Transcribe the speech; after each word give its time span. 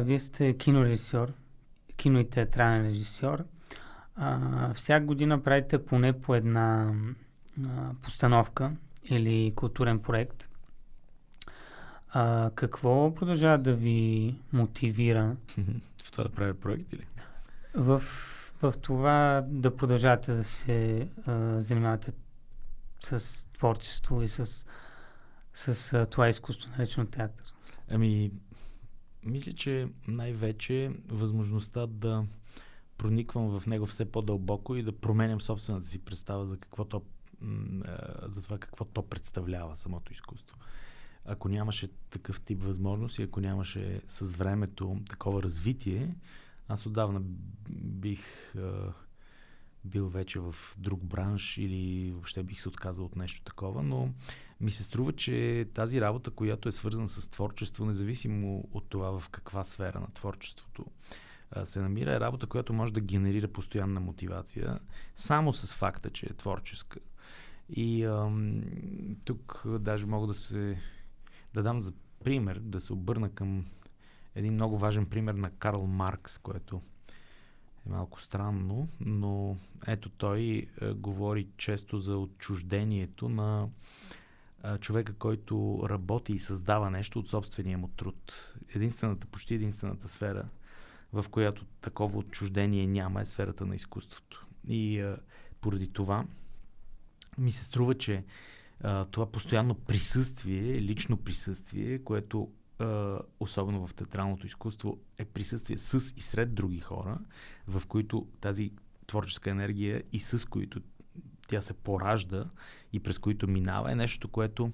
Вие 0.00 0.18
сте 0.18 0.58
кинорежисьор, 0.58 1.32
кино 1.96 2.20
и 2.20 2.30
театрален 2.30 2.86
режисьор. 2.86 3.44
А, 4.16 4.74
всяка 4.74 5.06
година 5.06 5.42
правите 5.42 5.84
поне 5.84 6.20
по 6.20 6.34
една 6.34 6.94
а, 7.66 7.94
постановка 8.02 8.72
или 9.04 9.52
културен 9.56 9.98
проект. 10.00 10.48
А, 12.08 12.50
какво 12.54 13.14
продължава 13.14 13.58
да 13.58 13.74
ви 13.74 14.34
мотивира? 14.52 15.36
В 16.04 16.12
това 16.12 16.24
да 16.24 16.30
правя 16.30 16.54
проект 16.54 16.92
или? 16.92 17.06
В, 17.74 18.02
в 18.62 18.74
това 18.82 19.44
да 19.48 19.76
продължавате 19.76 20.34
да 20.34 20.44
се 20.44 21.08
а, 21.26 21.60
занимавате 21.60 22.12
с 23.02 23.46
творчество 23.52 24.22
и 24.22 24.28
с, 24.28 24.66
с 25.54 25.92
а, 25.92 26.06
това 26.06 26.28
изкуство, 26.28 26.70
наречено 26.70 27.06
театър? 27.06 27.44
Ами, 27.90 28.30
мисля, 29.26 29.52
че 29.52 29.88
най-вече 30.08 30.90
възможността 31.08 31.86
да 31.86 32.26
прониквам 32.98 33.60
в 33.60 33.66
него 33.66 33.86
все 33.86 34.04
по-дълбоко 34.04 34.76
и 34.76 34.82
да 34.82 34.92
променям 34.92 35.40
собствената 35.40 35.88
си 35.88 35.98
представа 35.98 36.44
за 36.44 36.56
какво 36.56 36.84
то, 36.84 37.02
за 38.22 38.42
това 38.42 38.58
какво 38.58 38.84
то 38.84 39.02
представлява 39.02 39.76
самото 39.76 40.12
изкуство. 40.12 40.56
Ако 41.24 41.48
нямаше 41.48 41.88
такъв 42.10 42.40
тип 42.40 42.62
възможност 42.62 43.18
и 43.18 43.22
ако 43.22 43.40
нямаше 43.40 44.00
с 44.08 44.34
времето 44.34 45.00
такова 45.08 45.42
развитие, 45.42 46.14
аз 46.68 46.86
отдавна 46.86 47.20
бих 47.80 48.54
бил 49.84 50.08
вече 50.08 50.40
в 50.40 50.54
друг 50.78 51.04
бранш 51.04 51.58
или 51.58 52.12
въобще 52.12 52.42
бих 52.42 52.60
се 52.60 52.68
отказал 52.68 53.04
от 53.04 53.16
нещо 53.16 53.42
такова, 53.44 53.82
но 53.82 54.12
ми 54.60 54.70
се 54.70 54.84
струва, 54.84 55.12
че 55.12 55.66
тази 55.74 56.00
работа, 56.00 56.30
която 56.30 56.68
е 56.68 56.72
свързана 56.72 57.08
с 57.08 57.28
творчество, 57.28 57.84
независимо 57.84 58.64
от 58.72 58.88
това 58.88 59.20
в 59.20 59.28
каква 59.28 59.64
сфера 59.64 60.00
на 60.00 60.12
творчеството 60.14 60.86
се 61.64 61.80
намира, 61.80 62.14
е 62.14 62.20
работа, 62.20 62.46
която 62.46 62.72
може 62.72 62.92
да 62.92 63.00
генерира 63.00 63.48
постоянна 63.48 64.00
мотивация, 64.00 64.78
само 65.14 65.52
с 65.52 65.74
факта, 65.74 66.10
че 66.10 66.26
е 66.26 66.34
творческа. 66.34 67.00
И 67.68 68.04
ам, 68.04 68.62
тук 69.24 69.62
даже 69.80 70.06
мога 70.06 70.26
да 70.26 70.34
се 70.34 70.78
да 71.54 71.62
дам 71.62 71.80
за 71.80 71.92
пример, 72.24 72.58
да 72.58 72.80
се 72.80 72.92
обърна 72.92 73.30
към 73.30 73.66
един 74.34 74.54
много 74.54 74.78
важен 74.78 75.06
пример 75.06 75.34
на 75.34 75.50
Карл 75.50 75.86
Маркс, 75.86 76.38
което 76.38 76.82
е 77.86 77.90
малко 77.90 78.20
странно, 78.20 78.88
но 79.00 79.56
ето 79.86 80.08
той 80.08 80.66
е, 80.80 80.92
говори 80.92 81.48
често 81.56 81.98
за 81.98 82.18
отчуждението 82.18 83.28
на 83.28 83.68
човека, 84.80 85.14
който 85.14 85.80
работи 85.88 86.32
и 86.32 86.38
създава 86.38 86.90
нещо 86.90 87.18
от 87.18 87.28
собствения 87.28 87.78
му 87.78 87.88
труд. 87.88 88.54
Единствената, 88.74 89.26
почти 89.26 89.54
единствената 89.54 90.08
сфера, 90.08 90.48
в 91.12 91.24
която 91.30 91.64
такова 91.80 92.18
отчуждение 92.18 92.86
няма, 92.86 93.20
е 93.20 93.24
сферата 93.26 93.66
на 93.66 93.74
изкуството. 93.74 94.46
И 94.68 95.00
е, 95.00 95.16
поради 95.60 95.92
това 95.92 96.24
ми 97.38 97.52
се 97.52 97.64
струва, 97.64 97.94
че 97.94 98.14
е, 98.14 98.24
това 99.10 99.32
постоянно 99.32 99.74
присъствие, 99.74 100.82
лично 100.82 101.16
присъствие, 101.16 101.98
което 101.98 102.50
особено 103.40 103.86
в 103.86 103.94
театралното 103.94 104.46
изкуство, 104.46 104.98
е 105.18 105.24
присъствие 105.24 105.78
с 105.78 106.12
и 106.16 106.20
сред 106.20 106.54
други 106.54 106.80
хора, 106.80 107.18
в 107.66 107.82
които 107.86 108.28
тази 108.40 108.72
творческа 109.06 109.50
енергия 109.50 110.02
и 110.12 110.20
с 110.20 110.48
които 110.48 110.80
тя 111.48 111.60
се 111.60 111.74
поражда 111.74 112.44
и 112.92 113.00
през 113.00 113.18
които 113.18 113.48
минава, 113.48 113.92
е 113.92 113.94
нещо, 113.94 114.28
което 114.28 114.72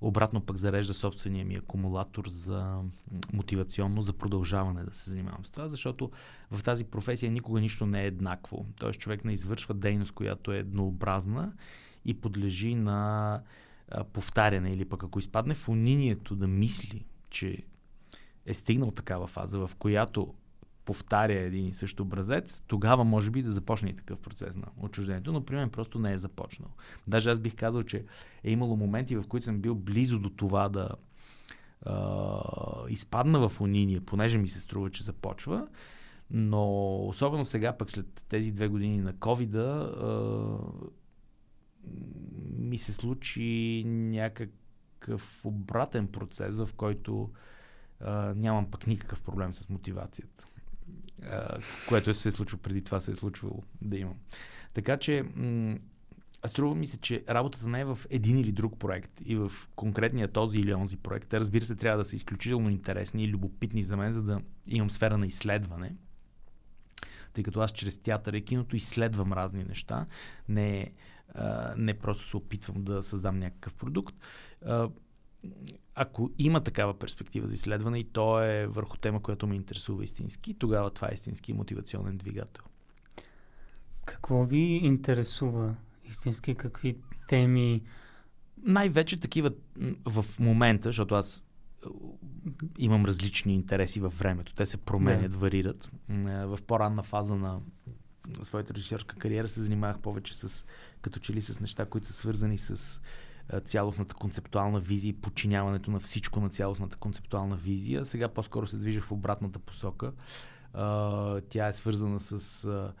обратно 0.00 0.40
пък 0.40 0.56
зарежда 0.56 0.94
собствения 0.94 1.46
ми 1.46 1.54
акумулатор 1.54 2.28
за 2.28 2.82
мотивационно, 3.32 4.02
за 4.02 4.12
продължаване 4.12 4.84
да 4.84 4.94
се 4.94 5.10
занимавам 5.10 5.44
с 5.44 5.50
това, 5.50 5.68
защото 5.68 6.10
в 6.50 6.62
тази 6.62 6.84
професия 6.84 7.32
никога 7.32 7.60
нищо 7.60 7.86
не 7.86 8.02
е 8.02 8.06
еднакво. 8.06 8.66
Тоест 8.78 9.00
човек 9.00 9.24
не 9.24 9.32
извършва 9.32 9.74
дейност, 9.74 10.12
която 10.12 10.52
е 10.52 10.58
еднообразна 10.58 11.52
и 12.04 12.20
подлежи 12.20 12.74
на 12.74 13.42
повтаряне 14.12 14.72
или 14.72 14.84
пък 14.84 15.04
ако 15.04 15.18
изпадне 15.18 15.54
в 15.54 15.68
унинието 15.68 16.36
да 16.36 16.46
мисли 16.46 17.06
че 17.30 17.62
е 18.46 18.54
стигнал 18.54 18.90
такава 18.90 19.26
фаза, 19.26 19.58
в 19.58 19.70
която 19.78 20.34
повтаря 20.86 21.38
един 21.38 21.66
и 21.66 21.72
същ 21.72 22.00
образец, 22.00 22.62
тогава 22.66 23.04
може 23.04 23.30
би 23.30 23.42
да 23.42 23.52
започне 23.52 23.90
и 23.90 23.96
такъв 23.96 24.20
процес 24.20 24.56
на 24.56 24.66
отчуждението, 24.76 25.32
но 25.32 25.44
при 25.44 25.56
мен 25.56 25.70
просто 25.70 25.98
не 25.98 26.12
е 26.12 26.18
започнал. 26.18 26.70
Даже 27.06 27.30
аз 27.30 27.38
бих 27.38 27.56
казал, 27.56 27.82
че 27.82 28.04
е 28.44 28.50
имало 28.50 28.76
моменти, 28.76 29.16
в 29.16 29.24
които 29.28 29.44
съм 29.44 29.60
бил 29.60 29.74
близо 29.74 30.18
до 30.18 30.30
това 30.30 30.68
да 30.68 30.88
а, 31.82 32.40
изпадна 32.88 33.48
в 33.48 33.60
униния, 33.60 34.00
понеже 34.00 34.38
ми 34.38 34.48
се 34.48 34.60
струва, 34.60 34.90
че 34.90 35.04
започва, 35.04 35.68
но 36.30 36.96
особено 37.06 37.44
сега, 37.44 37.76
пък 37.76 37.90
след 37.90 38.24
тези 38.28 38.52
две 38.52 38.68
години 38.68 38.98
на 38.98 39.12
covid 39.12 39.56
ми 42.58 42.78
се 42.78 42.92
случи 42.92 43.82
някак 43.86 44.50
някакъв 45.06 45.44
обратен 45.44 46.08
процес, 46.08 46.56
в 46.56 46.68
който 46.76 47.30
а, 48.00 48.34
нямам 48.34 48.70
пък 48.70 48.86
никакъв 48.86 49.22
проблем 49.22 49.52
с 49.52 49.68
мотивацията. 49.68 50.46
А, 51.22 51.58
което 51.88 52.14
се 52.14 52.28
е 52.28 52.32
случило 52.32 52.62
преди 52.62 52.84
това, 52.84 53.00
се 53.00 53.12
е 53.12 53.14
случвало 53.14 53.62
да 53.82 53.96
имам. 53.96 54.14
Така 54.74 54.96
че, 54.96 55.24
м- 55.36 55.78
струва 56.46 56.74
ми 56.74 56.86
се, 56.86 56.96
че 56.96 57.24
работата 57.28 57.68
не 57.68 57.80
е 57.80 57.84
в 57.84 57.98
един 58.10 58.38
или 58.38 58.52
друг 58.52 58.78
проект 58.78 59.20
и 59.24 59.36
в 59.36 59.52
конкретния 59.76 60.28
този 60.28 60.58
или 60.58 60.74
онзи 60.74 60.96
проект. 60.96 61.28
Те, 61.28 61.40
разбира 61.40 61.64
се, 61.64 61.76
трябва 61.76 61.98
да 61.98 62.04
са 62.04 62.16
изключително 62.16 62.70
интересни 62.70 63.24
и 63.24 63.28
любопитни 63.28 63.82
за 63.82 63.96
мен, 63.96 64.12
за 64.12 64.22
да 64.22 64.40
имам 64.66 64.90
сфера 64.90 65.18
на 65.18 65.26
изследване. 65.26 65.94
Тъй 67.32 67.44
като 67.44 67.60
аз 67.60 67.72
чрез 67.72 67.98
театър 67.98 68.32
и 68.32 68.44
киното 68.44 68.76
изследвам 68.76 69.32
разни 69.32 69.64
неща. 69.64 70.06
Не, 70.48 70.92
не 71.76 71.94
просто 71.94 72.28
се 72.28 72.36
опитвам 72.36 72.84
да 72.84 73.02
създам 73.02 73.38
някакъв 73.38 73.74
продукт 73.74 74.14
ако 75.94 76.30
има 76.38 76.60
такава 76.60 76.98
перспектива 76.98 77.46
за 77.46 77.54
изследване 77.54 77.98
и 77.98 78.04
то 78.04 78.42
е 78.42 78.66
върху 78.66 78.96
тема, 78.96 79.22
която 79.22 79.46
ме 79.46 79.54
интересува 79.54 80.04
истински, 80.04 80.54
тогава 80.54 80.90
това 80.90 81.08
е 81.10 81.14
истински 81.14 81.52
мотивационен 81.52 82.16
двигател. 82.16 82.64
Какво 84.04 84.44
ви 84.44 84.80
интересува 84.82 85.76
истински? 86.04 86.54
Какви 86.54 86.96
теми? 87.28 87.82
Най-вече 88.62 89.20
такива 89.20 89.50
в 90.04 90.26
момента, 90.38 90.88
защото 90.88 91.14
аз 91.14 91.44
имам 92.78 93.04
различни 93.04 93.54
интереси 93.54 94.00
във 94.00 94.18
времето. 94.18 94.54
Те 94.54 94.66
се 94.66 94.76
променят, 94.76 95.30
да. 95.30 95.36
варират. 95.38 95.90
В 96.08 96.58
по-ранна 96.66 97.02
фаза 97.02 97.36
на 97.36 97.60
своята 98.42 98.74
режисерска 98.74 99.16
кариера 99.16 99.48
се 99.48 99.62
занимавах 99.62 99.98
повече 99.98 100.36
с, 100.36 100.66
като 101.00 101.18
че 101.18 101.32
ли 101.32 101.42
с 101.42 101.60
неща, 101.60 101.86
които 101.86 102.06
са 102.06 102.12
свързани 102.12 102.58
с 102.58 103.02
цялостната 103.64 104.14
концептуална 104.14 104.80
визия 104.80 105.08
и 105.08 105.20
подчиняването 105.20 105.90
на 105.90 106.00
всичко 106.00 106.40
на 106.40 106.48
цялостната 106.48 106.96
концептуална 106.96 107.56
визия. 107.56 108.04
Сега 108.04 108.28
по-скоро 108.28 108.66
се 108.66 108.76
движа 108.76 109.00
в 109.00 109.12
обратната 109.12 109.58
посока. 109.58 110.12
Тя 111.48 111.68
е 111.68 111.72
свързана 111.72 112.20
с 112.20 112.92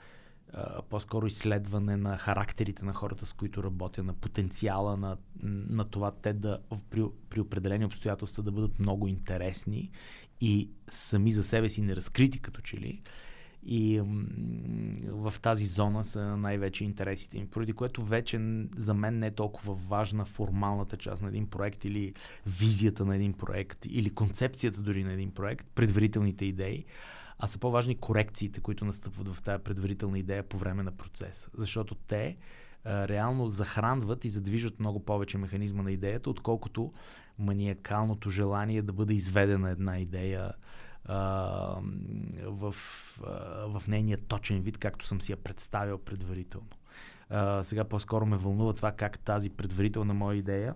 по-скоро 0.90 1.26
изследване 1.26 1.96
на 1.96 2.18
характерите 2.18 2.84
на 2.84 2.92
хората, 2.92 3.26
с 3.26 3.32
които 3.32 3.62
работя, 3.62 4.02
на 4.02 4.14
потенциала 4.14 4.96
на, 4.96 5.16
на 5.42 5.84
това 5.84 6.10
те 6.10 6.32
да 6.32 6.58
при, 6.90 7.04
при 7.30 7.40
определени 7.40 7.84
обстоятелства 7.84 8.42
да 8.42 8.52
бъдат 8.52 8.78
много 8.78 9.08
интересни 9.08 9.90
и 10.40 10.70
сами 10.88 11.32
за 11.32 11.44
себе 11.44 11.70
си 11.70 11.82
неразкрити 11.82 12.38
като 12.38 12.60
че 12.60 12.76
ли. 12.76 13.02
И 13.68 14.02
в 15.08 15.34
тази 15.42 15.66
зона 15.66 16.04
са 16.04 16.36
най-вече 16.36 16.84
интересите 16.84 17.38
ми, 17.38 17.46
поради 17.46 17.72
което 17.72 18.04
вече 18.04 18.40
за 18.76 18.94
мен 18.94 19.18
не 19.18 19.26
е 19.26 19.30
толкова 19.34 19.74
важна 19.74 20.24
формалната 20.24 20.96
част 20.96 21.22
на 21.22 21.28
един 21.28 21.46
проект 21.46 21.84
или 21.84 22.14
визията 22.46 23.04
на 23.04 23.16
един 23.16 23.32
проект 23.32 23.86
или 23.88 24.10
концепцията 24.10 24.80
дори 24.80 25.04
на 25.04 25.12
един 25.12 25.30
проект, 25.30 25.66
предварителните 25.74 26.44
идеи, 26.44 26.84
а 27.38 27.46
са 27.46 27.58
по-важни 27.58 27.94
корекциите, 27.94 28.60
които 28.60 28.84
настъпват 28.84 29.28
в 29.28 29.42
тази 29.42 29.62
предварителна 29.62 30.18
идея 30.18 30.42
по 30.42 30.58
време 30.58 30.82
на 30.82 30.92
процеса. 30.92 31.50
Защото 31.54 31.94
те 31.94 32.36
а, 32.84 33.08
реално 33.08 33.48
захранват 33.48 34.24
и 34.24 34.28
задвижат 34.28 34.80
много 34.80 35.04
повече 35.04 35.38
механизма 35.38 35.82
на 35.82 35.92
идеята, 35.92 36.30
отколкото 36.30 36.92
маниакалното 37.38 38.30
желание 38.30 38.82
да 38.82 38.92
бъде 38.92 39.14
изведена 39.14 39.70
една 39.70 39.98
идея 39.98 40.52
в, 41.08 42.74
в 43.66 43.82
нейния 43.88 44.18
точен 44.18 44.60
вид, 44.60 44.78
както 44.78 45.06
съм 45.06 45.20
си 45.20 45.32
я 45.32 45.36
представил 45.36 45.98
предварително. 45.98 46.68
А, 47.30 47.64
сега 47.64 47.84
по-скоро 47.84 48.26
ме 48.26 48.36
вълнува 48.36 48.72
това 48.72 48.92
как 48.92 49.18
тази 49.18 49.50
предварителна 49.50 50.14
моя 50.14 50.36
идея 50.36 50.74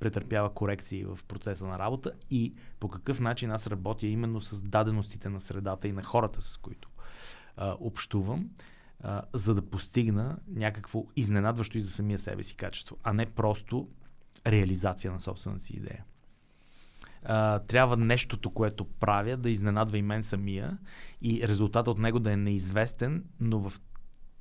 претърпява 0.00 0.54
корекции 0.54 1.04
в 1.04 1.18
процеса 1.28 1.66
на 1.66 1.78
работа 1.78 2.12
и 2.30 2.54
по 2.80 2.88
какъв 2.88 3.20
начин 3.20 3.50
аз 3.50 3.66
работя 3.66 4.06
именно 4.06 4.40
с 4.40 4.62
даденостите 4.62 5.28
на 5.28 5.40
средата 5.40 5.88
и 5.88 5.92
на 5.92 6.02
хората, 6.02 6.42
с 6.42 6.56
които 6.56 6.88
а, 7.56 7.76
общувам, 7.80 8.50
а, 9.00 9.22
за 9.32 9.54
да 9.54 9.70
постигна 9.70 10.38
някакво 10.48 11.04
изненадващо 11.16 11.78
и 11.78 11.82
за 11.82 11.90
самия 11.90 12.18
себе 12.18 12.42
си 12.42 12.56
качество, 12.56 12.96
а 13.02 13.12
не 13.12 13.26
просто 13.26 13.88
реализация 14.46 15.12
на 15.12 15.20
собствената 15.20 15.62
си 15.62 15.76
идея. 15.76 16.04
А, 17.24 17.58
трябва 17.58 17.96
нещото, 17.96 18.50
което 18.50 18.84
правя, 18.84 19.36
да 19.36 19.50
изненадва 19.50 19.98
и 19.98 20.02
мен 20.02 20.22
самия 20.22 20.78
и 21.22 21.48
резултатът 21.48 21.88
от 21.88 21.98
него 21.98 22.18
да 22.18 22.32
е 22.32 22.36
неизвестен, 22.36 23.24
но 23.40 23.58
в 23.58 23.80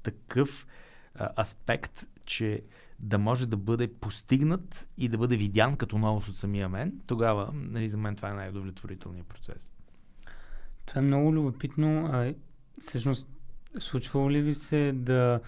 такъв 0.03 0.67
а, 1.15 1.29
аспект, 1.41 2.07
че 2.25 2.61
да 2.99 3.17
може 3.17 3.45
да 3.45 3.57
бъде 3.57 3.93
постигнат 3.93 4.89
и 4.97 5.09
да 5.09 5.17
бъде 5.17 5.37
видян 5.37 5.75
като 5.75 5.97
новост 5.97 6.27
от 6.27 6.37
самия 6.37 6.69
мен, 6.69 7.01
тогава 7.07 7.49
нали, 7.53 7.89
за 7.89 7.97
мен 7.97 8.15
това 8.15 8.29
е 8.29 8.33
най-удовлетворителният 8.33 9.27
процес. 9.27 9.71
Това 10.85 10.99
е 10.99 11.05
много 11.05 11.33
любопитно. 11.33 12.09
А, 12.13 12.33
всъщност, 12.81 13.27
случвало 13.79 14.31
ли 14.31 14.41
ви 14.41 14.53
се 14.53 14.91
да, 14.91 15.39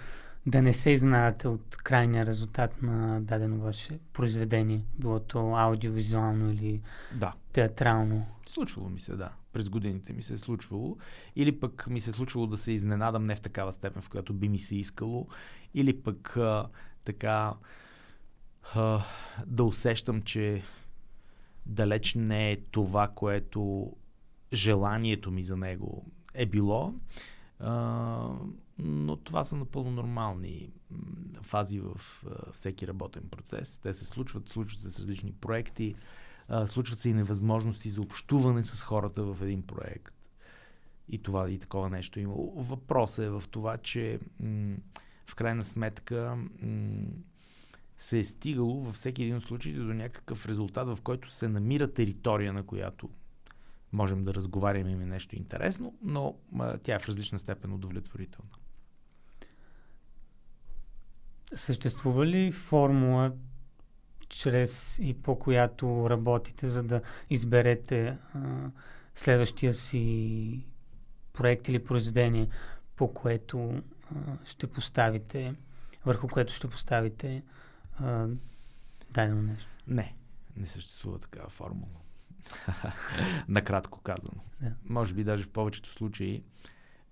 да 0.45 0.62
не 0.62 0.74
се 0.74 0.89
изненадате 0.89 1.47
от 1.47 1.77
крайния 1.77 2.25
резултат 2.25 2.81
на 2.81 3.21
дадено 3.21 3.57
ваше 3.57 4.00
произведение, 4.13 4.81
било 5.00 5.19
то 5.19 5.56
аудиовизуално 5.56 6.51
или 6.51 6.81
да. 7.13 7.33
театрално? 7.53 8.25
Случвало 8.47 8.89
ми 8.89 9.00
се, 9.00 9.15
да. 9.15 9.31
През 9.53 9.69
годините 9.69 10.13
ми 10.13 10.24
се 10.24 10.33
е 10.33 10.38
случвало. 10.38 10.97
Или 11.36 11.59
пък 11.59 11.88
ми 11.88 12.01
се 12.01 12.09
е 12.09 12.13
случвало 12.13 12.47
да 12.47 12.57
се 12.57 12.71
изненадам 12.71 13.25
не 13.25 13.36
в 13.36 13.41
такава 13.41 13.74
степен, 13.74 14.01
в 14.01 14.09
която 14.09 14.33
би 14.33 14.50
ми 14.50 14.57
се 14.57 14.75
искало. 14.75 15.27
Или 15.74 16.01
пък 16.01 16.38
а, 16.38 16.68
така 17.03 17.53
а, 18.75 19.03
да 19.45 19.63
усещам, 19.63 20.21
че 20.21 20.63
далеч 21.65 22.15
не 22.15 22.51
е 22.51 22.62
това, 22.71 23.07
което 23.07 23.94
желанието 24.53 25.31
ми 25.31 25.44
за 25.44 25.57
него 25.57 26.06
е 26.33 26.45
било. 26.45 26.94
А, 27.59 28.30
но 28.83 29.15
това 29.15 29.43
са 29.43 29.55
напълно 29.55 29.91
нормални 29.91 30.71
фази 31.41 31.79
в 31.79 32.01
всеки 32.53 32.87
работен 32.87 33.23
процес. 33.31 33.77
Те 33.77 33.93
се 33.93 34.05
случват, 34.05 34.49
случват 34.49 34.81
се 34.81 34.89
с 34.89 34.99
различни 34.99 35.31
проекти, 35.31 35.95
случват 36.65 36.99
се 36.99 37.09
и 37.09 37.13
невъзможности 37.13 37.89
за 37.89 38.01
общуване 38.01 38.63
с 38.63 38.83
хората 38.83 39.23
в 39.23 39.43
един 39.43 39.61
проект. 39.61 40.13
И 41.09 41.17
това 41.17 41.49
и 41.49 41.59
такова 41.59 41.89
нещо 41.89 42.19
има. 42.19 42.35
Въпросът 42.55 43.25
е 43.25 43.29
в 43.29 43.43
това, 43.51 43.77
че 43.77 44.19
в 45.27 45.35
крайна 45.35 45.63
сметка 45.63 46.37
се 47.97 48.19
е 48.19 48.25
стигало 48.25 48.83
във 48.83 48.95
всеки 48.95 49.23
един 49.23 49.35
от 49.35 49.43
случаите 49.43 49.79
до 49.79 49.93
някакъв 49.93 50.45
резултат, 50.45 50.87
в 50.87 51.01
който 51.01 51.31
се 51.31 51.47
намира 51.47 51.93
територия, 51.93 52.53
на 52.53 52.63
която 52.63 53.09
можем 53.93 54.23
да 54.23 54.33
разговаряме 54.33 54.95
ми 54.95 55.05
нещо 55.05 55.35
интересно, 55.35 55.97
но 56.01 56.35
тя 56.81 56.95
е 56.95 56.99
в 56.99 57.07
различна 57.07 57.39
степен 57.39 57.73
удовлетворителна. 57.73 58.49
Съществува 61.56 62.28
ли 62.28 62.51
формула, 62.51 63.31
чрез 64.30 65.00
и 65.01 65.13
по 65.13 65.40
която 65.40 66.10
работите, 66.10 66.68
за 66.68 66.84
да 66.84 67.01
изберете 67.30 68.18
а, 68.34 68.40
следващия 69.16 69.74
си 69.74 70.66
проект 71.34 71.68
или 71.68 71.84
произведение, 71.84 72.50
по 72.96 73.13
което 73.13 73.69
а, 73.69 74.16
ще 74.46 74.68
поставите, 74.68 75.56
върху 76.06 76.28
което 76.28 76.54
ще 76.54 76.69
поставите 76.69 77.44
а, 78.00 78.28
дадено 79.12 79.42
нещо? 79.42 79.69
Не, 79.88 80.16
не 80.56 80.66
съществува 80.66 81.19
такава 81.19 81.50
формула. 81.50 82.00
Накратко 83.48 84.01
казано. 84.01 84.44
Yeah. 84.63 84.74
Може 84.90 85.13
би 85.13 85.24
даже 85.24 85.44
в 85.44 85.50
повечето 85.50 85.90
случаи 85.90 86.44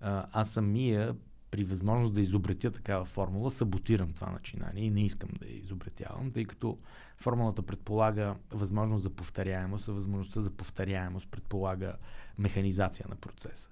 аз 0.00 0.52
самия 0.52 1.16
при 1.50 1.64
възможност 1.64 2.14
да 2.14 2.20
изобретя 2.20 2.70
такава 2.70 3.04
формула, 3.04 3.50
саботирам 3.50 4.12
това 4.12 4.30
начинание 4.30 4.84
и 4.84 4.90
не 4.90 5.04
искам 5.04 5.28
да 5.40 5.46
я 5.46 5.56
изобретявам, 5.56 6.30
тъй 6.30 6.44
като 6.44 6.78
формулата 7.16 7.62
предполага 7.62 8.34
възможност 8.50 9.02
за 9.02 9.10
повторяемост, 9.10 9.88
а 9.88 9.92
възможността 9.92 10.40
за 10.40 10.50
повторяемост 10.50 11.30
предполага 11.30 11.96
механизация 12.38 13.06
на 13.08 13.16
процеса. 13.16 13.70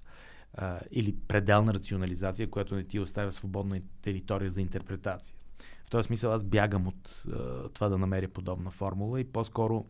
А, 0.54 0.80
или 0.90 1.16
пределна 1.28 1.74
рационализация, 1.74 2.50
която 2.50 2.74
не 2.74 2.84
ти 2.84 2.98
оставя 2.98 3.32
свободна 3.32 3.80
територия 4.02 4.50
за 4.50 4.60
интерпретация. 4.60 5.34
В 5.86 5.90
този 5.90 6.06
смисъл 6.06 6.32
аз 6.32 6.44
бягам 6.44 6.86
от 6.86 7.24
а, 7.32 7.68
това 7.68 7.88
да 7.88 7.98
намеря 7.98 8.28
подобна 8.28 8.70
формула 8.70 9.20
и 9.20 9.24
по-скоро 9.24 9.86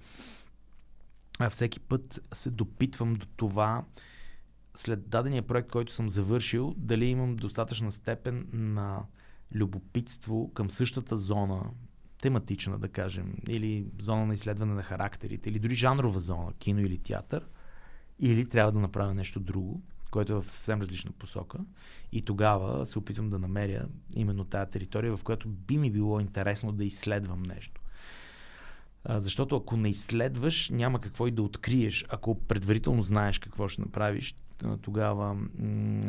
а 1.38 1.50
всеки 1.50 1.80
път 1.80 2.20
се 2.32 2.50
допитвам 2.50 3.14
до 3.14 3.26
това, 3.36 3.84
след 4.76 5.08
дадения 5.08 5.42
проект, 5.42 5.70
който 5.70 5.92
съм 5.92 6.08
завършил, 6.08 6.74
дали 6.76 7.06
имам 7.06 7.36
достатъчна 7.36 7.92
степен 7.92 8.48
на 8.52 9.02
любопитство 9.54 10.50
към 10.54 10.70
същата 10.70 11.16
зона, 11.16 11.70
тематична, 12.22 12.78
да 12.78 12.88
кажем, 12.88 13.34
или 13.48 13.86
зона 13.98 14.26
на 14.26 14.34
изследване 14.34 14.74
на 14.74 14.82
характерите, 14.82 15.50
или 15.50 15.58
дори 15.58 15.74
жанрова 15.74 16.18
зона, 16.18 16.52
кино 16.58 16.80
или 16.80 16.98
театър, 16.98 17.46
или 18.18 18.48
трябва 18.48 18.72
да 18.72 18.78
направя 18.78 19.14
нещо 19.14 19.40
друго, 19.40 19.82
което 20.10 20.32
е 20.32 20.42
в 20.42 20.50
съвсем 20.50 20.80
различна 20.80 21.12
посока. 21.12 21.58
И 22.12 22.22
тогава 22.22 22.86
се 22.86 22.98
опитвам 22.98 23.30
да 23.30 23.38
намеря 23.38 23.88
именно 24.14 24.44
тая 24.44 24.66
територия, 24.66 25.16
в 25.16 25.22
която 25.22 25.48
би 25.48 25.78
ми 25.78 25.90
било 25.90 26.20
интересно 26.20 26.72
да 26.72 26.84
изследвам 26.84 27.42
нещо. 27.42 27.80
Защото 29.08 29.56
ако 29.56 29.76
не 29.76 29.88
изследваш, 29.88 30.70
няма 30.70 31.00
какво 31.00 31.26
и 31.26 31.30
да 31.30 31.42
откриеш. 31.42 32.06
Ако 32.08 32.40
предварително 32.40 33.02
знаеш 33.02 33.38
какво 33.38 33.68
ще 33.68 33.82
направиш, 33.82 34.34
тогава 34.82 35.34
м- 35.34 35.46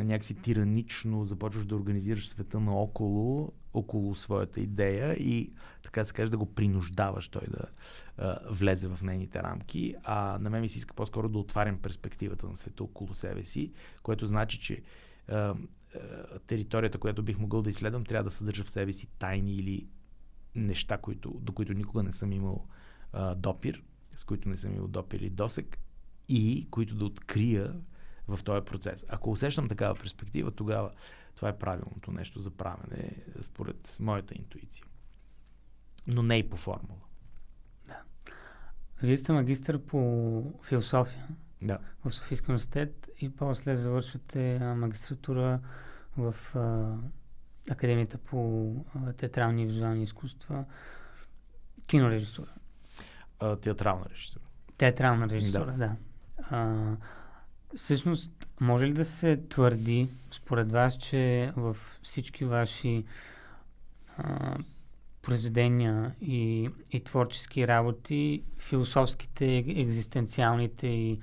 някакси 0.04 0.34
тиранично 0.34 1.24
започваш 1.24 1.66
да 1.66 1.76
организираш 1.76 2.28
света 2.28 2.60
наоколо, 2.60 3.52
около 3.74 4.14
своята 4.14 4.60
идея 4.60 5.14
и 5.14 5.52
така 5.82 6.00
да 6.00 6.06
се 6.06 6.12
каже 6.12 6.30
да 6.30 6.38
го 6.38 6.54
принуждаваш 6.54 7.28
той 7.28 7.46
да 7.50 7.64
а, 8.16 8.38
влезе 8.50 8.88
в 8.88 9.02
нейните 9.02 9.42
рамки. 9.42 9.94
А 10.04 10.38
на 10.38 10.50
мен 10.50 10.60
ми 10.60 10.68
се 10.68 10.78
иска 10.78 10.94
по-скоро 10.94 11.28
да 11.28 11.38
отварям 11.38 11.78
перспективата 11.78 12.46
на 12.46 12.56
света 12.56 12.84
около 12.84 13.14
себе 13.14 13.42
си, 13.42 13.72
което 14.02 14.26
значи, 14.26 14.60
че 14.60 14.82
а, 15.28 15.34
а, 15.36 15.54
територията, 16.46 16.98
която 16.98 17.22
бих 17.22 17.38
могъл 17.38 17.62
да 17.62 17.70
изследвам, 17.70 18.04
трябва 18.04 18.24
да 18.24 18.30
съдържа 18.30 18.64
в 18.64 18.70
себе 18.70 18.92
си 18.92 19.08
тайни 19.18 19.54
или 19.54 19.88
неща, 20.54 20.98
които, 20.98 21.30
до 21.30 21.52
които 21.52 21.74
никога 21.74 22.02
не 22.02 22.12
съм 22.12 22.32
имал 22.32 22.66
а, 23.12 23.34
допир, 23.34 23.82
с 24.16 24.24
които 24.24 24.48
не 24.48 24.56
съм 24.56 24.74
имал 24.74 24.88
допир 24.88 25.20
или 25.20 25.30
досек 25.30 25.78
и 26.28 26.68
които 26.70 26.94
да 26.94 27.04
открия 27.04 27.74
в 28.28 28.44
този 28.44 28.64
процес. 28.64 29.04
Ако 29.08 29.30
усещам 29.30 29.68
такава 29.68 29.94
перспектива, 29.94 30.50
тогава 30.50 30.90
това 31.34 31.48
е 31.48 31.58
правилното 31.58 32.12
нещо 32.12 32.40
за 32.40 32.50
правене, 32.50 33.10
според 33.40 33.96
моята 34.00 34.34
интуиция. 34.36 34.84
Но 36.06 36.22
не 36.22 36.36
и 36.36 36.50
по 36.50 36.56
формула. 36.56 37.00
Да. 37.86 38.02
Вие 39.02 39.16
сте 39.16 39.32
магистър 39.32 39.82
по 39.82 40.42
философия 40.62 41.28
да. 41.62 41.78
в 42.04 42.10
Софийския 42.10 42.48
университет 42.48 43.08
и 43.20 43.36
после 43.36 43.76
завършвате 43.76 44.58
магистратура 44.76 45.60
в 46.16 46.34
а, 46.54 46.94
Академията 47.70 48.18
по 48.18 48.72
а, 48.94 49.12
театрални 49.12 49.62
и 49.62 49.66
визуални 49.66 50.02
изкуства, 50.02 50.64
кинорежисура. 51.86 52.50
А, 53.38 53.56
театрална 53.56 54.06
режисура. 54.10 54.44
Театрална 54.76 55.28
режисура, 55.28 55.66
да. 55.66 55.76
да. 55.76 55.96
А, 56.50 56.96
всъщност, 57.76 58.48
може 58.60 58.86
ли 58.86 58.92
да 58.92 59.04
се 59.04 59.36
твърди, 59.36 60.08
според 60.30 60.72
вас, 60.72 60.98
че 60.98 61.52
в 61.56 61.76
всички 62.02 62.44
ваши 62.44 63.04
а, 64.16 64.56
произведения 65.22 66.14
и, 66.20 66.70
и 66.92 67.04
творчески 67.04 67.68
работи, 67.68 68.42
философските, 68.58 69.56
екзистенциалните 69.56 70.86
и 70.86 71.20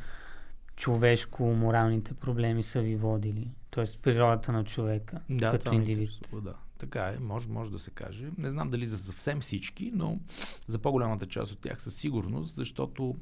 човешко-моралните 0.75 2.13
проблеми 2.13 2.63
са 2.63 2.81
ви 2.81 2.95
водили? 2.95 3.51
Тоест 3.69 4.01
природата 4.01 4.51
на 4.51 4.63
човека 4.63 5.21
да, 5.29 5.51
като 5.51 5.73
индивид. 5.73 6.09
Да, 6.33 6.53
така 6.77 7.01
е, 7.01 7.19
може, 7.19 7.49
може 7.49 7.71
да 7.71 7.79
се 7.79 7.91
каже. 7.91 8.25
Не 8.37 8.49
знам 8.49 8.69
дали 8.69 8.85
за 8.85 8.97
съвсем 8.97 9.41
всички, 9.41 9.91
но 9.95 10.19
за 10.67 10.79
по-голямата 10.79 11.27
част 11.27 11.51
от 11.51 11.59
тях 11.59 11.81
със 11.81 11.95
сигурност, 11.95 12.55
защото 12.55 13.15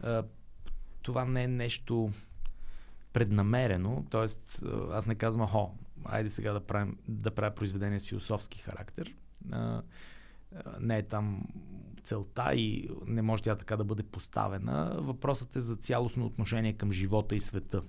а, 0.00 0.24
това 1.02 1.24
не 1.24 1.42
е 1.42 1.48
нещо 1.48 2.10
преднамерено, 3.16 4.04
т.е. 4.10 4.28
аз 4.92 5.06
не 5.06 5.14
казвам, 5.14 5.48
хо, 5.48 5.74
айде 6.04 6.30
сега 6.30 6.52
да, 6.52 6.60
правим, 6.60 6.96
да 7.08 7.30
правя 7.30 7.54
произведение 7.54 8.00
с 8.00 8.08
философски 8.08 8.58
характер. 8.58 9.14
А, 9.52 9.82
не 10.80 10.98
е 10.98 11.02
там 11.02 11.42
целта 12.04 12.54
и 12.54 12.88
не 13.06 13.22
може 13.22 13.42
тя 13.42 13.56
така 13.56 13.76
да 13.76 13.84
бъде 13.84 14.02
поставена. 14.02 14.96
Въпросът 15.00 15.56
е 15.56 15.60
за 15.60 15.76
цялостно 15.76 16.26
отношение 16.26 16.72
към 16.72 16.92
живота 16.92 17.36
и 17.36 17.40
света. 17.40 17.82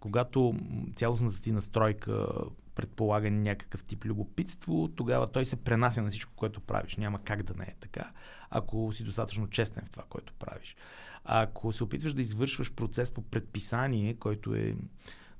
Когато 0.00 0.54
цялостната 0.96 1.40
ти 1.40 1.52
настройка 1.52 2.28
предполага 2.74 3.30
някакъв 3.30 3.84
тип 3.84 4.04
любопитство, 4.04 4.88
тогава 4.96 5.26
той 5.28 5.46
се 5.46 5.56
пренася 5.56 6.02
на 6.02 6.10
всичко, 6.10 6.32
което 6.36 6.60
правиш. 6.60 6.96
Няма 6.96 7.22
как 7.24 7.42
да 7.42 7.54
не 7.54 7.64
е 7.64 7.74
така, 7.80 8.12
ако 8.50 8.92
си 8.92 9.04
достатъчно 9.04 9.48
честен 9.50 9.84
в 9.86 9.90
това, 9.90 10.04
което 10.08 10.32
правиш. 10.32 10.76
Ако 11.24 11.72
се 11.72 11.84
опитваш 11.84 12.14
да 12.14 12.22
извършваш 12.22 12.72
процес 12.72 13.10
по 13.10 13.22
предписание, 13.22 14.14
който 14.14 14.54
е 14.54 14.76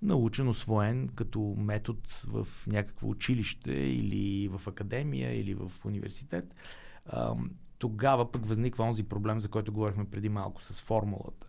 научен, 0.02 0.48
освоен 0.48 1.08
като 1.08 1.54
метод 1.58 2.00
в 2.26 2.48
някакво 2.66 3.08
училище 3.08 3.72
или 3.72 4.48
в 4.48 4.66
академия 4.66 5.40
или 5.40 5.54
в 5.54 5.72
университет, 5.84 6.54
тогава 7.78 8.32
пък 8.32 8.46
възниква 8.46 8.84
онзи 8.84 9.02
проблем, 9.02 9.40
за 9.40 9.48
който 9.48 9.72
говорихме 9.72 10.10
преди 10.10 10.28
малко 10.28 10.62
с 10.62 10.80
формулата. 10.80 11.48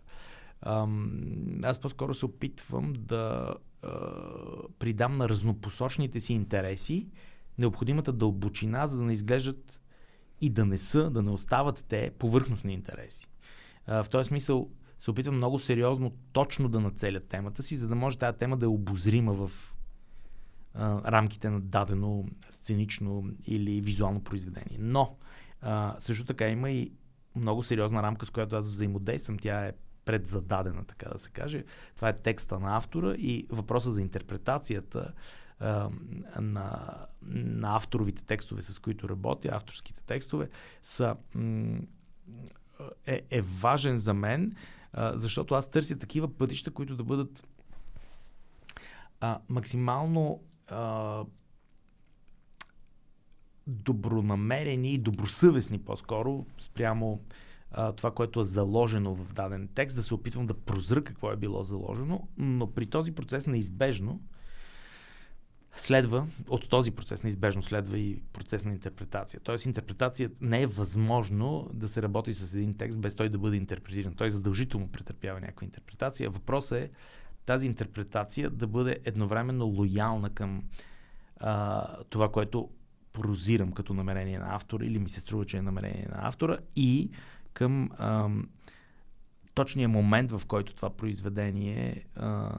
Аз 1.62 1.80
по-скоро 1.80 2.14
се 2.14 2.26
опитвам 2.26 2.92
да 2.98 3.54
придам 4.78 5.12
на 5.12 5.28
разнопосочните 5.28 6.20
си 6.20 6.34
интереси 6.34 7.08
необходимата 7.58 8.12
дълбочина, 8.12 8.86
за 8.86 8.96
да 8.96 9.02
не 9.02 9.12
изглеждат 9.12 9.80
и 10.40 10.50
да 10.50 10.66
не 10.66 10.78
са, 10.78 11.10
да 11.10 11.22
не 11.22 11.30
остават 11.30 11.84
те 11.88 12.10
повърхностни 12.18 12.72
интереси. 12.72 13.26
В 13.86 14.06
този 14.10 14.28
смисъл 14.28 14.70
се 14.98 15.10
опитвам 15.10 15.36
много 15.36 15.58
сериозно 15.58 16.12
точно 16.32 16.68
да 16.68 16.80
нацеля 16.80 17.20
темата 17.20 17.62
си, 17.62 17.76
за 17.76 17.88
да 17.88 17.94
може 17.94 18.18
тази 18.18 18.38
тема 18.38 18.56
да 18.56 18.66
е 18.66 18.68
обозрима 18.68 19.32
в 19.32 19.50
а, 20.74 21.12
рамките 21.12 21.50
на 21.50 21.60
дадено 21.60 22.24
сценично 22.50 23.24
или 23.46 23.80
визуално 23.80 24.24
произведение. 24.24 24.76
Но 24.78 25.16
а, 25.60 25.96
също 25.98 26.24
така 26.24 26.48
има 26.48 26.70
и 26.70 26.92
много 27.36 27.62
сериозна 27.62 28.02
рамка, 28.02 28.26
с 28.26 28.30
която 28.30 28.56
аз 28.56 28.68
взаимодействам. 28.68 29.38
Тя 29.38 29.66
е 29.66 29.72
предзададена, 30.04 30.84
така 30.84 31.08
да 31.08 31.18
се 31.18 31.30
каже. 31.30 31.64
Това 31.96 32.08
е 32.08 32.18
текста 32.18 32.58
на 32.58 32.76
автора 32.76 33.14
и 33.18 33.46
въпроса 33.50 33.90
за 33.90 34.00
интерпретацията 34.00 35.12
а, 35.58 35.90
на, 36.40 36.96
на 37.22 37.76
авторовите 37.76 38.22
текстове, 38.22 38.62
с 38.62 38.78
които 38.78 39.08
работя, 39.08 39.48
авторските 39.52 40.02
текстове, 40.02 40.48
са, 40.82 41.16
м- 41.34 41.80
е, 43.06 43.22
е 43.30 43.40
важен 43.40 43.98
за 43.98 44.14
мен, 44.14 44.56
а, 44.92 45.16
защото 45.16 45.54
аз 45.54 45.70
търся 45.70 45.98
такива 45.98 46.38
пътища, 46.38 46.70
които 46.70 46.96
да 46.96 47.04
бъдат 47.04 47.46
а, 49.20 49.38
максимално 49.48 50.42
а, 50.68 51.24
добронамерени 53.66 54.94
и 54.94 54.98
добросъвестни 54.98 55.78
по-скоро 55.78 56.46
спрямо 56.60 57.20
а, 57.70 57.92
това, 57.92 58.10
което 58.10 58.40
е 58.40 58.44
заложено 58.44 59.14
в 59.14 59.32
даден 59.32 59.68
текст, 59.74 59.96
да 59.96 60.02
се 60.02 60.14
опитвам 60.14 60.46
да 60.46 60.54
прозра 60.54 61.04
какво 61.04 61.32
е 61.32 61.36
било 61.36 61.64
заложено, 61.64 62.28
но 62.36 62.70
при 62.74 62.86
този 62.86 63.12
процес 63.12 63.46
неизбежно 63.46 64.20
следва, 65.76 66.26
от 66.48 66.68
този 66.68 66.90
процес 66.90 67.22
неизбежно 67.22 67.62
следва 67.62 67.98
и 67.98 68.22
процес 68.32 68.64
на 68.64 68.72
интерпретация. 68.72 69.40
Тоест 69.40 69.66
интерпретация 69.66 70.30
не 70.40 70.62
е 70.62 70.66
възможно 70.66 71.70
да 71.72 71.88
се 71.88 72.02
работи 72.02 72.34
с 72.34 72.54
един 72.54 72.76
текст 72.76 73.00
без 73.00 73.14
той 73.14 73.28
да 73.28 73.38
бъде 73.38 73.56
интерпретиран. 73.56 74.14
Той 74.14 74.30
задължително 74.30 74.88
претърпява 74.88 75.40
някаква 75.40 75.64
интерпретация. 75.64 76.30
Въпросът 76.30 76.78
е 76.78 76.90
тази 77.46 77.66
интерпретация 77.66 78.50
да 78.50 78.66
бъде 78.66 78.98
едновременно 79.04 79.64
лоялна 79.64 80.30
към 80.30 80.62
а, 81.36 81.86
това, 82.10 82.32
което 82.32 82.70
прозирам 83.12 83.72
като 83.72 83.94
намерение 83.94 84.38
на 84.38 84.54
автора 84.54 84.84
или 84.84 84.98
ми 84.98 85.08
се 85.08 85.20
струва, 85.20 85.44
че 85.44 85.56
е 85.56 85.62
намерение 85.62 86.06
на 86.10 86.28
автора 86.28 86.58
и 86.76 87.10
към 87.52 87.90
а, 87.98 88.28
точния 89.54 89.88
момент, 89.88 90.30
в 90.30 90.42
който 90.46 90.74
това 90.74 90.90
произведение 90.90 92.04
а, 92.16 92.50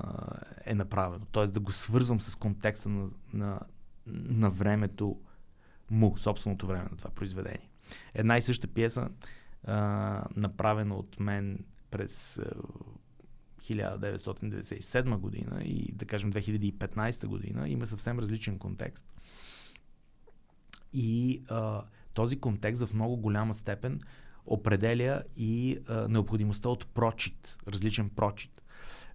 е 0.65 0.75
направено. 0.75 1.25
Тоест 1.31 1.53
да 1.53 1.59
го 1.59 1.71
свързвам 1.71 2.21
с 2.21 2.35
контекста 2.35 2.89
на, 2.89 3.09
на, 3.33 3.59
на 4.07 4.49
времето 4.49 5.19
му, 5.91 6.17
собственото 6.17 6.67
време 6.67 6.87
на 6.91 6.97
това 6.97 7.09
произведение. 7.09 7.69
Една 8.13 8.37
и 8.37 8.41
съща 8.41 8.67
пиеса, 8.67 9.09
а, 9.63 10.23
направена 10.35 10.95
от 10.95 11.19
мен 11.19 11.65
през 11.91 12.39
1997 13.61 15.17
година 15.17 15.61
и 15.63 15.91
да 15.91 16.05
кажем 16.05 16.33
2015 16.33 17.27
година 17.27 17.69
има 17.69 17.87
съвсем 17.87 18.19
различен 18.19 18.59
контекст. 18.59 19.05
И 20.93 21.43
а, 21.49 21.83
този 22.13 22.39
контекст 22.39 22.85
в 22.85 22.93
много 22.93 23.17
голяма 23.17 23.53
степен 23.53 24.01
определя 24.45 25.23
и 25.37 25.77
а, 25.87 26.07
необходимостта 26.07 26.69
от 26.69 26.87
прочит, 26.87 27.57
различен 27.67 28.09
прочит. 28.09 28.61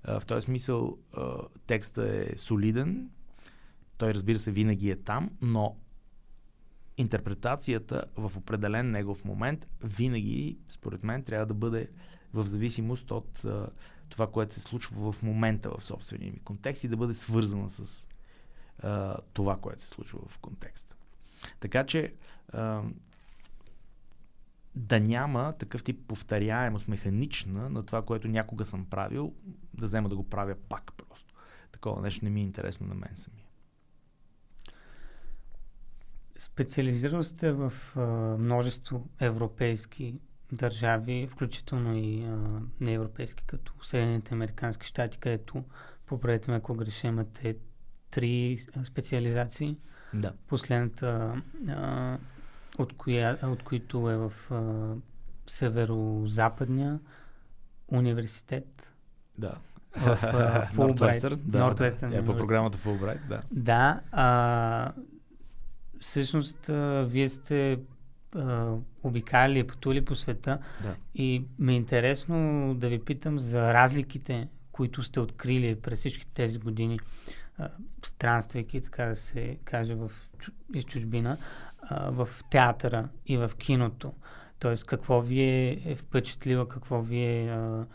А, 0.04 0.20
в 0.20 0.26
този 0.26 0.44
смисъл 0.44 0.98
а, 1.12 1.36
текстът 1.66 2.06
е 2.06 2.38
солиден, 2.38 3.10
той 3.96 4.14
разбира 4.14 4.38
се 4.38 4.52
винаги 4.52 4.90
е 4.90 4.96
там, 4.96 5.30
но 5.42 5.76
интерпретацията 6.96 8.04
в 8.16 8.32
определен 8.36 8.90
негов 8.90 9.24
момент 9.24 9.68
винаги, 9.82 10.58
според 10.70 11.04
мен, 11.04 11.22
трябва 11.22 11.46
да 11.46 11.54
бъде 11.54 11.88
в 12.34 12.44
зависимост 12.44 13.10
от 13.10 13.44
а, 13.44 13.68
това, 14.08 14.26
което 14.26 14.54
се 14.54 14.60
случва 14.60 15.12
в 15.12 15.22
момента 15.22 15.70
в 15.70 15.84
собствения 15.84 16.32
ми 16.32 16.38
контекст 16.38 16.84
и 16.84 16.88
да 16.88 16.96
бъде 16.96 17.14
свързана 17.14 17.70
с 17.70 18.08
а, 18.78 19.16
това, 19.32 19.56
което 19.56 19.82
се 19.82 19.88
случва 19.88 20.20
в 20.28 20.38
контекста. 20.38 20.96
Така 21.60 21.86
че 21.86 22.14
да 24.78 25.00
няма 25.00 25.54
такъв 25.58 25.84
тип 25.84 26.08
повторяемост 26.08 26.88
механична 26.88 27.70
на 27.70 27.86
това, 27.86 28.02
което 28.02 28.28
някога 28.28 28.64
съм 28.64 28.84
правил, 28.84 29.34
да 29.74 29.86
взема 29.86 30.08
да 30.08 30.16
го 30.16 30.28
правя 30.28 30.54
пак 30.68 30.92
просто. 30.96 31.34
Такова 31.72 32.02
нещо 32.02 32.24
не 32.24 32.30
ми 32.30 32.40
е 32.40 32.44
интересно 32.44 32.86
на 32.86 32.94
мен 32.94 33.10
самия. 33.14 33.44
Специализирал 36.38 37.22
сте 37.22 37.52
в 37.52 37.72
а, 37.96 38.00
множество 38.38 39.08
европейски 39.20 40.20
държави, 40.52 41.28
включително 41.30 41.96
и 41.96 42.24
а, 42.24 42.62
неевропейски, 42.80 43.42
като 43.46 43.72
Съединените 43.82 44.34
Американски 44.34 44.86
щати, 44.86 45.18
където, 45.18 45.64
поправете 46.06 46.50
ме 46.50 46.56
ако 46.56 46.74
греша, 46.74 47.06
имате 47.06 47.56
три 48.10 48.58
специализации. 48.84 49.76
Да. 50.14 50.32
Последната, 50.46 51.42
а, 51.68 52.18
от, 52.78 52.96
коя, 52.96 53.36
от 53.42 53.62
които 53.62 54.10
е 54.10 54.16
в 54.16 54.32
а, 54.50 54.94
Северо-Западния 55.46 56.98
университет. 57.88 58.94
Да. 59.38 59.54
В 59.96 60.68
Нортвестър. 60.76 61.34
Да. 61.36 62.18
Е 62.18 62.24
по 62.24 62.36
програмата 62.36 62.78
Фулбрайт, 62.78 63.20
да. 63.28 63.42
Да. 63.50 64.00
А, 64.12 64.92
всъщност, 66.00 66.68
а, 66.68 67.06
вие 67.08 67.28
сте 67.28 67.78
обикали, 69.02 69.66
пътували 69.66 70.04
по 70.04 70.16
света. 70.16 70.58
Да. 70.82 70.94
И 71.14 71.44
ме 71.58 71.72
е 71.72 71.76
интересно 71.76 72.74
да 72.74 72.88
ви 72.88 73.04
питам 73.04 73.38
за 73.38 73.74
разликите, 73.74 74.48
които 74.72 75.02
сте 75.02 75.20
открили 75.20 75.74
през 75.74 75.98
всички 75.98 76.26
тези 76.26 76.58
години, 76.58 76.98
странствайки, 78.04 78.80
така 78.80 79.04
да 79.04 79.16
се 79.16 79.58
каже, 79.64 79.94
в, 79.94 80.12
из 80.74 80.84
чужбина, 80.84 81.36
в 81.90 82.28
театъра 82.50 83.08
и 83.26 83.36
в 83.36 83.50
киното. 83.58 84.12
Тоест, 84.58 84.86
какво 84.86 85.20
ви 85.20 85.40
е, 85.40 85.82
е 85.84 85.94
впечатлило, 85.94 86.66
какво 86.66 87.02
ви 87.02 87.24
е 87.24 87.50
а, 87.50 87.86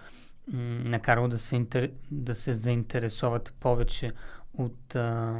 накарало 0.83 1.27
да 1.27 1.39
се, 1.39 1.55
интер... 1.55 1.91
да 2.11 2.35
се 2.35 2.53
заинтересувате 2.53 3.51
повече 3.59 4.11
от, 4.57 4.95
а, 4.95 5.39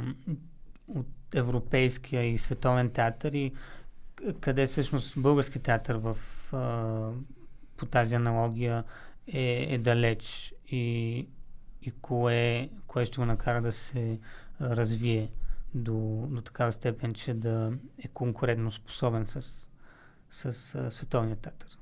от 0.88 1.06
европейския 1.34 2.24
и 2.24 2.38
световен 2.38 2.90
театър 2.90 3.32
и 3.32 3.52
къде 4.40 4.66
всъщност 4.66 5.22
български 5.22 5.58
театър 5.58 5.94
в, 5.94 6.16
а, 6.52 7.10
по 7.76 7.86
тази 7.86 8.14
аналогия 8.14 8.84
е, 9.32 9.66
е 9.74 9.78
далеч 9.78 10.54
и, 10.70 11.26
и 11.82 11.90
кое, 11.90 12.68
кое 12.86 13.04
ще 13.04 13.16
го 13.16 13.24
накара 13.24 13.62
да 13.62 13.72
се 13.72 14.18
развие 14.60 15.28
до, 15.74 16.26
до 16.30 16.40
такава 16.40 16.72
степен, 16.72 17.14
че 17.14 17.34
да 17.34 17.72
е 17.98 18.08
конкурентно 18.08 18.70
способен 18.70 19.26
с, 19.26 19.68
с 20.30 20.74
а, 20.74 20.90
световния 20.90 21.36
театър. 21.36 21.78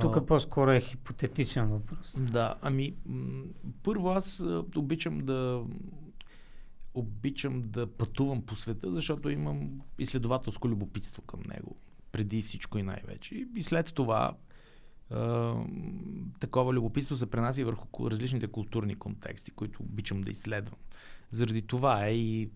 Тук 0.00 0.16
а, 0.16 0.26
по-скоро 0.26 0.70
е 0.70 0.80
хипотетичен 0.80 1.66
въпрос. 1.66 2.22
Да, 2.22 2.54
ами 2.62 2.96
м- 3.06 3.44
първо 3.82 4.08
аз 4.08 4.40
а, 4.40 4.64
обичам 4.76 5.18
да 5.18 5.64
обичам 6.94 7.62
да 7.62 7.86
пътувам 7.86 8.42
по 8.42 8.56
света, 8.56 8.92
защото 8.92 9.30
имам 9.30 9.80
изследователско 9.98 10.68
любопитство 10.68 11.22
към 11.22 11.40
него. 11.48 11.76
Преди 12.12 12.42
всичко 12.42 12.78
и 12.78 12.82
най-вече. 12.82 13.46
И 13.56 13.62
след 13.62 13.94
това 13.94 14.36
е, 15.10 15.16
такова 16.40 16.72
любопитство 16.72 17.16
се 17.16 17.30
пренася 17.30 17.64
върху 17.64 18.10
различните 18.10 18.46
културни 18.46 18.94
контексти, 18.94 19.50
които 19.50 19.82
обичам 19.82 20.20
да 20.20 20.30
изследвам. 20.30 20.78
Заради 21.32 21.62
това 21.62 22.06
е 22.06 22.14
и 22.14 22.50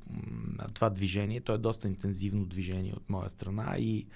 това 0.75 0.91
движение. 0.91 1.41
То 1.41 1.55
е 1.55 1.59
доста 1.59 1.89
интензивно 1.89 2.47
движение 2.47 2.93
от 2.97 3.11
моя 3.11 3.31
страна 3.31 3.75
и 3.79 4.07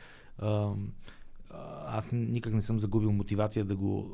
аз 1.87 2.13
никак 2.13 2.53
не 2.53 2.63
съм 2.63 2.81
загубил 2.81 3.13
мотивация 3.13 3.65
да 3.65 3.77
го, 3.77 4.11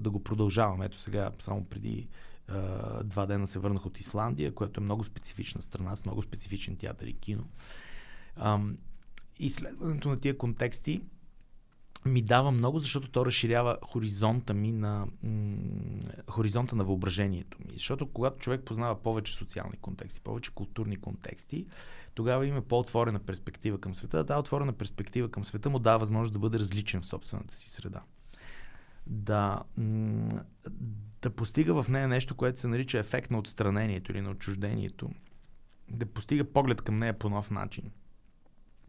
да 0.00 0.10
го 0.10 0.22
продължавам. 0.22 0.82
Ето 0.82 1.00
сега, 1.00 1.30
само 1.38 1.64
преди 1.64 2.08
два 3.04 3.26
дена 3.26 3.46
се 3.46 3.58
върнах 3.58 3.86
от 3.86 4.00
Исландия, 4.00 4.54
която 4.54 4.80
е 4.80 4.84
много 4.84 5.04
специфична 5.04 5.62
страна, 5.62 5.96
с 5.96 6.04
много 6.04 6.22
специфичен 6.22 6.76
театър 6.76 7.06
и 7.06 7.12
кино. 7.12 7.44
Изследването 9.38 10.08
на 10.08 10.20
тия 10.20 10.38
контексти 10.38 11.02
ми 12.06 12.22
дава 12.22 12.50
много, 12.50 12.78
защото 12.78 13.10
то 13.10 13.26
разширява 13.26 13.78
хоризонта 13.84 14.54
ми 14.54 14.72
на 14.72 15.06
хоризонта 16.30 16.76
на 16.76 16.84
въображението 16.84 17.58
ми. 17.66 17.72
Защото 17.72 18.06
когато 18.06 18.38
човек 18.38 18.64
познава 18.64 19.02
повече 19.02 19.34
социални 19.34 19.76
контексти, 19.76 20.20
повече 20.20 20.50
културни 20.54 20.96
контексти, 20.96 21.66
тогава 22.14 22.46
има 22.46 22.62
по-отворена 22.62 23.18
перспектива 23.18 23.80
към 23.80 23.94
света. 23.94 24.26
Та 24.26 24.38
отворена 24.38 24.72
перспектива 24.72 25.30
към 25.30 25.44
света 25.44 25.70
му 25.70 25.78
дава 25.78 25.98
възможност 25.98 26.32
да 26.32 26.38
бъде 26.38 26.58
различен 26.58 27.00
в 27.00 27.06
собствената 27.06 27.56
си 27.56 27.70
среда. 27.70 28.02
Да, 29.06 29.62
да 31.22 31.30
постига 31.30 31.82
в 31.82 31.88
нея 31.88 32.08
нещо, 32.08 32.34
което 32.34 32.60
се 32.60 32.68
нарича 32.68 32.98
ефект 32.98 33.30
на 33.30 33.38
отстранението 33.38 34.12
или 34.12 34.20
на 34.20 34.30
отчуждението. 34.30 35.10
Да 35.88 36.06
постига 36.06 36.44
поглед 36.44 36.82
към 36.82 36.96
нея 36.96 37.18
по 37.18 37.28
нов 37.28 37.50
начин. 37.50 37.90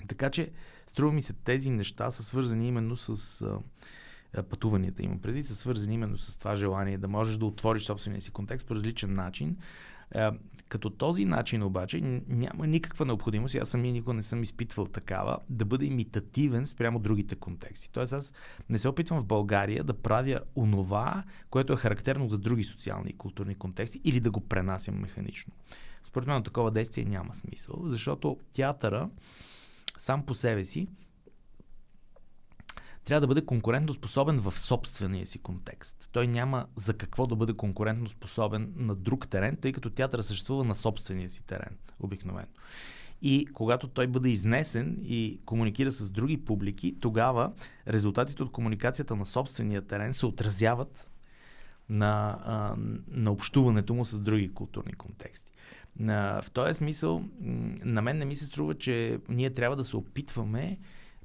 Така 0.07 0.29
че, 0.29 0.51
струва 0.87 1.13
ми 1.13 1.21
се, 1.21 1.33
тези 1.33 1.69
неща 1.69 2.11
са 2.11 2.23
свързани 2.23 2.67
именно 2.67 2.97
с 2.97 3.41
а, 3.41 4.43
пътуванията. 4.43 5.03
Има 5.03 5.17
преди, 5.21 5.43
са 5.43 5.55
свързани 5.55 5.93
именно 5.93 6.17
с 6.17 6.37
това 6.37 6.55
желание 6.55 6.97
да 6.97 7.07
можеш 7.07 7.37
да 7.37 7.45
отвориш 7.45 7.83
собствения 7.83 8.21
си 8.21 8.31
контекст 8.31 8.67
по 8.67 8.75
различен 8.75 9.13
начин. 9.13 9.57
А, 10.15 10.33
като 10.69 10.89
този 10.89 11.25
начин 11.25 11.63
обаче 11.63 12.21
няма 12.27 12.67
никаква 12.67 13.05
необходимост, 13.05 13.55
аз 13.55 13.69
самия 13.69 13.93
никога 13.93 14.13
не 14.13 14.23
съм 14.23 14.43
изпитвал 14.43 14.85
такава, 14.85 15.39
да 15.49 15.65
бъде 15.65 15.85
имитативен 15.85 16.67
спрямо 16.67 16.99
другите 16.99 17.35
контексти. 17.35 17.89
Тоест 17.91 18.13
аз 18.13 18.33
не 18.69 18.79
се 18.79 18.87
опитвам 18.87 19.19
в 19.19 19.25
България 19.25 19.83
да 19.83 19.93
правя 19.93 20.39
онова, 20.55 21.23
което 21.49 21.73
е 21.73 21.77
характерно 21.77 22.29
за 22.29 22.37
други 22.37 22.63
социални 22.63 23.09
и 23.09 23.17
културни 23.17 23.55
контексти 23.55 24.01
или 24.03 24.19
да 24.19 24.31
го 24.31 24.39
пренасям 24.41 24.95
механично. 24.95 25.53
Според 26.03 26.27
мен 26.27 26.43
такова 26.43 26.71
действие 26.71 27.05
няма 27.05 27.35
смисъл, 27.35 27.81
защото 27.85 28.37
театъра 28.53 29.09
сам 29.97 30.25
по 30.25 30.35
себе 30.35 30.65
си 30.65 30.87
трябва 33.07 33.21
да 33.21 33.27
бъде 33.27 33.45
конкурентно 33.45 33.93
способен 33.93 34.39
в 34.39 34.59
собствения 34.59 35.27
си 35.27 35.39
контекст. 35.39 36.09
Той 36.11 36.27
няма 36.27 36.65
за 36.75 36.93
какво 36.93 37.27
да 37.27 37.35
бъде 37.35 37.53
конкурентно 37.53 38.09
способен 38.09 38.73
на 38.75 38.95
друг 38.95 39.27
терен, 39.27 39.57
тъй 39.61 39.71
като 39.71 39.89
театъра 39.89 40.23
съществува 40.23 40.63
на 40.63 40.75
собствения 40.75 41.29
си 41.29 41.43
терен, 41.43 41.77
обикновено. 41.99 42.47
И 43.21 43.47
когато 43.53 43.87
той 43.87 44.07
бъде 44.07 44.29
изнесен 44.29 44.97
и 44.99 45.39
комуникира 45.45 45.91
с 45.91 46.09
други 46.09 46.45
публики, 46.45 46.97
тогава 46.99 47.53
резултатите 47.87 48.43
от 48.43 48.51
комуникацията 48.51 49.15
на 49.15 49.25
собствения 49.25 49.81
терен 49.81 50.13
се 50.13 50.25
отразяват 50.25 51.11
на, 51.89 52.75
на 53.07 53.31
общуването 53.31 53.93
му 53.93 54.05
с 54.05 54.21
други 54.21 54.53
културни 54.53 54.93
контексти. 54.93 55.51
В 55.99 56.45
този 56.53 56.73
смисъл, 56.73 57.23
на 57.39 58.01
мен 58.01 58.17
не 58.17 58.25
ми 58.25 58.35
се 58.35 58.45
струва, 58.45 58.75
че 58.75 59.19
ние 59.29 59.49
трябва 59.49 59.75
да 59.75 59.85
се 59.85 59.97
опитваме 59.97 60.77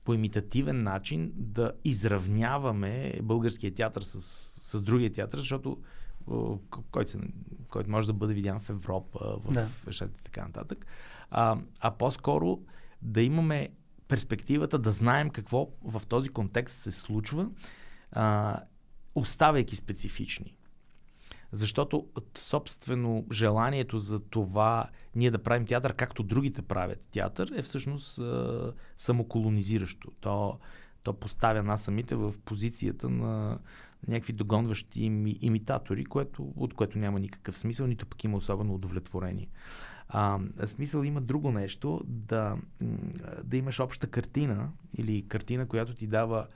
по 0.04 0.14
имитативен 0.14 0.82
начин 0.82 1.32
да 1.34 1.72
изравняваме 1.84 3.12
българския 3.22 3.74
театър 3.74 4.02
с, 4.02 4.20
с 4.76 4.82
другия 4.82 5.12
театър, 5.12 5.38
защото 5.38 5.78
който, 6.90 7.18
който 7.68 7.90
може 7.90 8.06
да 8.06 8.12
бъде 8.12 8.34
видян 8.34 8.60
в 8.60 8.70
Европа, 8.70 9.18
в 9.44 9.52
да. 9.52 9.68
И 9.90 10.08
така 10.24 10.42
нататък. 10.46 10.86
А, 11.30 11.58
а 11.80 11.90
по-скоро 11.90 12.60
да 13.02 13.22
имаме 13.22 13.68
перспективата 14.08 14.78
да 14.78 14.92
знаем 14.92 15.30
какво 15.30 15.68
в 15.84 16.02
този 16.08 16.28
контекст 16.28 16.82
се 16.82 16.92
случва, 16.92 17.50
а, 18.12 18.58
оставяйки 19.14 19.76
специфични. 19.76 20.56
Защото 21.52 22.06
собствено 22.38 23.26
желанието 23.32 23.98
за 23.98 24.20
това 24.20 24.88
ние 25.14 25.30
да 25.30 25.42
правим 25.42 25.66
театър, 25.66 25.94
както 25.94 26.22
другите 26.22 26.62
правят 26.62 27.00
театър, 27.10 27.52
е 27.56 27.62
всъщност 27.62 28.18
а, 28.18 28.72
самоколонизиращо. 28.96 30.10
То, 30.20 30.58
то 31.02 31.12
поставя 31.12 31.62
нас 31.62 31.82
самите 31.82 32.14
в 32.14 32.34
позицията 32.44 33.08
на 33.08 33.58
някакви 34.08 34.32
догонващи 34.32 35.04
ими, 35.04 35.38
имитатори, 35.40 36.04
което, 36.04 36.52
от 36.56 36.74
което 36.74 36.98
няма 36.98 37.20
никакъв 37.20 37.58
смисъл, 37.58 37.86
нито 37.86 38.06
пък 38.06 38.24
има 38.24 38.36
особено 38.36 38.74
удовлетворение. 38.74 39.48
А, 40.08 40.38
смисъл 40.66 41.02
има 41.02 41.20
друго 41.20 41.52
нещо, 41.52 42.00
да, 42.06 42.56
да 43.44 43.56
имаш 43.56 43.80
обща 43.80 44.06
картина 44.06 44.70
или 44.98 45.28
картина, 45.28 45.66
която 45.66 45.94
ти 45.94 46.06
дава 46.06 46.46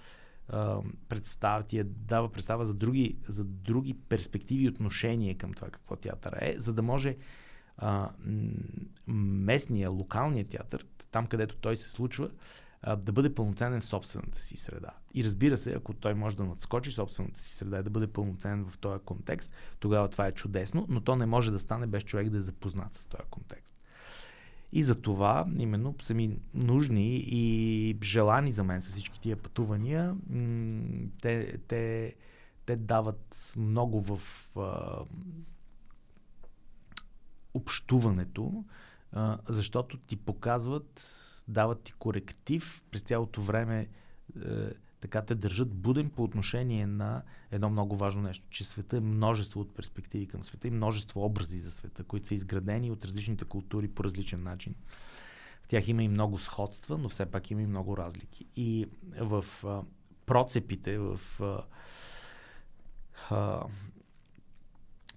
представа, 1.08 1.62
ти 1.62 1.78
е 1.78 1.84
дава 1.84 2.32
представа 2.32 2.66
за 2.66 2.74
други, 2.74 3.18
за 3.28 3.44
други 3.44 3.94
перспективи 3.94 4.64
и 4.64 4.68
отношения 4.68 5.38
към 5.38 5.52
това 5.52 5.68
какво 5.68 5.96
театър 5.96 6.38
е, 6.40 6.54
за 6.58 6.72
да 6.72 6.82
може 6.82 7.16
а, 7.76 8.10
местния, 9.06 9.90
локалния 9.90 10.44
театър, 10.44 10.86
там 11.10 11.26
където 11.26 11.56
той 11.56 11.76
се 11.76 11.88
случва, 11.88 12.30
а, 12.82 12.96
да 12.96 13.12
бъде 13.12 13.34
пълноценен 13.34 13.80
в 13.80 13.84
собствената 13.84 14.38
си 14.38 14.56
среда. 14.56 14.90
И 15.14 15.24
разбира 15.24 15.56
се, 15.56 15.74
ако 15.74 15.94
той 15.94 16.14
може 16.14 16.36
да 16.36 16.44
надскочи 16.44 16.92
собствената 16.92 17.40
си 17.40 17.54
среда 17.54 17.78
и 17.78 17.82
да 17.82 17.90
бъде 17.90 18.06
пълноценен 18.06 18.66
в 18.70 18.78
този 18.78 19.00
контекст, 19.04 19.52
тогава 19.80 20.08
това 20.08 20.26
е 20.26 20.32
чудесно, 20.32 20.86
но 20.88 21.00
то 21.00 21.16
не 21.16 21.26
може 21.26 21.50
да 21.50 21.58
стане 21.58 21.86
без 21.86 22.02
човек 22.02 22.30
да 22.30 22.38
е 22.38 22.42
запознат 22.42 22.94
с 22.94 23.06
този 23.06 23.22
контекст. 23.30 23.75
И 24.72 24.82
за 24.82 24.94
това 24.94 25.46
именно 25.58 25.94
са 26.02 26.14
ми 26.14 26.38
нужни 26.54 27.16
и 27.16 27.98
желани 28.02 28.52
за 28.52 28.64
мен 28.64 28.82
с 28.82 28.88
всички 28.88 29.20
тия 29.20 29.36
пътувания. 29.36 30.16
Те, 31.22 31.58
те, 31.58 32.14
те 32.66 32.76
дават 32.76 33.52
много 33.56 34.00
в 34.00 34.20
а, 34.56 35.04
общуването, 37.54 38.64
а, 39.12 39.38
защото 39.48 39.98
ти 39.98 40.16
показват, 40.16 41.06
дават 41.48 41.82
ти 41.82 41.92
коректив 41.92 42.82
през 42.90 43.02
цялото 43.02 43.42
време. 43.42 43.88
А, 44.44 44.70
така 45.00 45.22
те 45.22 45.34
държат 45.34 45.74
буден 45.74 46.10
по 46.10 46.22
отношение 46.22 46.86
на 46.86 47.22
едно 47.50 47.70
много 47.70 47.96
важно 47.96 48.22
нещо, 48.22 48.46
че 48.50 48.64
света 48.64 48.96
е 48.96 49.00
множество 49.00 49.60
от 49.60 49.74
перспективи 49.74 50.26
към 50.26 50.44
света 50.44 50.68
и 50.68 50.70
множество 50.70 51.24
образи 51.24 51.58
за 51.58 51.70
света, 51.70 52.04
които 52.04 52.26
са 52.26 52.34
изградени 52.34 52.90
от 52.90 53.04
различните 53.04 53.44
култури 53.44 53.88
по 53.88 54.04
различен 54.04 54.42
начин. 54.42 54.74
В 55.62 55.68
тях 55.68 55.88
има 55.88 56.02
и 56.02 56.08
много 56.08 56.38
сходства, 56.38 56.98
но 56.98 57.08
все 57.08 57.26
пак 57.26 57.50
има 57.50 57.62
и 57.62 57.66
много 57.66 57.96
разлики. 57.96 58.46
И 58.56 58.86
в 59.20 59.44
а, 59.64 59.82
процепите, 60.26 60.98
в 60.98 61.20
а, 61.40 61.64
а, 63.30 63.62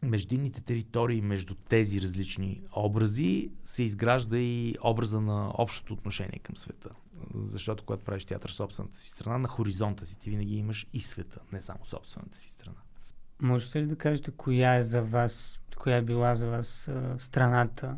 междинните 0.01 0.61
територии 0.61 1.21
между 1.21 1.55
тези 1.55 2.01
различни 2.01 2.61
образи 2.75 3.51
се 3.63 3.83
изгражда 3.83 4.37
и 4.37 4.75
образа 4.83 5.21
на 5.21 5.51
общото 5.57 5.93
отношение 5.93 6.39
към 6.43 6.57
света. 6.57 6.89
Защото 7.35 7.83
когато 7.83 8.03
правиш 8.03 8.25
театър 8.25 8.51
в 8.51 8.55
собствената 8.55 8.99
си 8.99 9.09
страна, 9.09 9.37
на 9.37 9.47
хоризонта 9.47 10.05
си 10.05 10.19
ти 10.19 10.29
винаги 10.29 10.55
имаш 10.55 10.87
и 10.93 10.99
света, 10.99 11.39
не 11.51 11.61
само 11.61 11.85
собствената 11.85 12.37
си 12.37 12.49
страна. 12.49 12.77
Можете 13.41 13.81
ли 13.81 13.87
да 13.87 13.95
кажете 13.95 14.31
коя 14.31 14.75
е 14.75 14.83
за 14.83 15.01
вас, 15.01 15.59
коя 15.77 15.97
е 15.97 16.01
била 16.01 16.35
за 16.35 16.49
вас 16.49 16.89
страната, 17.17 17.97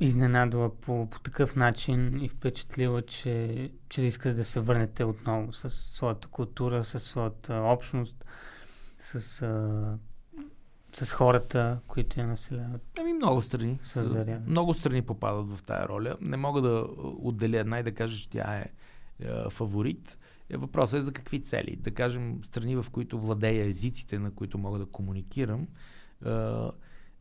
изненадала 0.00 0.74
по, 0.74 1.10
по 1.10 1.20
такъв 1.20 1.56
начин 1.56 2.20
и 2.24 2.28
впечатлила, 2.28 3.02
че, 3.02 3.70
че 3.88 4.02
искате 4.02 4.34
да 4.34 4.44
се 4.44 4.60
върнете 4.60 5.04
отново 5.04 5.52
с 5.52 5.70
своята 5.70 6.28
култура, 6.28 6.84
с 6.84 7.00
своята 7.00 7.54
общност, 7.54 8.24
с 9.00 9.42
с 11.04 11.12
хората, 11.12 11.78
които 11.86 12.20
я 12.20 12.26
населяват? 12.26 12.82
Ами 13.00 13.12
много 13.12 13.42
страни. 13.42 13.78
С 13.82 14.26
много 14.46 14.74
страни 14.74 15.02
попадат 15.02 15.56
в 15.56 15.62
тая 15.62 15.88
роля. 15.88 16.16
Не 16.20 16.36
мога 16.36 16.60
да 16.62 16.86
отделя 17.00 17.58
една 17.58 17.78
и 17.78 17.82
да 17.82 17.94
кажа, 17.94 18.18
че 18.18 18.30
тя 18.30 18.56
е, 18.56 18.70
е 19.20 19.50
фаворит. 19.50 20.18
Е, 20.50 20.56
въпросът 20.56 21.00
е 21.00 21.02
за 21.02 21.12
какви 21.12 21.40
цели. 21.40 21.76
Да 21.76 21.90
кажем, 21.90 22.40
страни, 22.42 22.76
в 22.76 22.86
които 22.92 23.20
владея 23.20 23.64
езиците, 23.64 24.18
на 24.18 24.30
които 24.30 24.58
мога 24.58 24.78
да 24.78 24.86
комуникирам, 24.86 25.60
е, 25.60 26.28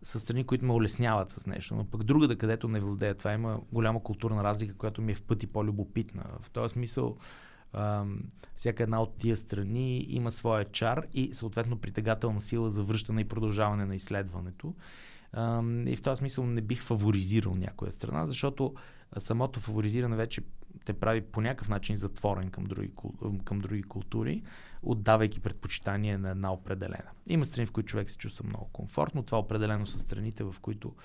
са 0.03 0.19
страни, 0.19 0.43
които 0.43 0.65
ме 0.65 0.73
улесняват 0.73 1.29
с 1.29 1.45
нещо. 1.45 1.75
Но 1.75 1.85
пък 1.85 2.03
другата, 2.03 2.37
където 2.37 2.67
не 2.67 2.79
владея 2.79 3.15
това, 3.15 3.33
има 3.33 3.59
голяма 3.71 4.03
културна 4.03 4.43
разлика, 4.43 4.77
която 4.77 5.01
ми 5.01 5.11
е 5.11 5.15
в 5.15 5.21
пъти 5.21 5.47
по-любопитна. 5.47 6.23
В 6.41 6.49
този 6.49 6.73
смисъл, 6.73 7.17
всяка 8.55 8.83
една 8.83 9.01
от 9.01 9.17
тия 9.17 9.37
страни 9.37 10.05
има 10.09 10.31
своя 10.31 10.65
чар 10.65 11.07
и 11.13 11.33
съответно 11.33 11.77
притегателна 11.77 12.41
сила 12.41 12.69
за 12.69 12.83
връщане 12.83 13.21
и 13.21 13.27
продължаване 13.27 13.85
на 13.85 13.95
изследването. 13.95 14.73
И 15.87 15.95
в 15.97 16.01
този 16.01 16.19
смисъл 16.19 16.45
не 16.45 16.61
бих 16.61 16.83
фаворизирал 16.83 17.55
някоя 17.55 17.91
страна, 17.91 18.25
защото 18.25 18.73
самото 19.17 19.59
фаворизиране 19.59 20.15
вече 20.15 20.41
те 20.85 20.93
прави 20.93 21.21
по 21.21 21.41
някакъв 21.41 21.69
начин 21.69 21.97
затворен 21.97 22.49
към 22.49 22.63
други, 22.63 22.91
към 23.43 23.59
други 23.59 23.83
култури, 23.83 24.43
отдавайки 24.83 25.39
предпочитание 25.39 26.17
на 26.17 26.29
една 26.29 26.53
определена. 26.53 27.11
Има 27.27 27.45
страни, 27.45 27.65
в 27.65 27.71
които 27.71 27.89
човек 27.89 28.09
се 28.09 28.17
чувства 28.17 28.45
много 28.47 28.69
комфортно. 28.73 29.23
Това 29.23 29.39
определено 29.39 29.87
са 29.87 29.99
страните, 29.99 30.43
в 30.43 30.55
които 30.61 30.95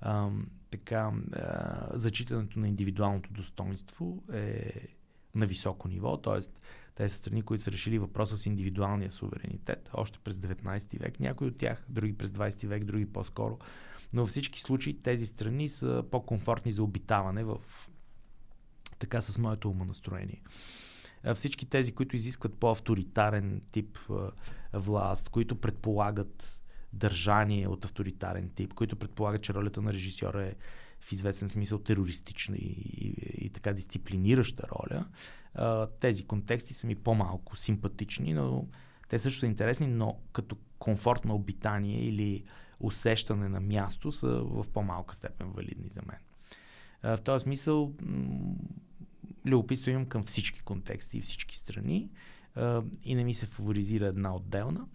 ам, 0.00 0.46
така, 0.70 1.12
а, 1.32 1.86
зачитането 1.92 2.58
на 2.58 2.68
индивидуалното 2.68 3.32
достоинство 3.32 4.22
е 4.32 4.72
на 5.34 5.46
високо 5.46 5.88
ниво, 5.88 6.16
т.е. 6.16 6.40
те 6.94 7.08
са 7.08 7.16
страни, 7.16 7.42
които 7.42 7.64
са 7.64 7.72
решили 7.72 7.98
въпроса 7.98 8.36
с 8.36 8.46
индивидуалния 8.46 9.12
суверенитет 9.12 9.90
още 9.94 10.18
през 10.24 10.36
19 10.36 10.98
век, 11.00 11.20
някои 11.20 11.48
от 11.48 11.58
тях, 11.58 11.84
други 11.88 12.18
през 12.18 12.30
20 12.30 12.66
век, 12.66 12.84
други 12.84 13.06
по-скоро. 13.06 13.58
Но 14.12 14.22
във 14.22 14.30
всички 14.30 14.60
случаи 14.60 15.02
тези 15.02 15.26
страни 15.26 15.68
са 15.68 16.04
по-комфортни 16.10 16.72
за 16.72 16.82
обитаване 16.82 17.44
в 17.44 17.58
така 18.98 19.22
с 19.22 19.38
моето 19.38 19.70
умонастроение. 19.70 20.42
всички 21.34 21.66
тези, 21.66 21.92
които 21.92 22.16
изискват 22.16 22.54
по-авторитарен 22.54 23.62
тип 23.72 23.98
власт, 24.72 25.28
които 25.28 25.60
предполагат 25.60 26.62
държание 26.92 27.68
от 27.68 27.84
авторитарен 27.84 28.50
тип, 28.50 28.74
които 28.74 28.96
предполагат, 28.96 29.42
че 29.42 29.54
ролята 29.54 29.82
на 29.82 29.92
режисьора 29.92 30.42
е 30.42 30.54
в 31.00 31.12
известен 31.12 31.48
смисъл 31.48 31.78
терористична 31.78 32.56
и, 32.56 32.66
и, 32.66 33.14
и 33.44 33.50
така 33.50 33.72
дисциплинираща 33.72 34.62
роля, 34.72 35.06
а, 35.54 35.86
тези 35.86 36.26
контексти 36.26 36.74
са 36.74 36.86
ми 36.86 36.94
по-малко 36.94 37.56
симпатични, 37.56 38.32
но 38.34 38.68
те 39.08 39.18
също 39.18 39.40
са 39.40 39.46
интересни, 39.46 39.86
но 39.86 40.20
като 40.32 40.56
комфорт 40.78 41.24
на 41.24 41.34
обитание 41.34 42.04
или 42.04 42.44
усещане 42.80 43.48
на 43.48 43.60
място 43.60 44.12
са 44.12 44.28
в 44.28 44.66
по-малка 44.72 45.16
степен 45.16 45.50
валидни 45.50 45.88
за 45.88 46.00
мен. 46.06 46.18
А, 47.02 47.16
в 47.16 47.22
този 47.22 47.42
смисъл 47.42 47.94
м- 48.02 48.54
любопитство 49.46 49.90
имам 49.90 50.06
към 50.06 50.22
всички 50.22 50.60
контексти 50.60 51.18
и 51.18 51.22
всички 51.22 51.56
страни 51.56 52.10
а, 52.54 52.82
и 53.04 53.14
не 53.14 53.24
ми 53.24 53.34
се 53.34 53.46
фаворизира 53.46 54.06
една 54.06 54.36
отделна, 54.36 54.86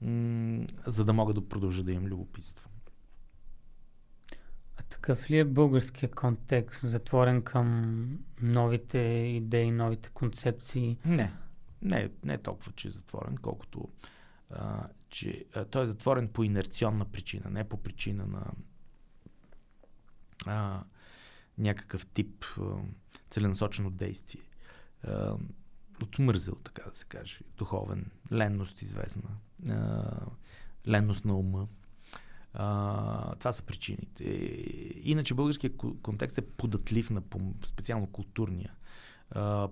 м- 0.00 0.66
за 0.86 1.04
да 1.04 1.12
мога 1.12 1.34
да 1.34 1.48
продължа 1.48 1.82
да 1.82 1.92
имам 1.92 2.06
любопитство. 2.06 2.68
Такъв 4.92 5.30
ли 5.30 5.38
е 5.38 5.44
българския 5.44 6.10
контекст, 6.10 6.80
затворен 6.80 7.42
към 7.42 8.18
новите 8.42 8.98
идеи, 8.98 9.70
новите 9.70 10.08
концепции? 10.08 10.98
Не. 11.04 11.32
Не, 11.82 12.10
не 12.24 12.34
е 12.34 12.38
толкова, 12.38 12.72
че 12.72 12.88
е 12.88 12.90
затворен, 12.90 13.36
колкото 13.42 13.88
а, 14.50 14.88
че 15.08 15.44
а, 15.54 15.64
той 15.64 15.84
е 15.84 15.86
затворен 15.86 16.28
по 16.28 16.44
инерционна 16.44 17.04
причина, 17.04 17.50
не 17.50 17.68
по 17.68 17.76
причина 17.76 18.26
на 18.26 18.46
а, 20.46 20.84
някакъв 21.58 22.06
тип 22.06 22.44
а, 22.60 22.62
целенасочено 23.30 23.90
действие. 23.90 24.42
А, 25.02 25.36
отмързел, 26.02 26.54
така 26.54 26.90
да 26.90 26.96
се 26.96 27.04
каже, 27.04 27.40
духовен, 27.56 28.10
ленност 28.32 28.82
известна, 28.82 29.30
а, 29.70 30.10
ленност 30.88 31.24
на 31.24 31.36
ума. 31.36 31.68
А, 32.54 33.34
това 33.34 33.52
са 33.52 33.62
причините. 33.62 34.24
Иначе 35.02 35.34
българският 35.34 35.76
контекст 36.02 36.38
е 36.38 36.46
податлив 36.46 37.10
на 37.10 37.22
специално 37.64 38.06
културния 38.06 38.72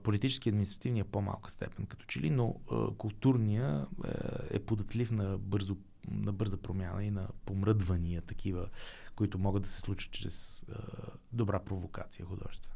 политически 0.03 0.49
и 0.49 0.51
административния 0.51 1.05
по-малка 1.05 1.51
степен 1.51 1.87
като 1.87 2.05
че 2.07 2.21
ли, 2.21 2.31
но 2.31 2.57
а, 2.71 2.91
културния 2.95 3.87
е, 4.51 4.57
е 4.57 4.59
податлив 4.59 5.11
на, 5.11 5.39
бързо, 5.39 5.77
на 6.11 6.33
бърза 6.33 6.57
промяна 6.57 7.05
и 7.05 7.11
на 7.11 7.29
помръдвания 7.47 8.23
такива, 8.23 8.69
които 9.17 9.39
могат 9.39 9.63
да 9.63 9.69
се 9.69 9.81
случат 9.81 10.13
чрез 10.13 10.65
а, 10.69 10.75
добра 11.33 11.61
провокация 11.61 12.27
художествена. 12.27 12.75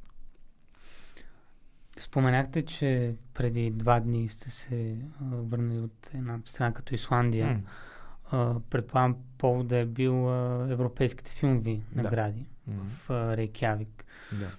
Споменахте, 1.99 2.65
че 2.65 3.15
преди 3.35 3.71
два 3.71 4.01
дни 4.01 4.29
сте 4.29 4.51
се 4.51 4.97
върнали 5.21 5.79
от 5.79 6.11
една 6.15 6.41
страна 6.45 6.75
като 6.75 6.95
Исландия. 6.95 7.47
Mm. 7.47 7.61
Предполагам, 8.71 9.17
повод 9.39 9.69
да 9.69 9.77
е 9.77 9.85
бил 9.85 10.31
а, 10.31 10.67
европейските 10.71 11.33
филмови 11.33 11.83
награди 11.95 12.47
да. 12.67 12.85
в 12.85 13.11
а, 13.11 13.37
Рейкявик. 13.37 14.05
Да. 14.33 14.51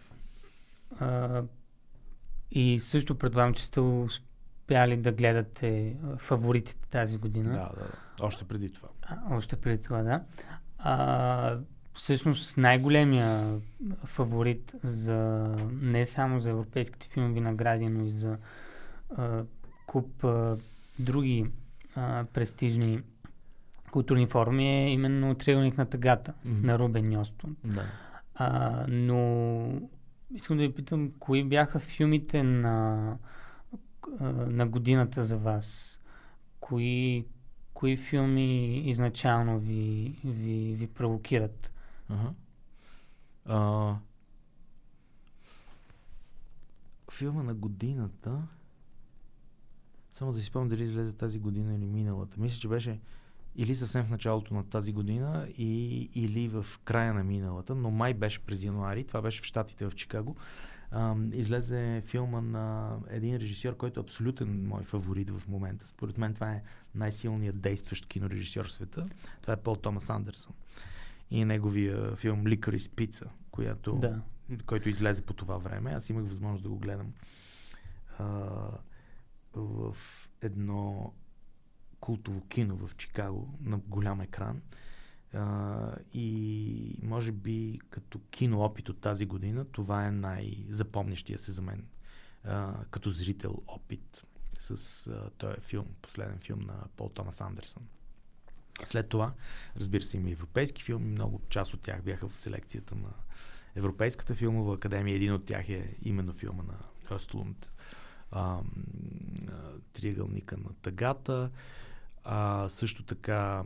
А, 0.99 1.43
и 2.51 2.79
също 2.79 3.17
предполагам, 3.17 3.53
че 3.53 3.65
сте 3.65 3.79
успяли 3.79 4.97
да 4.97 5.11
гледате 5.11 5.95
фаворитите 6.17 6.87
тази 6.89 7.17
година. 7.17 7.49
Да, 7.49 7.69
да, 7.79 7.85
да. 7.85 8.25
Още 8.25 8.45
преди 8.45 8.73
това. 8.73 8.89
А, 9.01 9.35
още 9.35 9.55
преди 9.55 9.83
това, 9.83 10.03
да. 10.03 10.21
А, 10.77 11.57
всъщност 11.93 12.57
най-големия 12.57 13.59
фаворит 14.05 14.75
за 14.83 15.47
не 15.81 16.05
само 16.05 16.39
за 16.39 16.49
европейските 16.49 17.07
филмови 17.07 17.41
награди, 17.41 17.89
но 17.89 18.05
и 18.05 18.09
за 18.09 18.37
а, 19.17 19.43
куп 19.87 20.23
а, 20.23 20.57
други 20.99 21.45
а, 21.95 22.25
престижни 22.33 23.01
културни 23.95 24.27
форми 24.27 24.69
е 24.69 24.89
именно 24.89 25.35
Триъгълник 25.35 25.77
на 25.77 25.85
тъгата 25.85 26.33
mm-hmm. 26.33 26.63
на 26.63 26.79
Рубен 26.79 27.13
Йостон. 27.13 27.55
Да. 27.63 27.85
А, 28.35 28.85
но 28.87 29.81
искам 30.33 30.57
да 30.57 30.63
ви 30.63 30.73
питам, 30.73 31.11
кои 31.19 31.43
бяха 31.43 31.79
филмите 31.79 32.43
на, 32.43 33.17
на 34.47 34.67
годината 34.67 35.23
за 35.23 35.37
вас? 35.37 35.99
Кои, 36.59 37.25
кои 37.73 37.97
филми 37.97 38.77
изначално 38.89 39.59
ви, 39.59 40.15
ви, 40.23 40.75
ви 40.75 40.87
провокират? 40.87 41.71
Ага. 42.09 42.31
А, 43.45 43.95
филма 47.11 47.43
на 47.43 47.53
годината 47.53 48.41
само 50.11 50.33
да 50.33 50.39
си 50.39 50.45
спомням 50.45 50.69
дали 50.69 50.83
излезе 50.83 51.13
тази 51.13 51.39
година 51.39 51.75
или 51.75 51.85
миналата. 51.85 52.39
Мисля, 52.39 52.59
че 52.59 52.67
беше 52.67 52.99
или 53.55 53.75
съвсем 53.75 54.03
в 54.03 54.11
началото 54.11 54.53
на 54.53 54.63
тази 54.63 54.93
година, 54.93 55.47
и, 55.57 56.09
или 56.15 56.47
в 56.47 56.65
края 56.83 57.13
на 57.13 57.23
миналата, 57.23 57.75
но 57.75 57.91
май 57.91 58.13
беше 58.13 58.39
през 58.39 58.63
януари, 58.63 59.03
това 59.03 59.21
беше 59.21 59.41
в 59.41 59.45
Штатите 59.45 59.85
в 59.85 59.95
Чикаго. 59.95 60.35
А, 60.91 61.15
излезе 61.33 62.01
филма 62.05 62.41
на 62.41 62.97
един 63.09 63.35
режисьор, 63.35 63.77
който 63.77 63.99
е 63.99 64.03
абсолютен 64.03 64.67
мой 64.67 64.83
фаворит 64.83 65.29
в 65.29 65.47
момента. 65.47 65.87
Според 65.87 66.17
мен 66.17 66.33
това 66.33 66.51
е 66.51 66.63
най-силният 66.95 67.61
действащ 67.61 68.05
кинорежисьор 68.05 68.67
в 68.67 68.71
света. 68.71 69.05
Това 69.41 69.53
е 69.53 69.57
Пол 69.57 69.75
Томас 69.75 70.09
Андерсон. 70.09 70.53
И 71.31 71.45
неговия 71.45 72.15
филм 72.15 72.47
Ликарис 72.47 72.89
Пица, 72.89 73.29
която, 73.51 73.95
да. 73.95 74.21
който 74.65 74.89
излезе 74.89 75.21
по 75.21 75.33
това 75.33 75.57
време. 75.57 75.91
Аз 75.91 76.09
имах 76.09 76.25
възможност 76.25 76.63
да 76.63 76.69
го 76.69 76.77
гледам 76.77 77.13
а, 78.17 78.25
в 79.53 79.95
едно 80.41 81.13
култово 81.99 82.47
кино 82.47 82.75
в 82.75 82.95
Чикаго 82.95 83.59
на 83.61 83.77
голям 83.77 84.21
екран. 84.21 84.61
Uh, 85.35 85.97
и 86.13 86.99
може 87.03 87.31
би 87.31 87.79
като 87.89 88.19
кино 88.19 88.61
опит 88.61 88.89
от 88.89 89.01
тази 89.01 89.25
година, 89.25 89.65
това 89.65 90.07
е 90.07 90.11
най-запомнящия 90.11 91.39
се 91.39 91.51
за 91.51 91.61
мен 91.61 91.85
uh, 92.47 92.85
като 92.85 93.09
зрител 93.09 93.61
опит 93.67 94.23
с 94.59 94.77
uh, 94.77 95.29
този 95.37 95.61
филм, 95.61 95.85
последен 96.01 96.39
филм 96.39 96.59
на 96.59 96.73
Пол 96.97 97.09
Томас 97.09 97.41
Андерсън. 97.41 97.83
След 98.85 99.09
това, 99.09 99.33
разбира 99.77 100.03
се, 100.03 100.17
има 100.17 100.29
европейски 100.29 100.83
филми, 100.83 101.11
много 101.11 101.41
част 101.49 101.73
от 101.73 101.81
тях 101.81 102.03
бяха 102.03 102.29
в 102.29 102.39
селекцията 102.39 102.95
на 102.95 103.09
Европейската 103.75 104.35
филмова 104.35 104.75
академия. 104.75 105.15
Един 105.15 105.33
от 105.33 105.45
тях 105.45 105.69
е 105.69 105.95
именно 106.01 106.33
филма 106.33 106.63
на 106.63 106.77
Остлунд, 107.15 107.71
Триъгълника 109.93 110.57
на 110.57 110.73
тъгата. 110.81 111.51
А, 112.25 112.69
също 112.69 113.03
така 113.03 113.63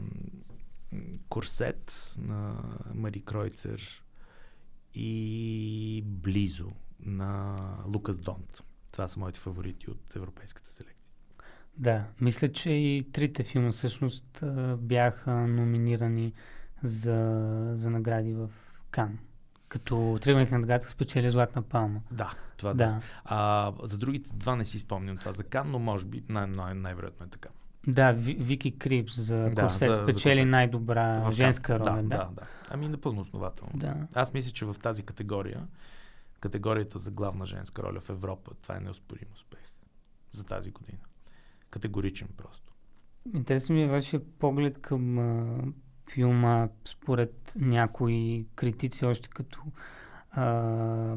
Корсет 1.30 2.16
на 2.18 2.56
Мари 2.94 3.22
Кройцер 3.22 4.04
и 4.94 6.04
Близо 6.06 6.72
на 7.00 7.58
Лукас 7.86 8.20
Донт. 8.20 8.64
Това 8.92 9.08
са 9.08 9.20
моите 9.20 9.40
фаворити 9.40 9.92
от 9.92 10.16
европейската 10.16 10.72
селекция. 10.72 11.14
Да, 11.78 12.06
мисля, 12.22 12.52
че 12.52 12.72
и 12.72 13.12
трите 13.12 13.44
филма 13.44 13.72
всъщност 13.72 14.44
бяха 14.78 15.32
номинирани 15.32 16.34
за, 16.84 17.72
за 17.76 17.90
награди 17.90 18.34
в 18.34 18.50
Кан. 18.92 19.20
Като 19.68 20.18
Тръгването 20.22 20.54
на 20.54 20.60
наградата 20.60 20.92
спечели 20.92 21.32
Златна 21.32 21.62
палма. 21.62 22.02
Да, 22.12 22.34
това 22.58 22.74
да. 22.74 22.86
да. 22.86 23.02
А, 23.26 23.74
за 23.84 23.98
другите 23.98 24.30
два 24.34 24.56
не 24.56 24.66
си 24.66 24.80
спомням 24.80 25.18
това 25.18 25.34
за 25.34 25.44
Кан, 25.44 25.72
но 25.72 25.80
може 25.80 26.06
би 26.06 26.24
най- 26.30 26.48
най- 26.48 26.74
най-вероятно 26.74 27.26
е 27.26 27.30
така. 27.30 27.50
Да, 27.88 28.12
Вики 28.12 28.80
Крипс 28.80 29.20
за 29.20 29.38
да, 29.38 29.62
Корсет 29.62 29.90
за, 29.90 30.04
спечели 30.04 30.40
за 30.40 30.46
най-добра 30.46 31.30
в, 31.30 31.32
женска 31.32 31.80
роля. 31.80 31.86
Да, 31.86 32.02
да, 32.02 32.02
да, 32.02 32.30
да. 32.34 32.42
Ами 32.70 32.88
напълно 32.88 33.22
основателно. 33.22 33.72
Да. 33.76 33.96
Аз 34.14 34.34
мисля, 34.34 34.52
че 34.52 34.66
в 34.66 34.76
тази 34.82 35.04
категория, 35.04 35.68
категорията 36.40 37.00
за 37.00 37.12
главна 37.12 37.46
женска 37.46 37.84
роля 37.84 38.00
в 38.00 38.10
Европа, 38.10 38.52
това 38.62 38.78
е 38.78 38.80
неоспорим 38.80 39.28
успех 39.34 39.60
за 40.32 40.46
тази 40.46 40.72
година. 40.72 41.00
Категоричен 41.70 42.28
просто. 42.38 42.74
Интересно 43.34 43.76
ми 43.76 43.84
е 43.84 43.88
вашия 43.88 44.22
поглед 44.40 44.82
към 44.82 45.20
а, 45.20 45.58
филма, 46.12 46.68
според 46.86 47.54
някои 47.56 48.46
критици, 48.56 49.06
още 49.06 49.30
като 49.30 49.62
а, 50.32 51.16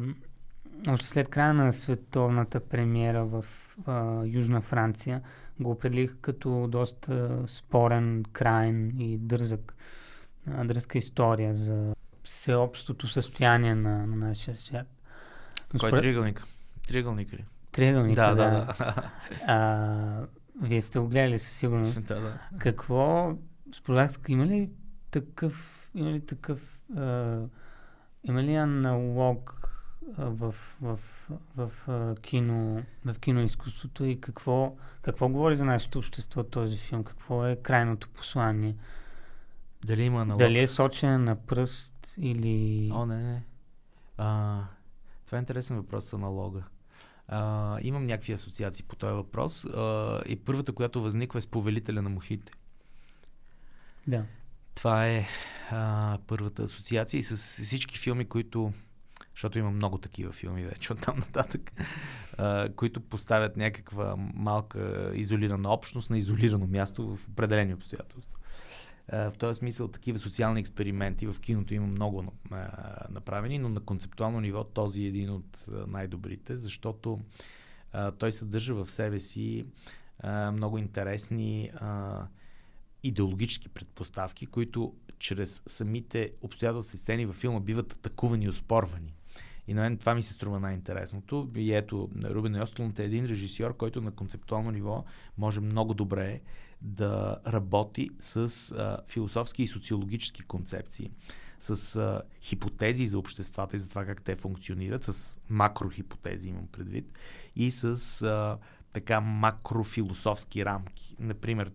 още 0.88 1.06
след 1.06 1.28
края 1.28 1.54
на 1.54 1.72
световната 1.72 2.60
премиера 2.60 3.24
в 3.24 3.44
а, 3.86 4.24
Южна 4.24 4.60
Франция, 4.60 5.22
го 5.62 5.70
определих 5.70 6.16
като 6.20 6.68
доста 6.68 7.42
спорен, 7.46 8.24
крайен 8.32 9.00
и 9.00 9.18
дързък, 9.18 9.74
дръзка 10.64 10.98
история 10.98 11.54
за 11.54 11.94
всеобщото 12.22 13.08
състояние 13.08 13.74
на, 13.74 14.06
на 14.06 14.16
нашия 14.16 14.54
свят. 14.54 14.86
Но 15.74 15.80
Кой 15.80 15.88
е 15.88 15.92
триъгълник? 15.92 16.44
Триъгълник 16.88 17.32
ли? 17.32 17.44
Триъгълник, 17.72 18.14
да. 18.14 18.34
Да, 18.34 18.50
да, 18.50 18.74
а, 19.46 20.26
вие 20.62 20.82
сте 20.82 20.98
го 20.98 21.08
гледали 21.08 21.38
със 21.38 21.52
сигурност. 21.52 22.06
да, 22.06 22.20
да. 22.20 22.38
Какво, 22.58 23.32
според 23.74 23.96
вас, 23.96 24.20
има 24.28 24.46
ли 24.46 24.70
такъв, 25.10 25.88
има 25.94 26.10
ли 26.10 26.26
такъв, 26.26 26.80
а, 26.96 27.40
има 28.24 28.42
ли 28.42 28.54
аналог 28.54 29.61
в, 30.18 30.54
в, 30.80 30.98
в, 31.56 31.70
в, 31.86 32.16
кино, 32.22 32.82
в 33.04 33.14
киноизкуството 33.20 34.04
и 34.04 34.20
какво, 34.20 34.76
какво 35.02 35.28
говори 35.28 35.56
за 35.56 35.64
нашето 35.64 35.98
общество 35.98 36.44
този 36.44 36.76
филм? 36.76 37.04
Какво 37.04 37.46
е 37.46 37.56
крайното 37.56 38.08
послание? 38.08 38.76
Дали 39.84 40.02
има 40.02 40.22
аналог? 40.22 40.38
Дали 40.38 40.58
е 40.58 40.68
сочен 40.68 41.24
на 41.24 41.36
пръст 41.36 42.14
или... 42.18 42.90
О, 42.94 43.06
не, 43.06 43.22
не. 43.22 43.42
А, 44.18 44.60
това 45.26 45.38
е 45.38 45.40
интересен 45.40 45.76
въпрос 45.76 46.04
с 46.04 46.12
аналога. 46.12 46.62
А, 47.28 47.78
имам 47.82 48.06
някакви 48.06 48.32
асоциации 48.32 48.84
по 48.88 48.96
този 48.96 49.14
въпрос. 49.14 49.64
А, 49.64 50.20
и 50.26 50.36
първата, 50.36 50.72
която 50.72 51.02
възниква 51.02 51.38
е 51.38 51.42
с 51.42 51.46
повелителя 51.46 52.02
на 52.02 52.10
мухите. 52.10 52.52
Да. 54.06 54.24
Това 54.74 55.06
е 55.06 55.26
а, 55.70 56.18
първата 56.26 56.62
асоциация 56.62 57.18
и 57.18 57.22
с 57.22 57.36
всички 57.36 57.98
филми, 57.98 58.24
които 58.24 58.72
защото 59.34 59.58
има 59.58 59.70
много 59.70 59.98
такива 59.98 60.32
филми 60.32 60.64
вече 60.64 60.92
от 60.92 61.00
там 61.00 61.18
нататък, 61.18 61.72
а, 62.38 62.68
които 62.76 63.00
поставят 63.00 63.56
някаква 63.56 64.16
малка 64.34 65.12
изолирана 65.14 65.72
общност 65.72 66.10
на 66.10 66.18
изолирано 66.18 66.66
място 66.66 67.16
в 67.16 67.28
определени 67.28 67.74
обстоятелства. 67.74 68.38
А, 69.08 69.30
в 69.30 69.38
този 69.38 69.58
смисъл 69.58 69.88
такива 69.88 70.18
социални 70.18 70.60
експерименти 70.60 71.26
в 71.26 71.40
киното 71.40 71.74
има 71.74 71.86
много 71.86 72.32
а, 72.50 72.66
направени, 73.10 73.58
но 73.58 73.68
на 73.68 73.80
концептуално 73.80 74.40
ниво 74.40 74.64
този 74.64 75.02
е 75.02 75.08
един 75.08 75.30
от 75.30 75.66
най-добрите, 75.86 76.56
защото 76.56 77.20
а, 77.92 78.10
той 78.10 78.32
съдържа 78.32 78.74
в 78.74 78.90
себе 78.90 79.18
си 79.18 79.66
а, 80.18 80.50
много 80.52 80.78
интересни 80.78 81.70
а, 81.74 82.22
идеологически 83.02 83.68
предпоставки, 83.68 84.46
които 84.46 84.94
чрез 85.18 85.62
самите 85.66 86.32
обстоятелства 86.42 86.98
сцени 86.98 87.26
във 87.26 87.36
филма 87.36 87.60
биват 87.60 87.92
атакувани 87.92 88.44
и 88.44 88.48
оспорвани. 88.48 89.14
И 89.72 89.74
на 89.74 89.80
мен 89.82 89.98
това 89.98 90.14
ми 90.14 90.22
се 90.22 90.32
струва 90.32 90.60
най-интересното. 90.60 91.50
И 91.56 91.74
ето, 91.74 92.10
Рубен 92.24 92.56
Йостлунд 92.56 92.98
е 92.98 93.04
един 93.04 93.26
режисьор, 93.26 93.76
който 93.76 94.00
на 94.00 94.10
концептуално 94.10 94.70
ниво 94.70 95.04
може 95.38 95.60
много 95.60 95.94
добре 95.94 96.40
да 96.82 97.36
работи 97.46 98.10
с 98.18 98.36
а, 98.72 98.98
философски 99.08 99.62
и 99.62 99.66
социологически 99.66 100.42
концепции, 100.42 101.10
с 101.60 101.96
а, 101.96 102.22
хипотези 102.42 103.06
за 103.06 103.18
обществата 103.18 103.76
и 103.76 103.78
за 103.78 103.88
това 103.88 104.04
как 104.04 104.22
те 104.22 104.36
функционират, 104.36 105.04
с 105.04 105.40
макрохипотези 105.48 106.48
имам 106.48 106.66
предвид, 106.66 107.12
и 107.56 107.70
с 107.70 108.22
а, 108.22 108.58
така 108.92 109.20
макрофилософски 109.20 110.64
рамки. 110.64 111.16
Например, 111.18 111.72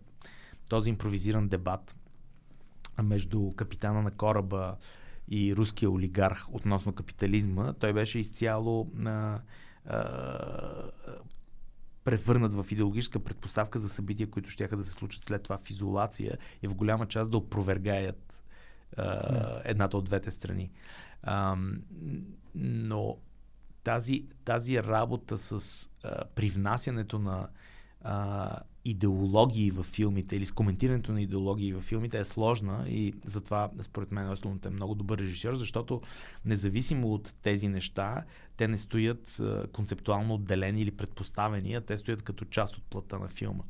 този 0.68 0.90
импровизиран 0.90 1.48
дебат 1.48 1.94
между 3.02 3.52
капитана 3.56 4.02
на 4.02 4.10
кораба 4.10 4.76
и 5.30 5.56
руския 5.56 5.90
олигарх 5.90 6.54
относно 6.54 6.92
капитализма, 6.92 7.72
той 7.72 7.92
беше 7.92 8.18
изцяло 8.18 8.90
а, 9.06 9.40
а, 9.84 10.90
превърнат 12.04 12.52
в 12.52 12.66
идеологическа 12.70 13.18
предпоставка 13.18 13.78
за 13.78 13.88
събития, 13.88 14.30
които 14.30 14.50
ще 14.50 14.68
да 14.68 14.84
се 14.84 14.92
случат 14.92 15.24
след 15.24 15.42
това 15.42 15.58
в 15.58 15.70
изолация 15.70 16.38
и 16.62 16.68
в 16.68 16.74
голяма 16.74 17.06
част 17.06 17.30
да 17.30 17.36
опровергаят 17.36 18.42
а, 18.96 19.60
едната 19.64 19.96
от 19.96 20.04
двете 20.04 20.30
страни. 20.30 20.70
А, 21.22 21.56
но 22.54 23.16
тази, 23.84 24.26
тази 24.44 24.82
работа 24.82 25.38
с 25.38 25.88
а, 26.04 26.24
привнасянето 26.24 27.18
на 27.18 27.48
а, 28.00 28.58
идеологии 28.90 29.70
в 29.70 29.82
филмите 29.82 30.36
или 30.36 30.44
с 30.44 30.52
коментирането 30.52 31.12
на 31.12 31.22
идеологии 31.22 31.72
в 31.72 31.80
филмите 31.80 32.18
е 32.18 32.24
сложна 32.24 32.84
и 32.88 33.14
затова 33.24 33.70
според 33.82 34.12
мен 34.12 34.30
Ослунът 34.30 34.66
е 34.66 34.70
много 34.70 34.94
добър 34.94 35.18
режисьор, 35.18 35.54
защото 35.54 36.00
независимо 36.44 37.14
от 37.14 37.34
тези 37.42 37.68
неща, 37.68 38.24
те 38.56 38.68
не 38.68 38.78
стоят 38.78 39.40
концептуално 39.72 40.34
отделени 40.34 40.82
или 40.82 40.90
предпоставени, 40.90 41.74
а 41.74 41.80
те 41.80 41.96
стоят 41.96 42.22
като 42.22 42.44
част 42.44 42.76
от 42.76 42.84
плата 42.84 43.18
на 43.18 43.28
филма. 43.28 43.64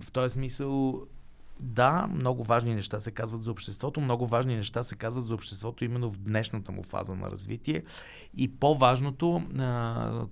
В 0.00 0.12
този 0.12 0.32
смисъл 0.32 1.06
да, 1.60 2.06
много 2.14 2.44
важни 2.44 2.74
неща 2.74 3.00
се 3.00 3.10
казват 3.10 3.42
за 3.42 3.50
обществото, 3.50 4.00
много 4.00 4.26
важни 4.26 4.56
неща 4.56 4.84
се 4.84 4.96
казват 4.96 5.26
за 5.26 5.34
обществото 5.34 5.84
именно 5.84 6.10
в 6.10 6.18
днешната 6.18 6.72
му 6.72 6.82
фаза 6.82 7.14
на 7.14 7.30
развитие. 7.30 7.82
И 8.36 8.56
по-важното, 8.56 9.42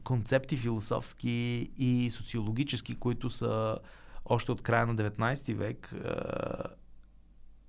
концепти 0.04 0.56
философски 0.56 1.70
и 1.78 2.10
социологически, 2.10 2.94
които 2.94 3.30
са 3.30 3.78
още 4.24 4.52
от 4.52 4.62
края 4.62 4.86
на 4.86 4.96
19 4.96 5.54
век 5.54 5.94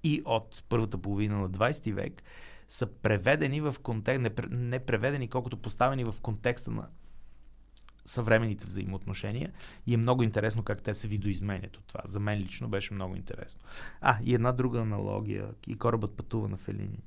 и 0.04 0.22
от 0.26 0.64
първата 0.70 0.98
половина 0.98 1.40
на 1.40 1.50
20 1.50 1.94
век, 1.94 2.24
са 2.70 2.86
преведени 2.86 3.62
в 3.62 3.76
контекст, 3.84 4.32
не 4.50 4.80
преведени, 4.80 5.28
колкото 5.28 5.58
поставени 5.58 6.04
в 6.04 6.16
контекста 6.22 6.72
на 6.72 6.88
съвременните 8.06 8.66
взаимоотношения 8.66 9.52
и 9.88 9.94
е 9.94 9.98
много 9.98 10.24
интересно 10.24 10.64
как 10.64 10.82
те 10.82 10.94
се 10.94 11.08
видоизменят 11.08 11.78
от 11.78 11.84
това. 11.88 12.02
За 12.06 12.20
мен 12.20 12.40
лично 12.40 12.68
беше 12.68 12.94
много 12.94 13.16
интересно. 13.16 13.62
А, 14.02 14.18
и 14.24 14.34
една 14.34 14.52
друга 14.52 14.80
аналогия. 14.80 15.48
И 15.68 15.78
корабът 15.78 16.18
пътува 16.18 16.50
на 16.50 16.58
Фелини. 16.58 17.00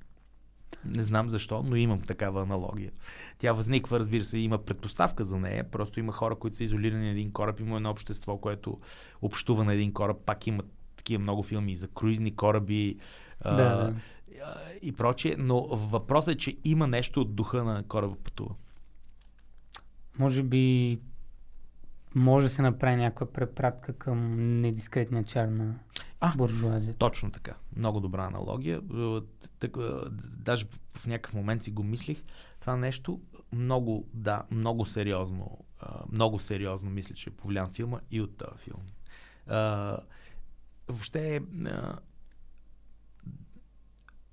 Не 0.85 1.05
знам 1.05 1.29
защо, 1.29 1.63
но 1.63 1.77
имам 1.77 2.01
такава 2.01 2.43
аналогия. 2.43 2.93
Тя 3.39 3.53
възниква, 3.53 3.99
разбира 3.99 4.25
се, 4.25 4.39
има 4.39 4.59
предпоставка 4.59 5.25
за 5.25 5.39
нея. 5.39 5.71
Просто 5.71 6.01
има 6.01 6.13
хора, 6.13 6.37
които 6.37 6.57
са 6.57 6.65
изолирани 6.65 7.05
на 7.05 7.11
един 7.11 7.33
кораб. 7.33 7.61
Има 7.61 7.77
едно 7.77 7.91
общество, 7.91 8.39
което 8.39 8.81
общува 9.23 9.65
на 9.65 9.75
един 9.75 9.93
кораб. 9.93 10.17
Пак 10.27 10.47
има 10.47 10.63
такива 10.97 11.23
много 11.23 11.43
филми 11.43 11.77
за 11.77 11.89
круизни 11.89 12.37
кораби 12.37 12.99
да. 13.45 13.95
а, 14.45 14.55
и 14.83 14.93
прочие. 14.93 15.37
Но 15.39 15.67
въпросът 15.67 16.35
е, 16.35 16.39
че 16.39 16.57
има 16.65 16.87
нещо 16.87 17.21
от 17.21 17.35
духа 17.35 17.65
на 17.65 17.83
кораба 17.83 18.17
пътува. 18.25 18.55
Може 20.19 20.43
би 20.43 20.99
може 22.15 22.47
да 22.47 22.55
се 22.55 22.63
направи 22.63 22.97
някаква 22.97 23.33
препратка 23.33 23.93
към 23.93 24.37
недискретния 24.61 25.25
чар 25.25 25.49
на 25.49 25.75
а, 26.21 26.37
буржуазията. 26.37 26.99
Точно 26.99 27.31
така. 27.31 27.55
Много 27.77 28.01
добра 28.01 28.25
аналогия. 28.25 28.81
Так, 29.59 29.77
даже 30.37 30.67
в 30.97 31.07
някакъв 31.07 31.35
момент 31.35 31.63
си 31.63 31.71
го 31.71 31.83
мислих. 31.83 32.23
Това 32.61 32.77
нещо 32.77 33.21
много, 33.53 34.09
да, 34.15 34.43
много 34.51 34.87
сериозно, 34.87 35.59
много 36.13 36.39
сериозно 36.39 36.91
мисля, 36.91 37.15
че 37.15 37.31
е 37.31 37.33
повлиян 37.33 37.71
филма 37.71 37.99
и 38.11 38.21
от 38.21 38.37
този 38.37 38.59
филм. 38.59 38.83
въобще 40.89 41.41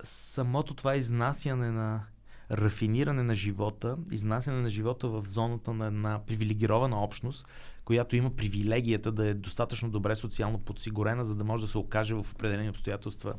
самото 0.03 0.73
това 0.73 0.95
изнасяне 0.95 1.71
на 1.71 2.05
рафиниране 2.51 3.23
на 3.23 3.35
живота, 3.35 3.97
изнасяне 4.11 4.61
на 4.61 4.69
живота 4.69 5.07
в 5.07 5.23
зоната 5.25 5.73
на 5.73 5.87
една 5.87 6.21
привилегирована 6.27 7.03
общност, 7.03 7.45
която 7.85 8.15
има 8.15 8.35
привилегията 8.35 9.11
да 9.11 9.27
е 9.27 9.33
достатъчно 9.33 9.89
добре 9.89 10.15
социално 10.15 10.59
подсигурена, 10.59 11.25
за 11.25 11.35
да 11.35 11.43
може 11.43 11.65
да 11.65 11.71
се 11.71 11.77
окаже 11.77 12.13
в 12.13 12.25
определени 12.33 12.69
обстоятелства 12.69 13.33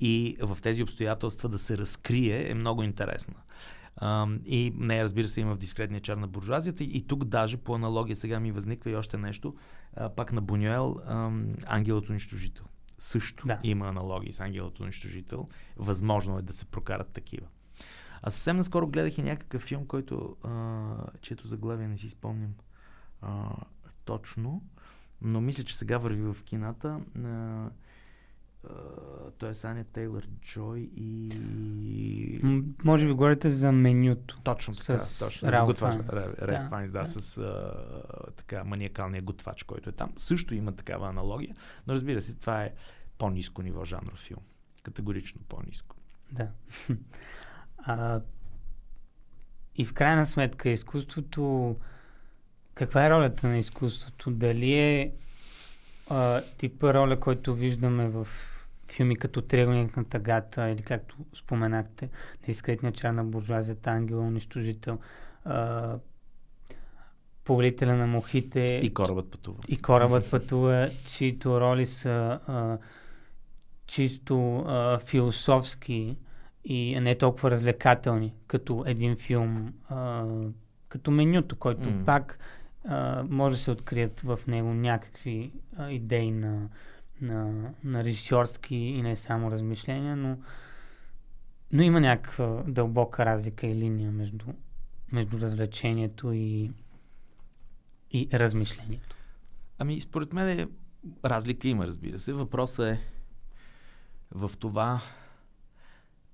и 0.00 0.36
в 0.40 0.58
тези 0.62 0.82
обстоятелства 0.82 1.48
да 1.48 1.58
се 1.58 1.78
разкрие, 1.78 2.50
е 2.50 2.54
много 2.54 2.82
интересна. 2.82 3.34
И 4.46 4.72
не, 4.76 5.04
разбира 5.04 5.28
се, 5.28 5.40
има 5.40 5.54
в 5.54 5.58
дискретния 5.58 6.00
чар 6.00 6.16
на 6.16 6.28
буржуазията. 6.28 6.84
И 6.84 7.06
тук 7.06 7.24
даже 7.24 7.56
по 7.56 7.74
аналогия 7.74 8.16
сега 8.16 8.40
ми 8.40 8.52
възниква 8.52 8.90
и 8.90 8.96
още 8.96 9.16
нещо. 9.16 9.54
Пак 10.16 10.32
на 10.32 10.40
Бунюел, 10.40 10.96
Ангелът 11.66 12.08
унищожител. 12.08 12.64
Също 12.98 13.46
да. 13.46 13.58
има 13.62 13.88
аналогии 13.88 14.32
с 14.32 14.40
Ангелът 14.40 14.80
унищожител. 14.80 15.48
Възможно 15.76 16.38
е 16.38 16.42
да 16.42 16.52
се 16.52 16.64
прокарат 16.64 17.08
такива. 17.08 17.46
А 18.26 18.30
съвсем 18.30 18.56
наскоро 18.56 18.86
гледах 18.86 19.18
и 19.18 19.22
някакъв 19.22 19.62
филм, 19.62 19.86
който, 19.86 20.36
а, 20.42 20.94
чето 21.20 21.48
заглавие 21.48 21.88
не 21.88 21.98
си 21.98 22.10
спомням 22.10 22.54
а, 23.22 23.56
точно, 24.04 24.62
но 25.22 25.40
мисля, 25.40 25.64
че 25.64 25.76
сега 25.78 25.98
върви 25.98 26.22
в 26.22 26.36
кината. 26.44 27.00
А, 27.24 27.70
той 29.38 29.50
е 29.50 29.54
Саня 29.54 29.84
Тейлър 29.84 30.28
Джой 30.40 30.90
и... 30.96 32.40
може 32.84 33.06
би 33.06 33.12
говорите 33.12 33.50
за 33.50 33.72
менюто. 33.72 34.40
Точно 34.44 34.74
така, 34.74 34.98
с 34.98 35.18
точно. 35.18 35.52
Ралф 35.52 35.66
готвач, 35.66 35.96
да, 35.96 36.66
Файнс, 36.70 36.92
да, 36.92 37.00
да, 37.00 37.06
с 37.06 37.38
а, 37.38 38.32
така 38.36 38.64
маниакалния 38.64 39.22
готвач, 39.22 39.62
който 39.62 39.90
е 39.90 39.92
там. 39.92 40.12
Също 40.16 40.54
има 40.54 40.72
такава 40.72 41.08
аналогия, 41.08 41.56
но 41.86 41.94
разбира 41.94 42.22
се, 42.22 42.34
това 42.34 42.64
е 42.64 42.72
по-низко 43.18 43.62
ниво 43.62 43.84
жанров 43.84 44.18
филм. 44.18 44.42
Категорично 44.82 45.40
по-низко. 45.48 45.96
Да. 46.32 46.48
А, 47.86 48.20
и 49.76 49.84
в 49.84 49.94
крайна 49.94 50.26
сметка 50.26 50.70
изкуството, 50.70 51.76
каква 52.74 53.06
е 53.06 53.10
ролята 53.10 53.48
на 53.48 53.58
изкуството? 53.58 54.30
Дали 54.30 54.72
е 54.72 55.12
а, 56.10 56.42
типа 56.58 56.94
роля, 56.94 57.20
който 57.20 57.54
виждаме 57.54 58.08
в 58.08 58.28
филми 58.92 59.16
като 59.16 59.42
Триъгълник 59.42 59.96
на 59.96 60.04
тъгата 60.04 60.68
или 60.70 60.82
както 60.82 61.16
споменахте, 61.34 62.10
Дискретния 62.46 62.92
чар 62.92 63.10
на 63.10 63.24
буржуазията, 63.24 63.90
Ангела 63.90 64.22
унищожител, 64.22 64.98
а, 65.44 65.96
Повелителя 67.44 67.94
на 67.94 68.06
мухите. 68.06 68.80
И 68.82 68.94
корабът 68.94 69.30
пътува. 69.30 69.58
И 69.68 69.82
корабът 69.82 70.30
пътува, 70.30 70.90
чието 71.06 71.60
роли 71.60 71.86
са 71.86 72.40
а, 72.46 72.78
чисто 73.86 74.58
а, 74.58 74.98
философски 74.98 76.16
и 76.64 77.00
не 77.00 77.18
толкова 77.18 77.50
развлекателни, 77.50 78.34
като 78.46 78.84
един 78.86 79.16
филм, 79.16 79.74
а, 79.88 80.24
като 80.88 81.10
менюто, 81.10 81.56
който 81.56 81.88
mm. 81.88 82.04
пак 82.04 82.38
а, 82.84 83.24
може 83.28 83.56
да 83.56 83.62
се 83.62 83.70
открият 83.70 84.20
в 84.20 84.40
него 84.46 84.74
някакви 84.74 85.52
а, 85.76 85.90
идеи 85.90 86.30
на, 86.30 86.68
на, 87.20 87.70
на 87.84 88.04
режисьорски 88.04 88.76
и 88.76 89.02
не 89.02 89.16
само 89.16 89.50
размишления, 89.50 90.16
но, 90.16 90.36
но 91.72 91.82
има 91.82 92.00
някаква 92.00 92.62
дълбока 92.66 93.26
разлика 93.26 93.66
и 93.66 93.74
линия 93.74 94.10
между, 94.10 94.46
между 95.12 95.40
развлечението 95.40 96.32
и, 96.32 96.70
и 98.10 98.28
размишлението. 98.32 99.16
Ами, 99.78 100.00
според 100.00 100.32
мен 100.32 100.58
е, 100.58 100.68
разлика 101.24 101.68
има, 101.68 101.86
разбира 101.86 102.18
се. 102.18 102.32
Въпросът 102.32 102.86
е 102.86 103.00
в 104.30 104.50
това 104.58 105.00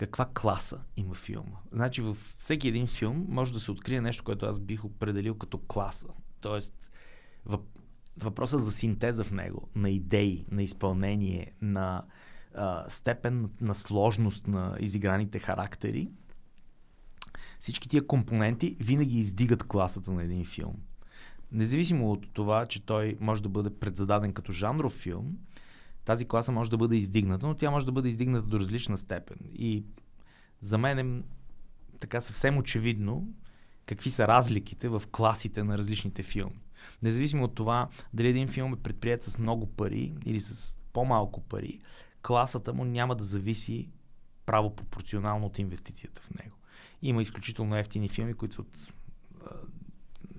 каква 0.01 0.29
класа 0.35 0.81
има 0.97 1.15
филма. 1.15 1.57
Значи 1.73 2.03
във 2.03 2.35
всеки 2.39 2.69
един 2.69 2.87
филм 2.87 3.27
може 3.29 3.53
да 3.53 3.61
се 3.61 3.71
открие 3.71 4.01
нещо, 4.01 4.25
което 4.25 4.47
аз 4.47 4.61
бих 4.61 4.85
определил 4.85 5.35
като 5.35 5.59
класа. 5.59 6.09
Тоест, 6.41 6.75
въпросът 8.17 8.65
за 8.65 8.73
синтеза 8.73 9.25
в 9.25 9.31
него, 9.31 9.69
на 9.75 9.91
идеи, 9.91 10.47
на 10.51 10.63
изпълнение, 10.63 11.53
на 11.63 12.05
а, 12.55 12.91
степен 12.91 13.51
на 13.61 13.75
сложност 13.75 14.47
на 14.47 14.77
изиграните 14.81 15.39
характери, 15.39 16.11
всички 17.61 17.89
тия 17.89 18.07
компоненти 18.07 18.77
винаги 18.81 19.19
издигат 19.19 19.69
класата 19.69 20.13
на 20.13 20.25
един 20.25 20.45
филм. 20.45 20.75
Независимо 21.53 22.13
от 22.13 22.33
това, 22.33 22.67
че 22.67 22.87
той 22.87 23.17
може 23.21 23.43
да 23.43 23.49
бъде 23.49 23.71
предзададен 23.75 24.33
като 24.33 24.53
жанров 24.53 24.93
филм, 24.93 25.39
тази 26.11 26.29
класа 26.29 26.53
може 26.53 26.70
да 26.70 26.77
бъде 26.77 26.96
издигната, 26.96 27.46
но 27.46 27.55
тя 27.55 27.70
може 27.70 27.87
да 27.87 27.92
бъде 27.92 28.09
издигната 28.09 28.46
до 28.46 28.61
различна 28.61 28.99
степен. 28.99 29.37
И 29.55 29.85
за 30.61 30.79
мен 30.79 30.99
е 30.99 31.23
така 32.01 32.20
съвсем 32.20 32.59
очевидно 32.59 33.29
какви 33.87 34.11
са 34.11 34.29
разликите 34.29 34.88
в 34.88 35.03
класите 35.12 35.64
на 35.64 35.79
различните 35.79 36.23
филми. 36.23 36.61
Независимо 37.03 37.44
от 37.44 37.55
това 37.55 37.88
дали 38.14 38.29
един 38.29 38.49
филм 38.49 38.73
е 38.73 38.77
предприят 38.77 39.23
с 39.23 39.38
много 39.38 39.66
пари 39.66 40.14
или 40.27 40.40
с 40.40 40.77
по-малко 40.92 41.40
пари, 41.40 41.81
класата 42.23 42.75
му 42.75 42.85
няма 42.85 43.16
да 43.16 43.25
зависи 43.25 43.88
право 44.46 44.77
пропорционално 44.77 45.46
от 45.46 45.59
инвестицията 45.59 46.23
в 46.23 46.35
него. 46.35 46.57
Има 47.03 47.23
изключително 47.23 47.77
ефтини 47.77 48.09
филми, 48.09 48.35
които 48.35 48.61
от 48.61 48.92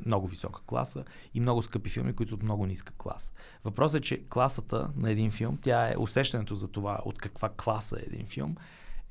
много 0.06 0.28
висока 0.28 0.62
класа 0.66 1.04
и 1.34 1.40
много 1.40 1.64
скъпи 1.64 1.90
филми, 1.90 2.14
които 2.14 2.36
от 2.36 2.44
много 2.44 2.66
ниска 2.66 2.94
класа. 2.98 3.32
Въпросът 3.64 3.98
е, 3.98 4.02
че 4.02 4.24
класата 4.30 4.92
на 4.96 5.12
един 5.12 5.32
филм, 5.32 5.58
тя 5.62 5.92
е 5.92 5.98
усещането 5.98 6.56
за 6.56 6.68
това 6.68 7.00
от 7.06 7.18
каква 7.18 7.50
класа 7.50 7.98
е 8.00 8.06
един 8.08 8.28
филм, 8.28 8.56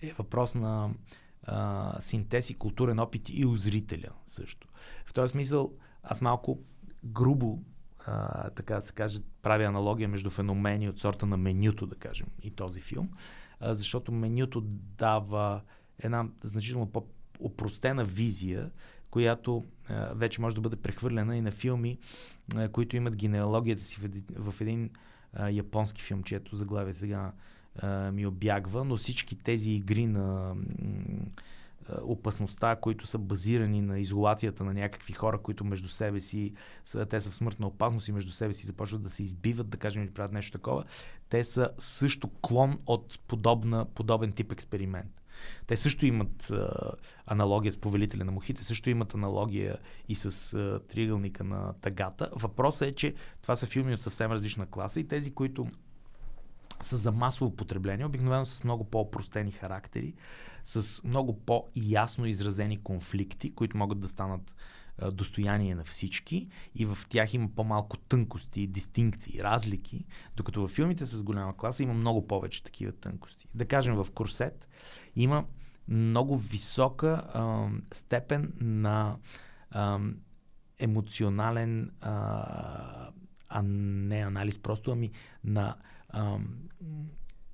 е 0.02 0.12
въпрос 0.12 0.54
на 0.54 0.90
а, 1.44 1.96
синтез 2.00 2.50
и 2.50 2.54
културен 2.54 2.98
опит 2.98 3.28
и 3.28 3.46
у 3.46 3.56
зрителя 3.56 4.08
също. 4.26 4.68
В 5.06 5.14
този 5.14 5.30
смисъл 5.30 5.72
аз 6.02 6.20
малко 6.20 6.58
грубо 7.04 7.62
а, 8.06 8.50
така 8.50 8.74
да 8.74 8.82
се 8.82 8.92
каже, 8.92 9.20
прави 9.42 9.64
аналогия 9.64 10.08
между 10.08 10.30
феномени 10.30 10.88
от 10.88 10.98
сорта 10.98 11.26
на 11.26 11.36
менюто, 11.36 11.86
да 11.86 11.96
кажем, 11.96 12.26
и 12.42 12.50
този 12.50 12.80
филм, 12.80 13.10
а, 13.60 13.74
защото 13.74 14.12
менюто 14.12 14.60
дава 14.98 15.62
една 15.98 16.26
значително 16.44 16.86
по-опростена 16.86 18.04
визия 18.04 18.70
която 19.10 19.64
а, 19.88 20.14
вече 20.14 20.40
може 20.40 20.54
да 20.54 20.60
бъде 20.60 20.76
прехвърлена 20.76 21.36
и 21.36 21.40
на 21.40 21.50
филми, 21.50 21.98
а, 22.56 22.68
които 22.68 22.96
имат 22.96 23.16
генеалогията 23.16 23.84
си 23.84 23.96
в 24.00 24.04
един, 24.04 24.24
в 24.36 24.60
един 24.60 24.90
а, 25.32 25.50
японски 25.50 26.02
филм, 26.02 26.22
чието 26.22 26.56
заглавие 26.56 26.94
сега 26.94 27.32
а, 27.78 28.12
ми 28.12 28.26
обягва, 28.26 28.84
но 28.84 28.96
всички 28.96 29.36
тези 29.36 29.70
игри 29.70 30.06
на 30.06 30.54
опасността, 32.02 32.76
които 32.76 33.06
са 33.06 33.18
базирани 33.18 33.82
на 33.82 33.98
изолацията 33.98 34.64
на 34.64 34.74
някакви 34.74 35.12
хора, 35.12 35.38
които 35.38 35.64
между 35.64 35.88
себе 35.88 36.20
си, 36.20 36.54
са, 36.84 37.06
те 37.06 37.20
са 37.20 37.30
в 37.30 37.34
смъртна 37.34 37.66
опасност 37.66 38.08
и 38.08 38.12
между 38.12 38.32
себе 38.32 38.54
си 38.54 38.66
започват 38.66 39.02
да 39.02 39.10
се 39.10 39.22
избиват, 39.22 39.68
да 39.68 39.76
кажем, 39.76 40.02
или 40.02 40.10
правят 40.10 40.32
нещо 40.32 40.58
такова, 40.58 40.84
те 41.28 41.44
са 41.44 41.70
също 41.78 42.28
клон 42.28 42.78
от 42.86 43.18
подобна, 43.26 43.84
подобен 43.84 44.32
тип 44.32 44.52
експеримент. 44.52 45.19
Те 45.66 45.76
също 45.76 46.06
имат 46.06 46.50
а, 46.50 46.92
аналогия 47.26 47.72
с 47.72 47.76
повелителя 47.76 48.24
на 48.24 48.32
мухите, 48.32 48.64
също 48.64 48.90
имат 48.90 49.14
аналогия 49.14 49.78
и 50.08 50.14
с 50.14 50.54
а, 50.54 50.80
триъгълника 50.88 51.44
на 51.44 51.72
тагата. 51.80 52.30
Въпросът 52.32 52.88
е, 52.88 52.94
че 52.94 53.14
това 53.42 53.56
са 53.56 53.66
филми 53.66 53.94
от 53.94 54.00
съвсем 54.00 54.32
различна 54.32 54.66
класа 54.66 55.00
и 55.00 55.08
тези, 55.08 55.30
които 55.30 55.66
са 56.82 56.96
за 56.96 57.12
масово 57.12 57.56
потребление, 57.56 58.06
обикновено 58.06 58.46
с 58.46 58.64
много 58.64 58.84
по-опростени 58.84 59.50
характери, 59.50 60.14
с 60.64 61.04
много 61.04 61.40
по-ясно 61.40 62.26
изразени 62.26 62.82
конфликти, 62.82 63.54
които 63.54 63.76
могат 63.76 64.00
да 64.00 64.08
станат 64.08 64.56
достояние 65.12 65.74
на 65.74 65.84
всички 65.84 66.48
и 66.74 66.86
в 66.86 66.98
тях 67.08 67.34
има 67.34 67.48
по-малко 67.56 67.96
тънкости, 67.96 68.66
дистинкции, 68.66 69.42
разлики, 69.42 70.04
докато 70.36 70.68
в 70.68 70.68
филмите 70.68 71.06
с 71.06 71.22
голяма 71.22 71.56
класа 71.56 71.82
има 71.82 71.94
много 71.94 72.26
повече 72.26 72.62
такива 72.62 72.92
тънкости. 72.92 73.48
Да 73.54 73.64
кажем 73.66 73.94
в 73.94 74.06
Курсет 74.14 74.68
има 75.16 75.44
много 75.88 76.36
висока 76.36 77.08
а, 77.34 77.68
степен 77.92 78.52
на 78.60 79.16
а, 79.70 79.98
емоционален 80.78 81.90
а, 82.00 83.10
а 83.48 83.62
не 83.64 84.18
анализ 84.18 84.58
просто, 84.58 84.90
ами 84.90 85.10
на 85.44 85.76
а, 86.08 86.38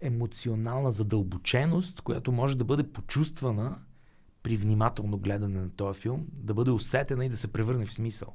емоционална 0.00 0.92
задълбоченост, 0.92 2.00
която 2.00 2.32
може 2.32 2.58
да 2.58 2.64
бъде 2.64 2.92
почувствана 2.92 3.78
при 4.46 4.56
внимателно 4.56 5.18
гледане 5.18 5.60
на 5.60 5.70
този 5.70 6.00
филм, 6.00 6.26
да 6.32 6.54
бъде 6.54 6.70
усетена 6.70 7.24
и 7.24 7.28
да 7.28 7.36
се 7.36 7.52
превърне 7.52 7.86
в 7.86 7.92
смисъл. 7.92 8.34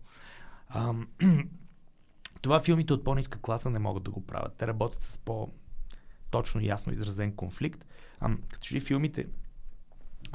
А, 0.69 0.93
това 2.41 2.60
филмите 2.60 2.93
от 2.93 3.04
по-ниска 3.04 3.39
класа 3.39 3.69
не 3.69 3.80
могат 3.80 4.04
да 4.04 4.12
го 4.12 4.26
правят. 4.26 4.56
Те 4.58 4.67
работят 4.67 5.02
с 5.02 5.17
по-точно 5.17 6.62
ясно 6.62 6.93
изразен 6.93 7.36
конфликт. 7.36 7.86
А, 8.19 8.30
като 8.50 8.60
че 8.60 8.76
ли 8.76 8.80
филмите 8.80 9.28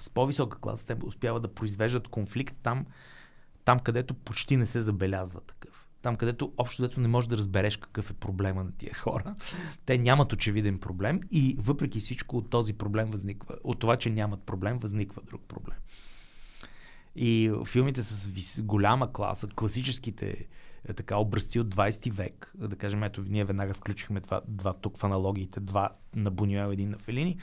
с 0.01 0.11
по-висока 0.11 0.61
класа, 0.61 0.87
те 0.87 0.97
успяват 1.05 1.43
да 1.43 1.55
произвеждат 1.55 2.09
конфликт 2.09 2.57
там, 2.63 2.87
там 3.65 3.79
където 3.79 4.15
почти 4.15 4.57
не 4.57 4.67
се 4.67 4.83
забелязва 4.83 5.41
такъв 5.41 5.76
там 6.07 6.17
където 6.17 6.53
общо 6.57 6.83
дето 6.83 7.01
не 7.01 7.09
можеш 7.09 7.29
да 7.29 7.37
разбереш 7.37 7.77
какъв 7.77 8.11
е 8.11 8.15
проблема 8.15 8.65
на 8.65 8.73
тия 8.73 8.95
хора. 8.95 9.35
Те 9.87 9.99
нямат 9.99 10.33
очевиден 10.33 10.79
проблем 10.79 11.21
и 11.31 11.57
въпреки 11.59 12.01
всичко 12.01 12.37
от 12.37 12.51
този 12.51 12.73
проблем 12.73 13.11
възниква, 13.11 13.57
от 13.65 13.79
това, 13.79 13.97
че 13.97 14.11
нямат 14.11 14.43
проблем, 14.43 14.79
възниква 14.79 15.23
друг 15.23 15.43
проблем. 15.49 15.77
И 17.17 17.53
филмите 17.67 18.03
с 18.03 18.63
голяма 18.63 19.13
класа, 19.13 19.47
класическите 19.47 20.49
е, 20.89 20.95
така 20.95 21.17
образци 21.17 21.61
от 21.61 21.75
20 21.75 22.13
век, 22.13 22.53
да 22.55 22.77
кажем, 22.77 23.03
ето 23.03 23.25
ние 23.29 23.45
веднага 23.45 23.75
включихме 23.75 24.21
два, 24.21 24.41
два 24.49 24.73
тук 24.73 24.99
в 24.99 25.05
аналогиите, 25.05 25.61
два 25.61 25.91
на 26.15 26.31
Бунюел, 26.31 26.73
един 26.73 26.91
на 26.91 26.99
Фелини. 26.99 27.39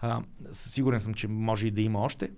А, 0.00 0.22
сигурен 0.52 1.00
съм, 1.00 1.14
че 1.14 1.28
може 1.28 1.66
и 1.66 1.70
да 1.70 1.80
има 1.80 2.00
още. 2.00 2.30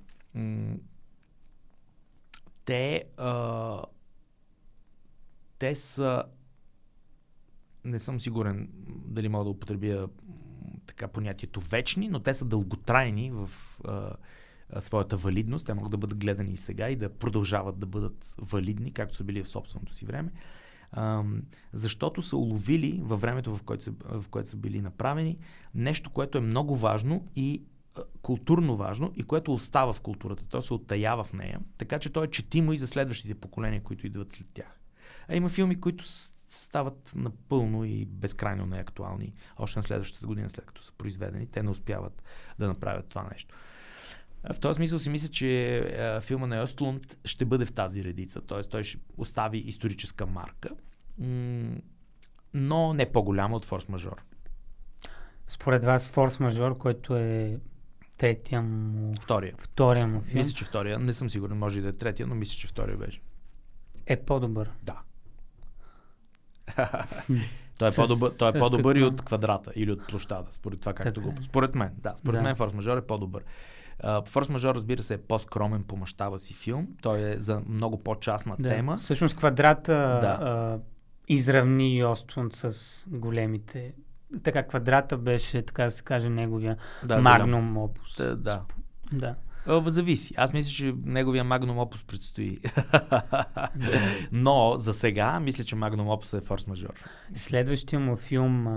Те 2.65 3.05
а, 3.17 3.83
те 5.65 5.75
са 5.75 6.25
не 7.85 7.99
съм 7.99 8.21
сигурен 8.21 8.69
дали 9.07 9.29
мога 9.29 9.45
да 9.45 9.51
употребя 9.51 10.09
така 10.87 11.09
понятието 11.09 11.61
вечни, 11.61 12.09
но 12.09 12.21
те 12.21 12.35
са 12.35 12.45
дълготрайни 12.45 13.31
в 13.31 13.51
а, 13.85 14.81
своята 14.81 15.17
валидност. 15.17 15.67
Те 15.67 15.75
могат 15.75 15.91
да 15.91 15.99
бъдат 15.99 16.19
гледани 16.19 16.53
и 16.53 16.57
сега 16.57 16.89
и 16.89 16.97
да 16.97 17.15
продължават 17.15 17.79
да 17.79 17.87
бъдат 17.87 18.35
валидни, 18.39 18.93
както 18.93 19.17
са 19.17 19.25
били 19.25 19.43
в 19.43 19.49
собственото 19.49 19.95
си 19.95 20.05
време. 20.05 20.33
А, 20.93 21.25
защото 21.73 22.23
са 22.23 22.37
уловили 22.37 23.01
във 23.03 23.21
времето, 23.21 23.57
в 23.57 23.63
което, 23.63 23.83
са, 23.83 23.93
в 24.05 24.29
което 24.31 24.49
са 24.49 24.57
били 24.57 24.81
направени, 24.81 25.39
нещо, 25.75 26.11
което 26.11 26.39
е 26.39 26.41
много 26.41 26.77
важно 26.77 27.29
и 27.37 27.65
а, 27.97 28.03
културно 28.23 28.77
важно 28.77 29.13
и 29.17 29.23
което 29.23 29.55
остава 29.55 29.93
в 29.93 30.01
културата. 30.01 30.45
То 30.45 30.63
се 30.63 30.75
оттаява 30.75 31.25
в 31.25 31.33
нея, 31.33 31.61
така 31.79 31.99
че 31.99 32.11
то 32.11 32.25
е 32.25 32.31
четимо 32.31 32.73
и 32.73 32.79
за 32.79 32.87
следващите 32.87 33.35
поколения, 33.35 33.83
които 33.83 34.07
идват 34.07 34.33
след 34.33 34.49
тях. 34.55 34.81
А 35.29 35.37
има 35.37 35.49
филми, 35.49 35.81
които 35.81 36.05
стават 36.51 37.13
напълно 37.15 37.85
и 37.85 38.05
безкрайно 38.05 38.67
неактуални 38.67 39.35
още 39.59 39.79
на 39.79 39.83
следващата 39.83 40.27
година, 40.27 40.51
след 40.51 40.67
като 40.67 40.83
са 40.83 40.93
произведени. 40.93 41.47
Те 41.47 41.63
не 41.63 41.71
успяват 41.71 42.23
да 42.59 42.69
направят 42.69 43.09
това 43.09 43.29
нещо. 43.33 43.55
В 44.55 44.61
този 44.61 44.77
смисъл 44.77 44.99
си 44.99 45.11
мисля, 45.11 45.29
че 45.29 46.21
филма 46.23 46.47
на 46.47 46.57
Йостлунд 46.57 47.19
ще 47.25 47.45
бъде 47.45 47.67
в 47.67 47.73
тази 47.73 48.05
редица. 48.05 48.41
Т.е. 48.41 48.63
той 48.63 48.85
ще 48.85 48.99
остави 49.17 49.59
историческа 49.59 50.27
марка, 50.27 50.71
но 52.55 52.95
не 52.95 53.13
по-голяма 53.13 53.57
от 53.57 53.65
Форс 53.65 53.89
Мажор. 53.89 54.25
Според 55.47 55.85
вас 55.85 56.09
Форс 56.09 56.41
Мажор, 56.41 56.79
който 56.79 57.17
е 57.17 57.59
третия 58.17 58.63
му... 58.63 59.15
Втория. 59.21 59.55
Втория 59.59 60.07
му 60.07 60.21
филм. 60.21 60.39
Мисля, 60.39 60.53
че 60.53 60.65
втория. 60.65 60.99
Не 60.99 61.15
съм 61.15 61.31
сигурен, 61.31 61.59
може 61.59 61.79
и 61.79 61.83
да 61.83 61.89
е 61.89 61.93
третия, 61.93 62.27
но 62.27 62.35
мисля, 62.35 62.55
че 62.55 62.67
втория 62.67 62.97
беше. 62.97 63.21
Е 64.07 64.25
по-добър. 64.25 64.71
Да. 64.83 65.03
той 67.79 67.89
е 67.89 67.93
с, 67.93 67.97
по-добър, 67.97 68.31
той 68.39 68.49
е 68.49 68.53
по-добър 68.53 68.97
и 68.97 69.03
от 69.03 69.23
квадрата 69.23 69.73
или 69.77 69.93
от 69.93 70.07
площада, 70.07 70.47
според 70.51 70.81
това 70.81 70.93
както 70.93 71.21
го. 71.21 71.29
Е. 71.29 71.43
Според 71.43 71.75
мен, 71.75 71.91
да. 71.99 72.15
Според 72.19 72.39
да. 72.39 72.43
мен 72.43 72.57
Форс 72.57 72.73
Мажор 72.73 72.97
е 72.97 73.03
по-добър. 73.03 73.43
Форс 74.27 74.49
Мажор, 74.49 74.75
разбира 74.75 75.03
се, 75.03 75.15
е 75.15 75.19
по-скромен 75.19 75.85
по 75.85 75.97
мащаба 75.97 76.39
си 76.39 76.55
филм. 76.55 76.89
Той 77.03 77.21
е 77.21 77.37
за 77.37 77.63
много 77.69 78.03
по-частна 78.03 78.57
Да. 78.59 78.69
тема. 78.69 78.97
Всъщност 78.97 79.37
квадрата 79.37 79.93
Да. 80.23 80.39
а, 80.41 80.79
изравни 81.29 81.99
Йостлунд 81.99 82.57
с 82.57 83.05
големите. 83.09 83.93
Така, 84.43 84.63
квадрата 84.63 85.19
беше, 85.19 85.63
така 85.63 85.85
да 85.85 85.91
се 85.91 86.03
каже, 86.03 86.29
неговия 86.29 86.77
Да, 87.05 87.21
магнум 87.21 87.77
опус. 87.77 88.17
Да, 88.17 88.37
да. 88.37 88.63
да. 89.13 89.35
А, 89.67 89.91
Зависи. 89.91 90.35
Аз 90.37 90.53
мисля, 90.53 90.71
че 90.71 90.95
неговия 91.05 91.45
Magnum 91.45 91.77
Opus 91.77 92.07
предстои. 92.07 92.61
Но 94.33 94.75
за 94.79 94.95
сега 94.95 95.41
мисля, 95.41 95.65
че 95.65 95.77
Magnum 95.77 96.03
Opus 96.03 96.39
е 96.39 96.41
форс 96.41 96.67
мажор. 96.67 96.95
Следващия 97.35 98.01
му 98.01 98.17
филм, 98.17 98.69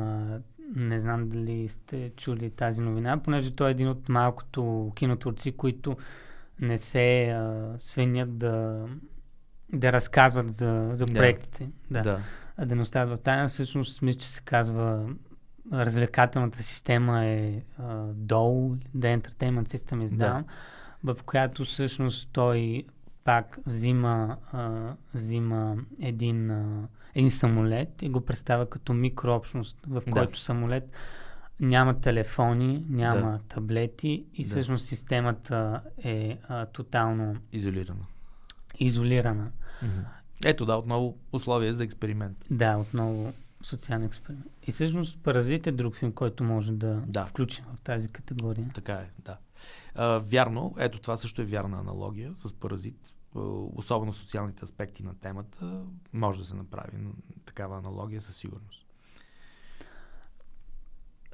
не 0.75 0.99
знам 0.99 1.29
дали 1.29 1.67
сте 1.67 2.11
чули 2.17 2.49
тази 2.49 2.81
новина, 2.81 3.17
понеже 3.17 3.51
той 3.51 3.67
е 3.67 3.71
един 3.71 3.87
от 3.87 4.09
малкото 4.09 4.91
кинотворци, 4.95 5.51
които 5.51 5.97
не 6.59 6.77
се 6.77 7.29
а, 7.29 7.73
свенят 7.77 8.37
да, 8.37 8.85
да 9.73 9.93
разказват 9.93 10.51
за, 10.51 10.89
за 10.93 11.05
проектите. 11.05 11.69
Да. 11.91 12.01
да. 12.01 12.19
А 12.57 12.65
да 12.65 12.75
не 12.75 12.81
остават 12.81 13.19
в 13.19 13.23
тайна. 13.23 13.47
Всъщност, 13.47 14.01
мисля, 14.01 14.19
че 14.19 14.29
се 14.29 14.41
казва 14.41 15.09
развлекателната 15.73 16.63
система 16.63 17.25
е 17.25 17.61
а, 17.77 17.83
DOL, 18.13 18.77
The 18.97 19.19
Entertainment 19.19 19.67
System 19.67 20.05
is 20.05 20.15
Да. 20.15 20.43
В 21.03 21.17
която 21.25 21.65
всъщност 21.65 22.29
той 22.31 22.83
пак 23.23 23.59
взима, 23.65 24.37
а, 24.51 24.93
взима 25.13 25.75
един, 26.01 26.51
а, 26.51 26.87
един 27.15 27.31
самолет 27.31 28.01
и 28.01 28.09
го 28.09 28.21
представя 28.21 28.69
като 28.69 28.93
микрообщност, 28.93 29.77
в 29.87 30.01
Да. 30.05 30.11
който 30.11 30.39
самолет 30.39 30.91
няма 31.59 32.01
телефони, 32.01 32.85
няма 32.89 33.31
Да. 33.31 33.39
таблети 33.47 34.25
и 34.33 34.43
Да. 34.43 34.49
всъщност 34.49 34.85
системата 34.85 35.81
е 35.97 36.37
а, 36.47 36.65
тотално 36.65 37.35
Изолирано. 37.51 38.05
изолирана. 38.79 39.51
Ето 40.45 40.65
да, 40.65 40.75
отново 40.75 41.17
условия 41.31 41.73
за 41.73 41.83
експеримент. 41.83 42.45
Да, 42.51 42.77
отново 42.77 43.33
социален 43.61 44.03
експеримент. 44.03 44.45
И 44.67 44.71
всъщност 44.71 45.19
Паразит 45.19 45.67
е 45.67 45.71
друг 45.71 45.95
филм, 45.95 46.11
който 46.11 46.43
може 46.43 46.71
да, 46.73 47.01
Да. 47.07 47.25
включим 47.25 47.65
в 47.75 47.81
тази 47.81 48.07
категория. 48.09 48.69
Така 48.73 48.93
е, 48.93 49.09
да. 49.19 49.37
А, 49.97 50.19
вярно, 50.19 50.75
ето 50.77 50.99
това 50.99 51.17
също 51.17 51.41
е 51.41 51.45
вярна 51.45 51.79
аналогия 51.79 52.33
с 52.35 52.53
паразит. 52.53 53.15
Особено 53.75 54.13
социалните 54.13 54.63
аспекти 54.63 55.03
на 55.03 55.19
темата 55.19 55.83
може 56.13 56.39
да 56.39 56.45
се 56.45 56.55
направи 56.55 56.97
такава 57.45 57.77
аналогия 57.77 58.21
със 58.21 58.35
сигурност. 58.35 58.85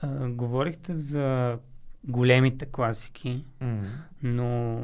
А, 0.01 0.29
говорихте 0.29 0.97
за 0.97 1.59
големите 2.03 2.65
класики, 2.65 3.45
но 4.23 4.81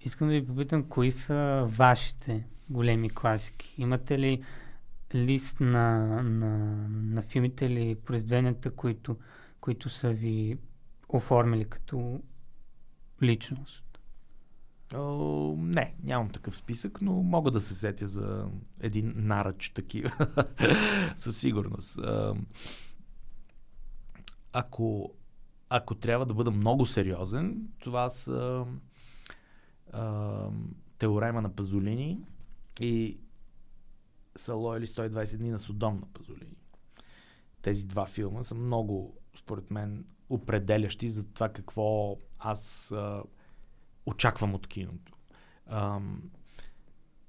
искам 0.00 0.28
да 0.28 0.34
ви 0.34 0.46
попитам, 0.46 0.88
кои 0.88 1.12
са 1.12 1.66
вашите 1.68 2.46
големи 2.70 3.10
класики? 3.10 3.74
Имате 3.78 4.18
ли 4.18 4.42
лист 5.14 5.60
на, 5.60 5.98
на, 6.22 6.48
на 6.88 7.22
филмите 7.22 7.66
или 7.66 7.94
произведенията, 7.94 8.70
които, 8.70 9.16
които 9.60 9.88
са 9.88 10.10
ви 10.10 10.58
оформили 11.08 11.64
като 11.64 12.20
личност? 13.22 13.84
О, 14.94 15.54
не, 15.58 15.94
нямам 16.02 16.30
такъв 16.30 16.56
списък, 16.56 17.02
но 17.02 17.12
мога 17.12 17.50
да 17.50 17.60
се 17.60 17.74
сетя 17.74 18.08
за 18.08 18.48
един 18.80 19.12
наръч 19.16 19.68
такива. 19.68 20.10
Със 21.16 21.38
сигурност. 21.38 21.98
Ако, 24.52 25.14
ако 25.68 25.94
трябва 25.94 26.26
да 26.26 26.34
бъда 26.34 26.50
много 26.50 26.86
сериозен, 26.86 27.68
това 27.80 28.10
са 28.10 28.66
а, 29.92 30.48
Теорема 30.98 31.42
на 31.42 31.54
Пазолини 31.54 32.20
и 32.80 33.18
Сало 34.36 34.76
или 34.76 34.86
120 34.86 35.36
дни 35.36 35.50
на 35.50 35.58
Содом 35.58 36.00
на 36.00 36.06
Пазолини. 36.06 36.56
Тези 37.62 37.86
два 37.86 38.06
филма 38.06 38.44
са 38.44 38.54
много, 38.54 39.16
според 39.38 39.70
мен, 39.70 40.06
определящи 40.28 41.10
за 41.10 41.24
това 41.24 41.48
какво 41.48 42.16
аз 42.38 42.92
а, 42.92 43.22
очаквам 44.06 44.54
от 44.54 44.66
киното. 44.66 45.12
Ам, 45.66 46.30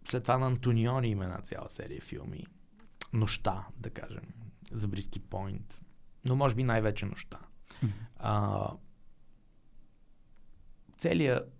след 0.07 0.23
това 0.23 0.37
на 0.37 0.47
Антониони 0.47 1.07
има 1.07 1.23
една 1.23 1.41
цяла 1.41 1.69
серия 1.69 2.01
филми. 2.01 2.45
Нощта, 3.13 3.67
да 3.77 3.89
кажем. 3.89 4.23
За 4.71 4.87
Бриски 4.87 5.19
Пойнт. 5.19 5.81
Но 6.27 6.35
може 6.35 6.55
би 6.55 6.63
най-вече 6.63 7.05
нощта. 7.05 7.39
А, 8.17 8.69
целият, 10.97 11.53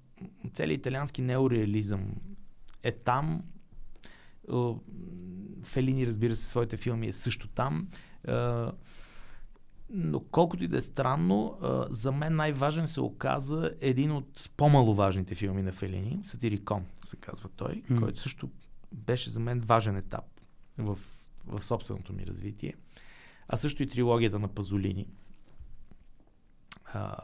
целият 0.54 0.80
италиански 0.80 1.22
неореализъм 1.22 2.16
е 2.84 2.92
там. 2.92 3.44
Фелини, 5.64 6.08
разбира 6.08 6.36
се, 6.36 6.46
своите 6.46 6.78
филми 6.78 7.08
е 7.08 7.14
също 7.14 7.48
там. 7.48 7.90
А, 8.28 8.72
но 9.90 10.20
колкото 10.20 10.64
и 10.64 10.68
да 10.68 10.78
е 10.78 10.82
странно, 10.82 11.58
за 11.90 12.12
мен 12.12 12.36
най-важен 12.36 12.88
се 12.88 13.02
оказа 13.02 13.72
един 13.82 14.12
от 14.12 14.50
по-маловажните 14.58 15.36
филми 15.36 15.62
на 15.62 15.72
Фелини, 15.72 16.20
Сатирикон, 16.24 16.86
се 17.06 17.16
казва 17.16 17.50
той, 17.56 17.84
М. 17.90 18.02
който 18.02 18.20
също 18.20 18.50
беше 18.92 19.30
за 19.30 19.40
мен 19.40 19.60
важен 19.60 19.96
етап 19.98 20.26
в, 20.78 21.00
в 21.46 21.64
собственото 21.66 22.14
ми 22.14 22.28
развитие. 22.28 22.74
А 23.48 23.58
също 23.58 23.84
и 23.84 23.88
трилогията 23.88 24.40
на 24.40 24.48
Пазолини, 24.48 25.08
а, 26.94 27.16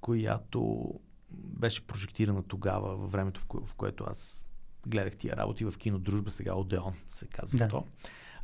която 0.00 0.90
беше 1.32 1.86
прожектирана 1.86 2.42
тогава, 2.42 2.96
във 2.96 3.12
времето, 3.12 3.40
в, 3.40 3.46
кое, 3.46 3.60
в 3.66 3.74
което 3.74 4.04
аз 4.08 4.44
гледах 4.86 5.16
тия 5.16 5.36
работи 5.36 5.64
в 5.64 5.74
кино 5.78 5.98
Дружба, 5.98 6.30
сега 6.30 6.54
Одеон 6.54 6.94
се 7.06 7.26
казва 7.26 7.58
Да. 7.58 7.68
то. 7.68 7.86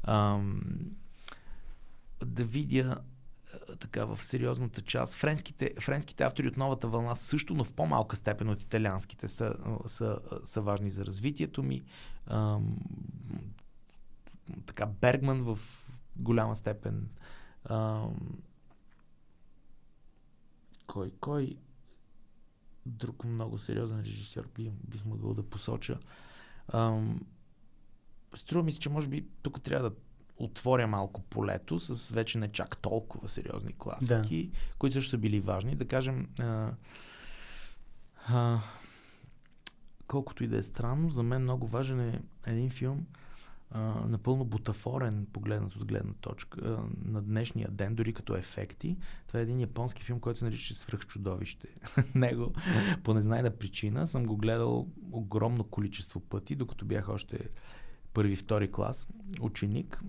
Ам, 0.03 0.61
да 2.27 2.45
видя 2.45 2.97
а, 3.53 3.77
така 3.77 4.05
в 4.05 4.25
сериозната 4.25 4.81
част. 4.81 5.15
Френските, 5.15 5.75
френските 5.81 6.25
автори 6.25 6.49
от 6.49 6.57
новата 6.57 6.89
вълна 6.89 7.15
също, 7.15 7.55
но 7.55 7.65
в 7.65 7.73
по-малка 7.73 8.17
степен 8.17 8.49
от 8.49 8.63
италианските 8.63 9.29
са, 9.29 9.55
а, 9.65 9.89
са, 9.89 10.21
са 10.45 10.63
важни 10.63 10.91
за 10.91 11.07
развитието 11.07 11.63
ми. 11.63 11.83
Ам, 12.27 12.77
така, 14.67 14.87
Бергман 14.87 15.43
в 15.43 15.59
голяма 16.17 16.57
степен. 16.57 17.09
Ам, 17.65 18.39
кой, 20.87 21.13
кой 21.21 21.57
друг 22.87 23.25
много 23.25 23.59
сериозен 23.59 24.01
режисьор 24.01 24.49
бих, 24.55 24.71
бих 24.71 25.05
могъл 25.05 25.35
да 25.35 25.43
посоча. 25.43 25.99
Ам, 26.69 27.21
струва 28.35 28.65
ми 28.65 28.73
се, 28.73 28.81
че 28.81 28.91
може 28.91 29.09
би 29.09 29.29
тук 29.43 29.63
трябва 29.63 29.91
да 29.91 29.97
отворя 30.39 30.87
малко 30.87 31.21
полето 31.21 31.81
с 31.81 32.11
вече 32.11 32.39
не 32.39 32.49
чак 32.49 32.77
толкова 32.77 33.29
сериозни 33.29 33.73
класики, 33.79 34.51
да. 34.53 34.59
които 34.79 34.95
също 34.95 35.11
са 35.11 35.19
били 35.19 35.41
важни. 35.41 35.75
Да 35.75 35.89
кажем, 35.89 36.29
а, 36.41 36.71
а, 38.27 38.61
колкото 40.07 40.45
и 40.45 40.49
да 40.49 40.57
е 40.57 40.63
странно, 40.63 41.11
за 41.11 41.23
мен 41.23 41.43
много 41.43 41.67
важен 41.67 42.01
е 42.01 42.21
един 42.47 42.71
филм, 42.71 43.07
а, 43.71 43.81
напълно 44.09 44.45
бутафорен, 44.45 45.27
погледнат 45.33 45.77
от 45.77 45.85
гледна 45.85 46.13
точка 46.21 46.61
а, 46.61 47.09
на 47.11 47.23
днешния 47.23 47.69
ден, 47.71 47.95
дори 47.95 48.13
като 48.13 48.37
ефекти. 48.37 48.97
Това 49.27 49.41
е 49.41 49.43
един 49.43 49.61
японски 49.61 50.03
филм, 50.03 50.21
който 50.21 50.39
се 50.39 50.45
нарича 50.45 50.75
Свръхчудовище. 50.75 51.69
Него, 52.15 52.53
по 53.05 53.15
незнайна 53.15 53.51
причина, 53.51 54.07
съм 54.07 54.27
го 54.27 54.37
гледал 54.37 54.89
огромно 55.13 55.65
количество 55.65 56.21
пъти, 56.21 56.57
докато 56.57 56.85
бях 56.85 57.09
още 57.09 57.49
първи, 58.15 58.37
втори 58.37 58.73
клас, 58.73 59.09
ученик 59.41 60.03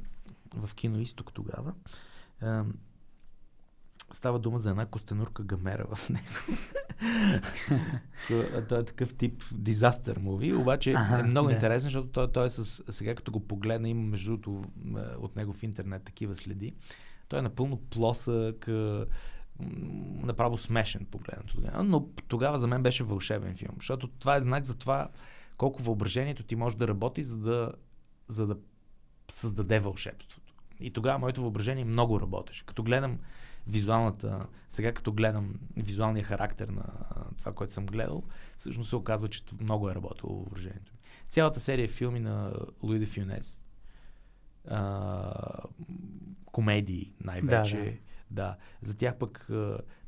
в 0.56 0.76
кино 0.76 1.00
Изток 1.00 1.34
тогава. 1.34 1.74
А, 2.42 2.64
става 4.14 4.40
дума 4.40 4.60
за 4.60 4.70
една 4.70 4.86
костенурка 4.86 5.44
гамера 5.44 5.96
в 5.96 6.10
него. 6.10 6.26
той 8.70 8.80
е 8.80 8.86
такъв 8.86 9.14
тип 9.14 9.44
дизастър 9.52 10.18
муви, 10.18 10.54
обаче 10.54 10.94
Аха, 10.94 11.20
е 11.20 11.24
много 11.24 11.48
да. 11.48 11.54
интересен, 11.54 11.90
защото 11.90 12.10
той, 12.10 12.32
той 12.32 12.48
е 12.48 12.50
с, 12.50 12.84
сега 12.94 13.16
като 13.16 13.32
го 13.32 13.48
погледна, 13.48 13.90
има 13.90 14.02
между 14.02 14.38
другото 14.38 14.64
от 15.20 15.36
него 15.36 15.54
в 15.54 15.64
интернет 15.64 16.04
такива 16.04 16.36
следи. 16.36 16.74
Той 17.28 17.40
е 17.40 17.42
напълно 17.42 17.78
плосък, 17.78 18.68
направо 20.24 20.58
смешен 20.58 21.06
погледнато 21.12 21.56
тогава. 21.56 21.84
Но 21.84 22.10
тогава 22.28 22.60
за 22.60 22.68
мен 22.68 22.84
беше 22.84 23.04
вълшебен 23.04 23.56
филм, 23.56 23.74
защото 23.76 24.08
това 24.08 24.36
е 24.36 24.42
знак 24.42 24.64
за 24.64 24.76
това 24.76 25.10
колко 25.58 25.84
въображението 25.84 26.44
ти 26.44 26.56
може 26.56 26.78
да 26.78 26.88
работи, 26.88 27.24
за 27.24 27.38
да, 27.38 27.72
за 28.28 28.48
да 28.48 28.58
създаде 29.32 29.80
вълшебството. 29.80 30.54
И 30.80 30.92
тогава 30.92 31.20
моето 31.20 31.42
въображение 31.42 31.86
много 31.86 32.22
работеше. 32.22 32.66
Като 32.66 32.84
гледам 32.84 33.20
визуалната, 33.68 34.48
сега 34.70 34.94
като 34.94 35.14
гледам 35.14 35.54
визуалния 35.78 36.24
характер 36.24 36.68
на 36.68 36.86
това, 37.38 37.54
което 37.54 37.74
съм 37.74 37.86
гледал, 37.86 38.24
всъщност 38.58 38.90
се 38.90 38.96
оказва, 38.96 39.28
че 39.28 39.44
много 39.62 39.90
е 39.90 39.96
работило 39.96 40.34
въображението 40.34 40.94
ми. 40.94 41.00
Цялата 41.30 41.60
серия 41.60 41.90
филми 41.90 42.20
на 42.20 42.54
Луи 42.84 43.00
де 43.00 43.06
Фюнес, 43.06 43.66
а, 44.68 45.64
комедии 46.46 47.14
най-вече, 47.22 47.78
Да, 47.78 47.92
Да, 48.32 48.58
за 48.82 48.98
тях 48.98 49.18
пък 49.18 49.50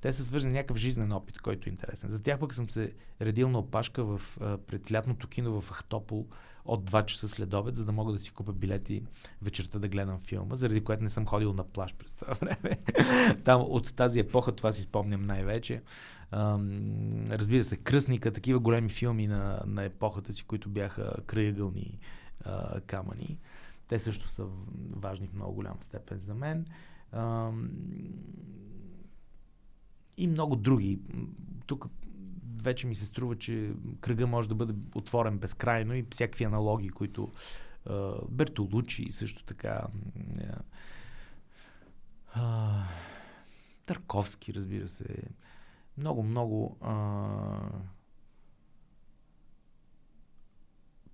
те 0.02 0.14
са 0.14 0.24
свързани 0.24 0.54
някакъв 0.54 0.78
жизнен 0.78 1.12
опит, 1.12 1.40
който 1.40 1.70
е 1.70 1.72
интересен. 1.72 2.10
За 2.10 2.24
тях 2.24 2.40
пък 2.40 2.54
съм 2.54 2.70
се 2.70 2.94
редил 3.22 3.50
на 3.50 3.60
опашка 3.60 4.04
в, 4.04 4.22
пред 4.68 4.92
лятното 4.92 5.28
кино 5.28 5.62
в 5.62 5.72
Ахтопол 5.72 6.28
от 6.66 6.92
2 6.92 7.06
часа 7.06 7.28
след 7.28 7.54
обед, 7.54 7.76
за 7.76 7.86
да 7.86 7.92
мога 7.92 8.14
да 8.14 8.20
си 8.20 8.32
купя 8.32 8.54
билети 8.54 9.04
вечерта 9.42 9.80
да 9.80 9.88
гледам 9.88 10.20
филма, 10.20 10.56
заради 10.56 10.84
което 10.84 11.04
не 11.04 11.10
съм 11.10 11.26
ходил 11.26 11.54
на 11.54 11.64
плаж 11.64 11.96
през 11.96 12.14
това 12.14 12.34
време. 12.34 12.80
Там 13.44 13.62
от 13.62 13.96
тази 13.96 14.20
епоха 14.20 14.52
това 14.52 14.72
си 14.72 14.82
спомням 14.82 15.22
най-вече. 15.22 15.82
разбира 17.30 17.64
се, 17.64 17.78
Кръсника, 17.78 18.34
такива 18.34 18.60
големи 18.60 18.90
филми 18.90 19.28
на, 19.28 19.62
на 19.66 19.84
епохата 19.84 20.34
си, 20.34 20.44
които 20.44 20.70
бяха 20.70 21.16
краягълни 21.26 22.00
камъни. 22.86 23.40
Те 23.88 24.00
също 24.00 24.30
са 24.30 24.46
важни 24.96 25.28
в 25.28 25.34
много 25.34 25.54
голяма 25.54 25.78
степен 25.82 26.20
за 26.20 26.36
мен. 26.36 26.66
И 30.18 30.28
много 30.28 30.56
други. 30.56 31.00
Тук 31.66 31.86
вече 32.62 32.88
ми 32.88 32.96
се 32.96 33.06
струва, 33.06 33.38
че 33.38 33.74
кръга 34.02 34.28
може 34.28 34.50
да 34.50 34.56
бъде 34.56 34.74
отворен 34.96 35.38
безкрайно 35.38 35.94
и 35.94 36.06
всякакви 36.12 36.44
аналогии, 36.44 36.90
които 36.90 37.32
Бертолучи 38.30 39.12
също 39.12 39.44
така. 39.44 39.88
Търковски, 43.86 44.54
разбира 44.54 44.88
се. 44.88 45.06
Много, 45.98 46.24
много. 46.24 46.78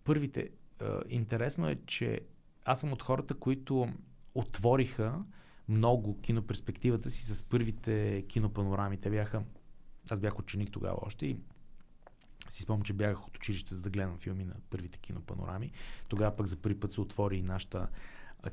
Първите. 0.04 0.50
интересно 1.10 1.70
е, 1.70 1.76
че 1.86 2.22
аз 2.66 2.80
съм 2.80 2.94
от 2.94 3.04
хората, 3.04 3.34
които 3.34 3.88
отвориха 4.36 5.24
много 5.70 6.22
киноперспективата 6.22 7.12
си 7.12 7.36
с 7.36 7.44
първите 7.44 8.26
кинопанорами. 8.28 8.98
Те 8.98 9.10
бяха... 9.10 9.44
Аз 10.12 10.20
бях 10.20 10.40
ученик 10.40 10.72
тогава 10.72 10.98
още 11.02 11.26
и 11.26 11.38
си 12.50 12.62
спомням, 12.62 12.84
че 12.84 12.94
бягах 12.94 13.28
от 13.28 13.38
училище 13.38 13.76
за 13.76 13.82
да 13.82 13.90
гледам 13.90 14.18
филми 14.18 14.44
на 14.46 14.56
първите 14.70 15.00
кинопанорами. 15.00 15.72
Тогава 16.08 16.36
пък 16.36 16.48
за 16.48 16.56
първи 16.56 16.80
път 16.80 16.92
се 16.92 17.02
отвори 17.02 17.38
и 17.38 17.42
нашата 17.42 17.88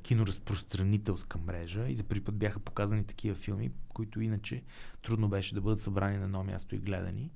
киноразпространителска 0.02 1.38
мрежа 1.38 1.88
и 1.88 1.96
за 1.96 2.05
първи 2.05 2.24
път 2.24 2.34
бяха 2.34 2.61
показани 2.61 3.05
такива 3.05 3.34
филми, 3.34 3.70
които 3.88 4.20
иначе 4.20 4.62
трудно 5.02 5.28
беше 5.28 5.55
да 5.55 5.61
бъдат 5.61 5.82
събрани 5.82 6.16
на 6.16 6.24
едно 6.24 6.44
място 6.44 6.74
и 6.74 6.78
гледани. 6.78 7.30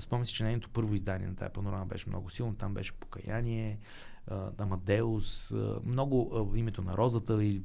Спомням 0.00 0.26
си, 0.26 0.34
че 0.34 0.44
нейното 0.44 0.70
първо 0.70 0.94
издание 0.94 1.28
на 1.28 1.36
тази 1.36 1.52
панорама 1.52 1.86
беше 1.86 2.08
много 2.08 2.30
силно. 2.30 2.54
Там 2.54 2.74
беше 2.74 2.92
Покаяние, 2.92 3.78
Амадеус, 4.58 5.52
много 5.84 6.52
името 6.56 6.82
на 6.82 6.96
розата 6.96 7.44
и 7.44 7.62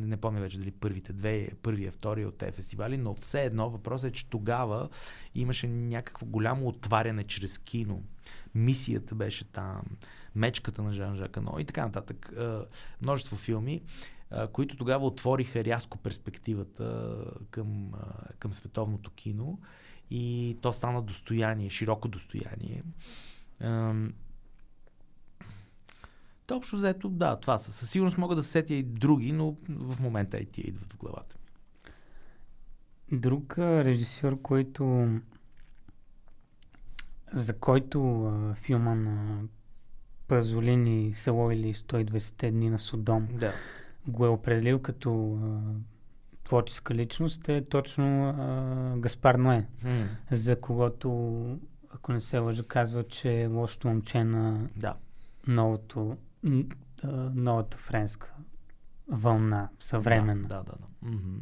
не 0.00 0.16
помня 0.16 0.40
вече 0.40 0.58
дали 0.58 0.70
първите 0.70 1.12
две, 1.12 1.48
първия, 1.62 1.92
втория 1.92 2.28
от 2.28 2.38
тези 2.38 2.52
фестивали, 2.52 2.96
но 2.96 3.14
все 3.14 3.44
едно 3.44 3.70
въпросът 3.70 4.10
е, 4.10 4.12
че 4.12 4.26
тогава 4.26 4.88
имаше 5.34 5.68
някакво 5.68 6.26
голямо 6.26 6.68
отваряне 6.68 7.24
чрез 7.24 7.58
кино. 7.58 8.02
Мисията 8.54 9.14
беше 9.14 9.44
там, 9.44 9.82
мечката 10.34 10.82
на 10.82 10.92
Жан 10.92 11.16
Жакано 11.16 11.58
и 11.58 11.64
така 11.64 11.86
нататък. 11.86 12.32
Множество 13.02 13.36
филми, 13.36 13.82
които 14.52 14.76
тогава 14.76 15.06
отвориха 15.06 15.64
рязко 15.64 15.98
перспективата 15.98 17.16
към, 17.50 17.92
към 18.38 18.52
световното 18.52 19.10
кино 19.10 19.58
и 20.14 20.58
то 20.60 20.72
стана 20.72 21.02
достояние, 21.02 21.70
широко 21.70 22.08
достояние. 22.08 22.82
То 26.46 26.56
общо 26.56 26.76
взето, 26.76 27.08
да, 27.08 27.36
това 27.36 27.58
са. 27.58 27.72
Със 27.72 27.90
сигурност 27.90 28.18
мога 28.18 28.34
да 28.34 28.42
сетя 28.42 28.74
и 28.74 28.82
други, 28.82 29.32
но 29.32 29.56
в 29.68 30.00
момента 30.00 30.38
и 30.38 30.46
тия 30.46 30.68
идват 30.68 30.92
в 30.92 30.98
главата. 30.98 31.36
Друг 33.12 33.58
режисьор, 33.58 34.42
който 34.42 35.08
за 37.32 37.58
който 37.58 38.24
а, 38.24 38.54
филма 38.54 38.94
на 38.94 39.42
Пазолини 40.28 41.14
Село 41.14 41.50
или 41.50 41.74
120 41.74 42.50
дни 42.50 42.70
на 42.70 42.78
Содом 42.78 43.28
да. 43.32 43.52
го 44.06 44.26
е 44.26 44.28
определил 44.28 44.78
като 44.78 45.38
а, 45.42 45.60
творческа 46.52 46.94
личност 46.94 47.48
е 47.48 47.64
точно 47.64 48.28
а, 48.28 48.98
Гаспар 48.98 49.34
Ное, 49.34 49.66
mm. 49.84 50.06
за 50.30 50.60
когото, 50.60 51.10
ако 51.90 52.12
не 52.12 52.20
се 52.20 52.38
лъжа, 52.38 52.62
казва, 52.62 53.04
че 53.04 53.40
е 53.40 53.46
лошото 53.46 53.88
момче 53.88 54.24
на 54.24 54.68
да. 54.76 54.94
новото 55.46 56.16
новата 57.34 57.78
френска 57.78 58.34
вълна, 59.08 59.68
съвременна. 59.80 60.48
Да, 60.48 60.56
да, 60.56 60.62
да. 60.62 60.72
да. 60.72 61.08
Mm-hmm. 61.08 61.38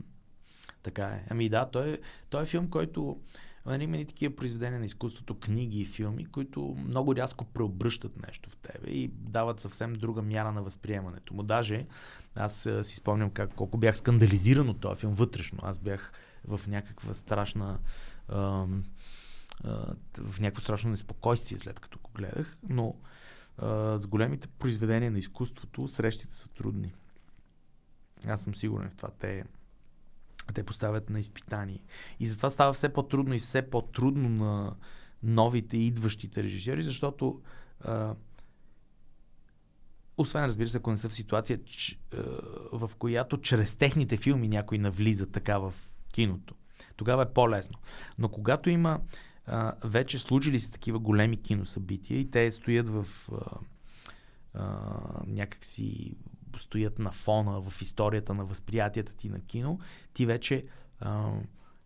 Така 0.83 1.03
е. 1.03 1.25
Ами 1.31 1.49
да, 1.49 1.71
той, 1.71 1.93
е, 1.93 1.99
той 2.29 2.43
е 2.43 2.47
филм, 2.47 2.71
който 2.71 3.21
нали, 3.67 3.85
има 3.85 3.97
и 3.97 4.05
такива 4.05 4.37
произведения 4.37 4.81
на 4.81 4.87
изкуството, 4.87 5.39
книги 5.39 5.81
и 5.81 5.87
филми, 5.87 6.27
които 6.27 6.77
много 6.85 7.17
рязко 7.17 7.45
преобръщат 7.45 8.27
нещо 8.27 8.51
в 8.51 8.57
тебе 8.57 8.91
и 8.91 9.09
дават 9.09 9.61
съвсем 9.61 9.93
друга 9.93 10.23
мяра 10.23 10.53
на 10.53 10.63
възприемането 10.63 11.35
му. 11.35 11.43
Даже 11.43 11.87
аз 12.35 12.69
си 12.83 12.97
спомням 12.97 13.31
как, 13.31 13.55
колко 13.55 13.79
бях 13.79 13.99
скандализиран 13.99 14.69
от 14.69 14.81
този 14.81 15.01
филм 15.01 15.15
вътрешно. 15.15 15.59
Аз 15.63 15.79
бях 15.79 16.13
в 16.45 16.61
някаква 16.67 17.15
страшна 17.15 17.79
в 20.19 20.41
някакво 20.41 20.63
страшно 20.63 20.91
неспокойствие 20.91 21.59
след 21.59 21.81
като 21.81 21.99
го 21.99 22.11
гледах, 22.15 22.57
но 22.69 22.95
с 23.99 24.07
големите 24.09 24.49
произведения 24.49 25.11
на 25.11 25.19
изкуството 25.19 25.89
срещите 25.89 26.37
са 26.37 26.49
трудни. 26.49 26.93
Аз 28.27 28.43
съм 28.43 28.55
сигурен 28.55 28.91
в 28.91 28.95
това. 28.95 29.11
Те, 29.19 29.45
те 30.55 30.63
поставят 30.63 31.11
на 31.11 31.21
изпитание. 31.21 31.83
И 32.21 32.27
затова 32.27 32.51
става 32.51 32.73
все 32.73 32.89
по-трудно 32.89 33.35
и 33.35 33.39
все 33.39 33.71
по-трудно 33.71 34.29
на 34.29 34.75
новите 35.23 35.77
идващите 35.77 36.43
режисьори, 36.43 36.83
защото 36.83 37.41
а, 37.81 38.15
освен, 40.17 40.45
разбира 40.45 40.69
се, 40.69 40.77
ако 40.77 40.91
не 40.91 40.99
са 40.99 41.09
в 41.09 41.15
ситуация, 41.15 41.65
ч, 41.65 42.01
а, 42.15 42.17
в 42.73 42.91
която 42.99 43.41
чрез 43.41 43.75
техните 43.75 44.17
филми 44.17 44.49
някой 44.49 44.79
навлиза 44.79 45.27
така 45.27 45.59
в 45.59 45.75
киното, 46.13 46.55
тогава 46.97 47.23
е 47.23 47.33
по-лесно. 47.33 47.79
Но 48.19 48.29
когато 48.29 48.71
има 48.71 49.01
а, 49.47 49.75
вече 49.85 50.19
случили 50.19 50.61
се 50.61 50.71
такива 50.71 50.99
големи 50.99 51.43
киносъбития 51.43 52.21
и 52.21 52.31
те 52.31 52.53
стоят 52.53 52.89
в 52.89 53.07
а, 53.33 53.59
а, 54.55 54.91
някакси 55.27 56.17
стоят 56.63 56.99
на 56.99 57.13
фона 57.13 57.61
в 57.61 57.83
историята 57.83 58.35
на 58.35 58.45
възприятията 58.45 59.13
ти 59.13 59.29
на 59.29 59.41
кино, 59.41 59.79
ти 60.13 60.27
вече 60.27 60.65
а, 61.01 61.33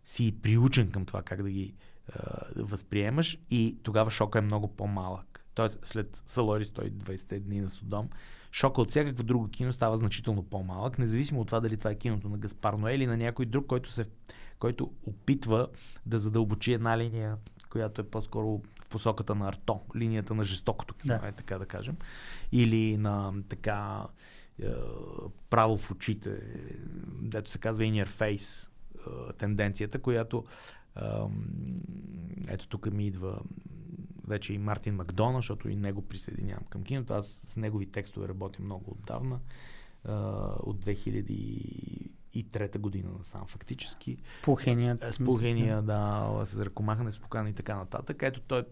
си 0.05 0.35
приучен 0.41 0.91
към 0.91 1.05
това 1.05 1.21
как 1.21 1.43
да 1.43 1.49
ги 1.49 1.73
а, 2.13 2.19
възприемаш 2.55 3.39
и 3.49 3.77
тогава 3.83 4.11
шока 4.11 4.39
е 4.39 4.41
много 4.41 4.67
по-малък. 4.67 5.45
Тоест 5.53 5.79
след 5.83 6.23
Салори 6.25 6.65
120 6.65 7.39
дни 7.39 7.61
на 7.61 7.69
Содом, 7.69 8.09
шока 8.51 8.81
от 8.81 8.89
всякакво 8.89 9.23
друго 9.23 9.49
кино 9.49 9.73
става 9.73 9.97
значително 9.97 10.43
по-малък, 10.43 10.99
независимо 10.99 11.41
от 11.41 11.47
това 11.47 11.59
дали 11.59 11.77
това 11.77 11.91
е 11.91 11.95
киното 11.95 12.29
на 12.29 12.37
Гаспар 12.37 12.73
Ноел 12.73 12.95
или 12.95 13.07
на 13.07 13.17
някой 13.17 13.45
друг, 13.45 13.67
който, 13.67 13.91
се, 13.91 14.05
който 14.59 14.91
опитва 15.05 15.67
да 16.05 16.19
задълбочи 16.19 16.73
една 16.73 16.97
линия 16.97 17.37
която 17.75 18.01
е 18.01 18.03
по-скоро 18.03 18.61
в 18.81 18.89
посоката 18.89 19.35
на 19.35 19.47
арто, 19.47 19.81
линията 19.95 20.35
на 20.35 20.43
жестокото 20.43 20.93
кино, 20.93 21.19
да. 21.21 21.27
е 21.27 21.31
така 21.31 21.57
да 21.57 21.65
кажем. 21.65 21.97
Или 22.51 22.97
на 22.97 23.33
така 23.49 24.07
право 25.49 25.77
в 25.77 25.91
очите, 25.91 26.41
дето 27.21 27.51
се 27.51 27.57
казва 27.57 27.83
in 27.83 28.05
your 28.05 28.09
face 28.09 28.69
е, 29.07 29.33
тенденцията, 29.33 29.99
която 29.99 30.45
е, 30.95 31.01
ето 32.47 32.67
тук 32.67 32.91
ми 32.91 33.07
идва 33.07 33.41
вече 34.27 34.53
и 34.53 34.57
Мартин 34.57 34.95
Макдона, 34.95 35.37
защото 35.37 35.69
и 35.69 35.75
него 35.75 36.01
присъединявам 36.01 36.65
към 36.69 36.83
киното. 36.83 37.13
Аз 37.13 37.41
с 37.45 37.55
негови 37.55 37.85
текстове 37.85 38.27
работя 38.27 38.63
много 38.63 38.91
отдавна. 38.91 39.39
Е, 40.07 40.11
от 40.11 40.85
2000 40.85 41.31
и 42.35 42.43
трета 42.43 42.79
година 42.79 43.09
насам 43.17 43.45
фактически. 43.47 44.17
Пухения. 44.43 44.97
С 45.11 45.25
пухения, 45.25 45.81
да, 45.81 46.41
с 46.45 46.59
ръкомахане 46.59 47.11
с 47.11 47.19
покана 47.19 47.49
и 47.49 47.53
така 47.53 47.75
нататък. 47.75 48.23
Ето 48.23 48.41
той 48.41 48.59
е 48.59 48.63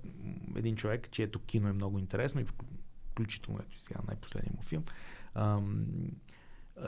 един 0.55 0.75
човек, 0.75 1.11
чието 1.11 1.39
кино 1.39 1.69
е 1.69 1.73
много 1.73 1.99
интересно 1.99 2.41
и 2.41 2.45
включително 3.11 3.59
ето 3.59 3.81
сега 3.81 3.99
най-последния 4.07 4.53
му 4.55 4.61
филм. 4.61 4.84
Ам, 5.36 5.86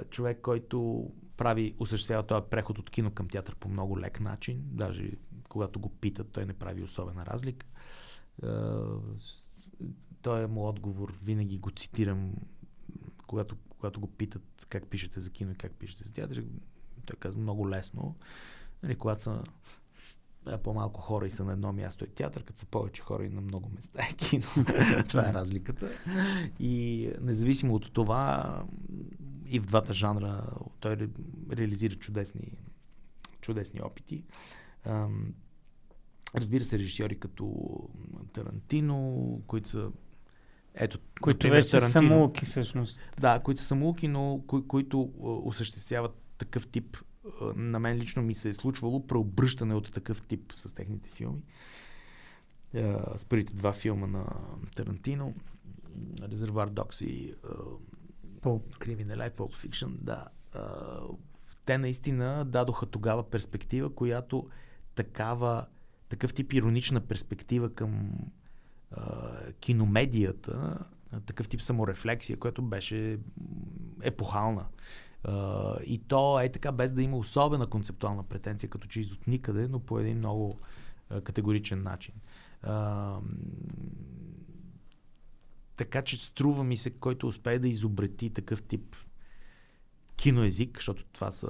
човек, 0.10 0.42
който 0.42 1.10
прави, 1.38 1.76
осъществява 1.80 2.28
този 2.28 2.50
преход 2.50 2.80
от 2.80 2.90
кино 2.90 3.12
към 3.12 3.28
театър 3.28 3.56
по 3.56 3.70
много 3.70 4.00
лек 4.00 4.20
начин. 4.20 4.62
Даже 4.66 5.12
когато 5.50 5.80
го 5.80 5.90
питат, 5.90 6.32
той 6.32 6.46
не 6.46 6.54
прави 6.54 6.84
особена 6.84 7.26
разлика. 7.26 7.68
той 10.22 10.44
е 10.44 10.48
му 10.48 10.68
отговор, 10.68 11.14
винаги 11.24 11.58
го 11.58 11.72
цитирам, 11.72 12.34
когато 13.28 13.56
когато 13.70 14.00
го 14.00 14.08
питат 14.08 14.66
как 14.70 14.88
пишете 14.88 15.20
за 15.20 15.30
кино 15.30 15.52
и 15.52 15.56
как 15.56 15.74
пишете 15.74 16.04
за 16.04 16.14
театър, 16.14 16.44
той 17.06 17.16
казва 17.20 17.42
много 17.42 17.70
лесно. 17.70 18.16
Нали, 18.84 18.96
когато 18.96 19.24
са 19.24 19.44
по-малко 20.64 21.02
хора 21.02 21.28
и 21.28 21.32
са 21.32 21.44
на 21.44 21.54
едно 21.54 21.74
място 21.74 22.06
е 22.06 22.08
театър, 22.08 22.44
като 22.44 22.60
са 22.60 22.66
повече 22.66 23.02
хора 23.02 23.26
и 23.26 23.30
на 23.30 23.42
много 23.42 23.70
места 23.76 24.02
е 24.10 24.14
кино. 24.14 24.48
това 25.08 25.30
е 25.30 25.34
разликата. 25.34 25.92
И 26.60 27.10
независимо 27.22 27.76
от 27.76 27.94
това, 27.94 28.64
и 29.48 29.60
в 29.60 29.66
двата 29.66 29.94
жанра 29.94 30.44
той 30.80 30.98
ре, 30.98 31.08
реализира 31.52 31.96
чудесни, 31.96 32.52
чудесни 33.42 33.82
опити. 33.82 34.24
Разбира 36.36 36.64
се, 36.64 36.80
режисьори 36.80 37.20
като 37.20 37.54
Тарантино, 38.34 39.42
които 39.48 39.70
са 39.70 39.92
ето, 40.76 41.00
които 41.22 41.38
например, 41.38 41.56
вече 41.56 41.70
са 41.70 41.90
самоуки, 41.90 42.46
всъщност. 42.46 43.00
Да, 43.20 43.40
които 43.40 43.62
са 43.62 43.68
самоуки, 43.68 44.08
но 44.08 44.44
кои, 44.48 44.68
които 44.68 45.12
осъществяват 45.20 46.16
такъв 46.38 46.68
тип. 46.68 46.98
На 47.56 47.80
мен 47.80 47.98
лично 47.98 48.22
ми 48.24 48.34
се 48.34 48.50
е 48.50 48.54
случвало 48.54 49.08
преобръщане 49.08 49.76
от 49.76 49.92
такъв 49.92 50.22
тип 50.22 50.52
с 50.56 50.76
техните 50.76 51.10
филми. 51.10 51.42
С 53.16 53.26
първите 53.30 53.54
два 53.54 53.74
филма 53.74 54.08
на 54.08 54.26
Тарантино, 54.76 55.34
Резервуар 56.22 56.70
Докс 56.70 57.02
и 57.02 57.34
Криминал 58.80 59.18
и 59.18 59.32
Pulp 59.32 59.68
Fiction, 59.68 59.90
да. 59.90 60.28
Те 61.66 61.78
наистина 61.78 62.46
дадоха 62.46 62.86
тогава 62.86 63.30
перспектива, 63.30 63.96
която 63.96 64.50
такава, 64.96 65.66
такъв 66.10 66.34
тип 66.34 66.54
иронична 66.54 67.02
перспектива 67.02 67.74
към 67.74 68.10
киномедията, 69.60 70.80
такъв 71.26 71.50
тип 71.50 71.62
саморефлексия, 71.62 72.40
която 72.40 72.62
беше 72.62 73.20
епохална. 74.02 74.66
И 75.86 76.02
то 76.08 76.40
е 76.40 76.50
така, 76.50 76.72
без 76.72 76.94
да 76.94 77.02
има 77.02 77.18
особена 77.18 77.68
концептуална 77.68 78.24
претенция, 78.24 78.70
като 78.70 78.88
че 78.88 79.00
от 79.02 79.28
никъде, 79.28 79.68
но 79.68 79.80
по 79.80 80.00
един 80.00 80.18
много 80.18 80.60
категоричен 81.24 81.84
начин. 81.84 82.14
Uh, 82.66 83.22
така 85.76 86.02
че 86.02 86.18
струва 86.18 86.64
ми 86.64 86.78
се, 86.78 86.90
който 86.90 87.28
успее 87.28 87.60
да 87.60 87.68
изобрети 87.68 88.30
такъв 88.30 88.64
тип 88.64 88.96
киноезик, 90.16 90.78
защото 90.78 91.06
това 91.06 91.32
са 91.32 91.50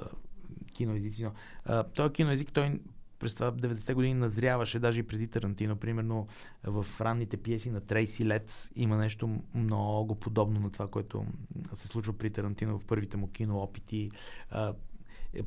киноезици, 0.72 1.24
но 1.24 1.32
uh, 1.68 1.94
този 1.94 2.12
киноезик, 2.12 2.52
той 2.52 2.80
през 3.18 3.34
това 3.34 3.52
90-те 3.52 3.94
години 3.94 4.14
назряваше, 4.14 4.78
даже 4.78 5.00
и 5.00 5.06
преди 5.06 5.26
Тарантино, 5.28 5.76
примерно 5.76 6.26
в 6.64 6.86
ранните 7.00 7.36
пиеси 7.36 7.70
на 7.70 7.80
Трейси 7.80 8.26
Лец 8.26 8.70
има 8.76 8.96
нещо 8.96 9.40
много 9.54 10.14
подобно 10.14 10.60
на 10.60 10.70
това, 10.70 10.88
което 10.88 11.26
се 11.72 11.88
случва 11.88 12.12
при 12.12 12.30
Тарантино 12.30 12.78
в 12.78 12.84
първите 12.84 13.16
му 13.16 13.28
кино 13.28 13.58
опити, 13.58 14.10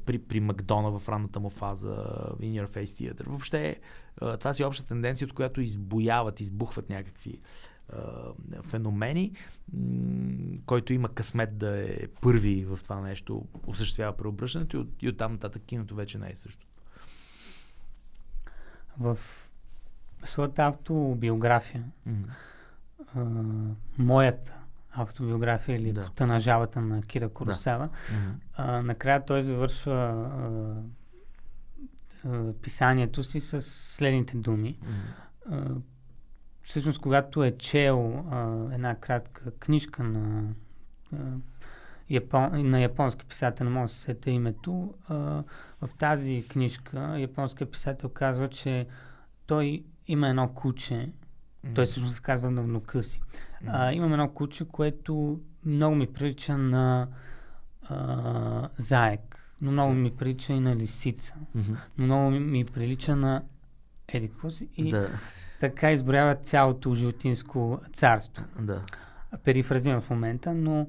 при, 0.05 0.19
при 0.19 0.39
Макдона 0.39 0.99
в 0.99 1.09
ранната 1.09 1.39
му 1.39 1.49
фаза, 1.49 1.95
In 2.39 2.63
Your 2.63 2.67
Face 2.67 2.83
Theater. 3.13 3.25
Въобще 3.27 3.79
това 4.39 4.53
си 4.53 4.63
обща 4.63 4.85
тенденция, 4.85 5.25
от 5.25 5.33
която 5.33 5.61
избояват, 5.61 6.39
избухват 6.39 6.89
някакви 6.89 7.39
феномени, 8.61 9.31
който 10.65 10.93
има 10.93 11.09
късмет 11.09 11.57
да 11.57 11.83
е 11.83 12.07
първи 12.21 12.65
в 12.65 12.79
това 12.83 13.01
нещо, 13.01 13.45
осъществява 13.67 14.17
преобръщането 14.17 14.77
и, 14.77 14.79
от, 14.79 15.03
и 15.03 15.09
оттам 15.09 15.31
нататък 15.31 15.63
киното 15.65 15.95
вече 15.95 16.17
не 16.17 16.29
е 16.31 16.35
също 16.35 16.67
в 18.99 19.17
своята 20.23 20.65
автобиография, 20.65 21.83
mm-hmm. 22.07 22.25
а, 23.15 23.25
моята 23.97 24.53
автобиография 24.91 25.75
или 25.75 25.93
да. 25.93 26.09
Тънажавата 26.15 26.81
на 26.81 27.01
Кира 27.01 27.29
Коросава, 27.29 27.87
да. 27.87 28.15
mm-hmm. 28.15 28.33
а, 28.55 28.81
накрая 28.81 29.25
той 29.25 29.41
завършва 29.41 29.93
а, 29.93 30.73
а, 32.29 32.53
писанието 32.53 33.23
си 33.23 33.39
с 33.39 33.61
следните 33.61 34.37
думи. 34.37 34.79
Mm-hmm. 34.83 35.51
А, 35.51 35.75
всъщност, 36.63 37.01
когато 37.01 37.43
е 37.43 37.57
чел 37.57 38.25
а, 38.31 38.73
една 38.73 38.95
кратка 38.95 39.51
книжка 39.51 40.03
на 40.03 40.53
а, 41.13 41.17
Япон, 42.09 42.69
на 42.69 42.81
японски 42.81 43.25
писател, 43.25 43.63
не 43.63 43.69
мога 43.69 43.87
да 43.87 43.93
се 43.93 43.99
сета 43.99 44.31
името. 44.31 44.93
А, 45.07 45.15
в 45.81 45.89
тази 45.97 46.45
книжка 46.49 47.15
японският 47.19 47.71
писател 47.71 48.09
казва, 48.09 48.49
че 48.49 48.87
той 49.47 49.83
има 50.07 50.29
едно 50.29 50.47
куче, 50.47 50.93
mm-hmm. 50.93 51.75
той 51.75 51.85
всъщност 51.85 52.21
казва 52.21 52.51
на 52.51 52.61
внука 52.61 53.03
си. 53.03 53.21
Mm-hmm. 53.21 53.67
А, 53.67 53.93
имам 53.93 54.13
едно 54.13 54.29
куче, 54.29 54.67
което 54.67 55.39
много 55.65 55.95
ми 55.95 56.13
прилича 56.13 56.57
на 56.57 57.07
а, 57.83 58.69
заек, 58.77 59.55
но 59.61 59.71
много 59.71 59.93
ми 59.93 60.15
прилича 60.15 60.53
и 60.53 60.59
на 60.59 60.75
лисица, 60.75 61.35
mm-hmm. 61.57 61.75
но 61.97 62.05
много 62.05 62.31
ми, 62.31 62.39
ми 62.39 62.65
прилича 62.65 63.15
на 63.15 63.43
еди 64.07 64.31
И 64.77 64.91
да. 64.91 65.09
така 65.59 65.91
изброява 65.91 66.35
цялото 66.35 66.93
животинско 66.93 67.79
царство. 67.93 68.43
Да. 68.59 68.81
Перифразирам 69.43 70.01
в 70.01 70.09
момента, 70.09 70.53
но 70.53 70.87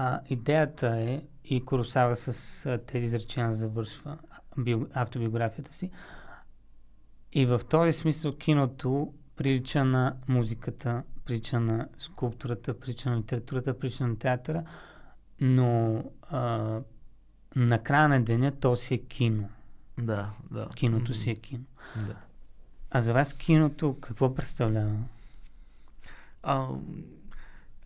а, 0.00 0.20
идеята 0.28 0.96
е, 0.96 1.22
и 1.44 1.64
Коросава 1.64 2.16
с 2.16 2.66
а, 2.66 2.78
тези 2.78 3.04
изречения 3.04 3.54
завършва 3.54 4.18
био, 4.58 4.86
автобиографията 4.94 5.72
си, 5.72 5.90
и 7.32 7.46
в 7.46 7.60
този 7.70 7.92
смисъл 7.92 8.36
киното 8.36 9.14
прилича 9.36 9.84
на 9.84 10.16
музиката, 10.28 11.02
прилича 11.24 11.60
на 11.60 11.88
скулптурата, 11.98 12.80
прилича 12.80 13.10
на 13.10 13.16
литературата, 13.16 13.78
прилича 13.78 14.06
на 14.06 14.18
театъра, 14.18 14.64
но 15.40 16.04
а, 16.28 16.80
на 17.56 17.82
края 17.82 18.08
на 18.08 18.24
деня 18.24 18.52
то 18.60 18.76
си 18.76 18.94
е 18.94 18.98
кино. 18.98 19.48
Да, 19.98 20.30
да. 20.50 20.68
Киното 20.68 21.14
си 21.14 21.30
е 21.30 21.34
кино. 21.34 21.64
Да. 22.06 22.16
А 22.90 23.00
за 23.00 23.12
вас 23.12 23.32
киното 23.32 23.96
какво 24.00 24.34
представлява? 24.34 24.96
А, 26.42 26.68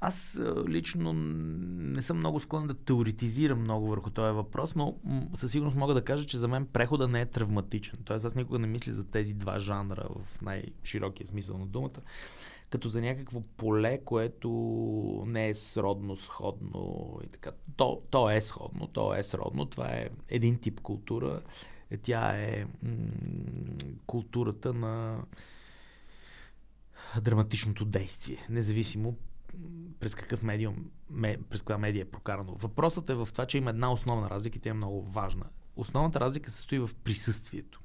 аз 0.07 0.38
лично 0.68 1.12
не 1.12 2.02
съм 2.02 2.18
много 2.18 2.40
склонен 2.40 2.68
да 2.68 2.74
теоретизирам 2.74 3.61
много 3.61 3.88
върху 3.88 4.11
този 4.11 4.34
въпрос, 4.34 4.74
но 4.74 4.96
със 5.34 5.52
сигурност 5.52 5.76
мога 5.76 5.94
да 5.94 6.05
кажа, 6.05 6.26
че 6.26 6.38
за 6.38 6.48
мен 6.48 6.66
прехода 6.66 7.09
не 7.09 7.20
е 7.20 7.26
травматичен. 7.26 7.98
Тоест 8.05 8.24
аз 8.24 8.34
никога 8.34 8.59
не 8.59 8.66
мисля 8.66 8.92
за 8.92 9.05
тези 9.05 9.34
два 9.34 9.59
жанра 9.59 10.07
в 10.11 10.42
най-широкия 10.42 11.26
смисъл 11.26 11.59
на 11.59 11.66
думата, 11.66 12.00
като 12.70 12.88
за 12.88 13.00
някакво 13.00 13.40
поле, 13.40 14.00
което 14.05 14.48
не 15.26 15.48
е 15.48 15.55
сродно, 15.55 16.16
сходно 16.16 17.18
и 17.24 17.26
така. 17.26 17.50
То, 17.76 18.02
то 18.11 18.30
е 18.30 18.40
сходно, 18.40 18.86
то 18.86 19.14
е 19.14 19.22
сродно. 19.22 19.66
Това 19.66 19.92
е 19.92 20.09
един 20.28 20.57
тип 20.57 20.80
култура. 20.80 21.40
Тя 22.02 22.36
е 22.36 22.66
м- 22.82 22.90
културата 24.07 24.72
на 24.72 25.24
драматичното 27.20 27.84
действие, 27.84 28.46
независимо 28.50 29.16
през 30.00 30.14
какъв 30.14 30.42
медиум, 30.42 30.90
през 31.50 31.62
каква 31.62 31.78
медия 31.78 32.02
е 32.02 32.11
прокарано. 32.11 32.55
Въпросът 32.55 33.11
е 33.11 33.14
в 33.14 33.28
това, 33.32 33.46
че 33.46 33.59
има 33.59 33.70
една 33.70 33.92
основна 33.92 34.30
разлика 34.30 34.59
и 34.59 34.61
тя 34.61 34.70
е 34.70 34.74
много 34.74 35.02
важна. 35.02 35.44
Основната 35.76 36.20
разлика 36.20 36.50
се 36.50 36.62
стои 36.62 36.78
в 36.78 36.90
присъствието. 37.05 37.80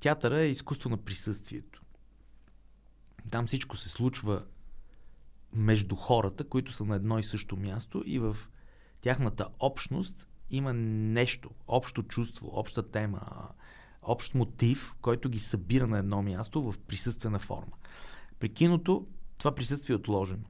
Театъра 0.00 0.40
е 0.40 0.50
изкуство 0.50 0.90
на 0.90 0.96
присъствието. 0.96 1.82
Там 3.30 3.46
всичко 3.46 3.76
се 3.76 3.88
случва 3.88 4.44
между 5.52 5.96
хората, 5.96 6.44
които 6.44 6.72
са 6.72 6.84
на 6.84 6.96
едно 6.96 7.18
и 7.18 7.24
също 7.24 7.56
място 7.56 8.02
и 8.06 8.18
в 8.18 8.36
тяхната 9.00 9.48
общност 9.60 10.28
има 10.50 10.72
нещо, 10.72 11.50
общо 11.68 12.02
чувство, 12.02 12.50
обща 12.52 12.90
тема, 12.90 13.20
общ 14.02 14.34
мотив, 14.34 14.94
който 15.00 15.28
ги 15.28 15.38
събира 15.38 15.86
на 15.86 15.98
едно 15.98 16.22
място 16.22 16.72
в 16.72 16.78
присъствена 16.78 17.38
форма. 17.38 17.72
При 18.38 18.48
киното 18.48 19.06
това 19.38 19.54
присъствие 19.54 19.92
е 19.92 19.96
отложено. 19.96 20.44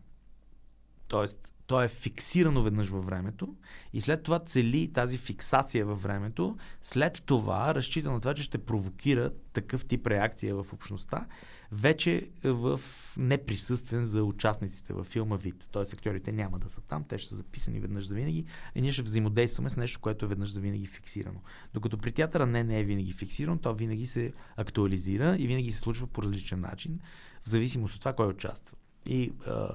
Тоест, 1.10 1.54
то 1.66 1.82
е 1.82 1.88
фиксирано 1.88 2.62
веднъж 2.62 2.88
във 2.88 3.06
времето 3.06 3.54
и 3.92 4.00
след 4.00 4.22
това 4.22 4.38
цели 4.38 4.92
тази 4.92 5.18
фиксация 5.18 5.86
във 5.86 6.02
времето. 6.02 6.56
След 6.82 7.22
това 7.26 7.74
разчита 7.74 8.12
на 8.12 8.20
това, 8.20 8.34
че 8.34 8.42
ще 8.42 8.58
провокира 8.58 9.30
такъв 9.52 9.84
тип 9.84 10.06
реакция 10.06 10.54
в 10.54 10.66
общността, 10.72 11.26
вече 11.72 12.28
в 12.44 12.80
неприсъствен 13.16 14.06
за 14.06 14.24
участниците 14.24 14.92
във 14.92 15.06
филма 15.06 15.36
вид. 15.36 15.68
Тоест, 15.72 15.92
актьорите 15.92 16.32
няма 16.32 16.58
да 16.58 16.68
са 16.68 16.80
там, 16.80 17.04
те 17.04 17.18
ще 17.18 17.28
са 17.28 17.36
записани 17.36 17.80
веднъж 17.80 18.06
за 18.06 18.14
винаги 18.14 18.44
и 18.74 18.80
ние 18.80 18.92
ще 18.92 19.02
взаимодействаме 19.02 19.70
с 19.70 19.76
нещо, 19.76 20.00
което 20.00 20.24
е 20.24 20.28
веднъж 20.28 20.52
за 20.52 20.60
винаги 20.60 20.86
фиксирано. 20.86 21.40
Докато 21.74 21.98
при 21.98 22.12
театъра 22.12 22.46
не, 22.46 22.64
не 22.64 22.80
е 22.80 22.84
винаги 22.84 23.12
фиксирано, 23.12 23.58
то 23.58 23.74
винаги 23.74 24.06
се 24.06 24.32
актуализира 24.56 25.36
и 25.38 25.46
винаги 25.46 25.72
се 25.72 25.78
случва 25.78 26.06
по 26.06 26.22
различен 26.22 26.60
начин, 26.60 27.00
в 27.44 27.48
зависимост 27.48 27.94
от 27.94 28.00
това 28.00 28.12
кой 28.12 28.26
участва. 28.26 28.76
И 29.06 29.32
а, 29.46 29.68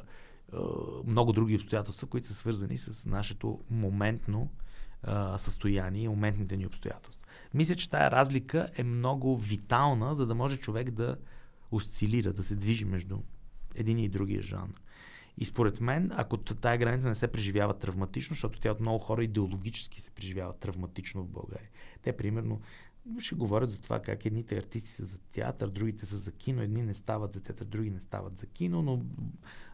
много 1.05 1.33
други 1.33 1.55
обстоятелства, 1.55 2.07
които 2.07 2.27
са 2.27 2.33
свързани 2.33 2.77
с 2.77 3.05
нашето 3.05 3.59
моментно 3.69 4.49
състояние, 5.37 6.09
моментните 6.09 6.57
ни 6.57 6.65
обстоятелства. 6.65 7.27
Мисля, 7.53 7.75
че 7.75 7.89
тая 7.89 8.11
разлика 8.11 8.69
е 8.75 8.83
много 8.83 9.37
витална, 9.37 10.15
за 10.15 10.25
да 10.25 10.35
може 10.35 10.57
човек 10.57 10.91
да 10.91 11.17
осцилира, 11.71 12.33
да 12.33 12.43
се 12.43 12.55
движи 12.55 12.85
между 12.85 13.19
един 13.75 13.99
и 13.99 14.09
другия 14.09 14.41
жанр. 14.41 14.81
И 15.37 15.45
според 15.45 15.81
мен, 15.81 16.11
ако 16.15 16.37
тая 16.37 16.77
граница 16.77 17.07
не 17.07 17.15
се 17.15 17.27
преживява 17.27 17.73
травматично, 17.73 18.33
защото 18.33 18.59
тя 18.59 18.71
от 18.71 18.79
много 18.79 18.99
хора 18.99 19.23
идеологически 19.23 20.01
се 20.01 20.11
преживява 20.11 20.53
травматично 20.53 21.23
в 21.23 21.29
България. 21.29 21.69
Те, 22.01 22.17
примерно, 22.17 22.59
ще 23.19 23.35
говорят 23.35 23.69
за 23.69 23.81
това 23.81 23.99
как 23.99 24.25
едните 24.25 24.57
артисти 24.57 24.89
са 24.89 25.05
за 25.05 25.17
театър, 25.17 25.69
другите 25.69 26.05
са 26.05 26.17
за 26.17 26.31
кино, 26.31 26.61
едни 26.61 26.83
не 26.83 26.93
стават 26.93 27.33
за 27.33 27.39
театър, 27.39 27.65
други 27.65 27.89
не 27.89 27.99
стават 27.99 28.37
за 28.37 28.45
кино, 28.45 28.81
но 28.81 29.01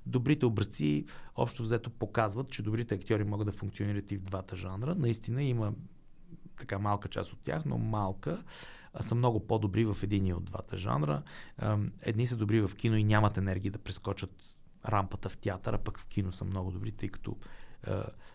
добрите 0.05 0.45
образци 0.45 1.05
общо 1.35 1.63
взето 1.63 1.89
показват, 1.89 2.49
че 2.49 2.63
добрите 2.63 2.95
актьори 2.95 3.23
могат 3.23 3.45
да 3.45 3.51
функционират 3.51 4.11
и 4.11 4.17
в 4.17 4.23
двата 4.23 4.55
жанра. 4.55 4.95
Наистина 4.95 5.43
има 5.43 5.73
така 6.59 6.79
малка 6.79 7.09
част 7.09 7.33
от 7.33 7.39
тях, 7.39 7.65
но 7.65 7.77
малка 7.77 8.43
са 9.01 9.15
много 9.15 9.47
по-добри 9.47 9.85
в 9.85 9.97
един 10.03 10.33
от 10.33 10.45
двата 10.45 10.77
жанра. 10.77 11.23
Едни 12.01 12.27
са 12.27 12.37
добри 12.37 12.61
в 12.61 12.75
кино 12.75 12.97
и 12.97 13.03
нямат 13.03 13.37
енергия 13.37 13.71
да 13.71 13.79
прескочат 13.79 14.55
рампата 14.85 15.29
в 15.29 15.37
театъра, 15.37 15.77
пък 15.77 15.99
в 15.99 16.05
кино 16.05 16.31
са 16.31 16.45
много 16.45 16.71
добри, 16.71 16.91
тъй 16.91 17.09
като 17.09 17.37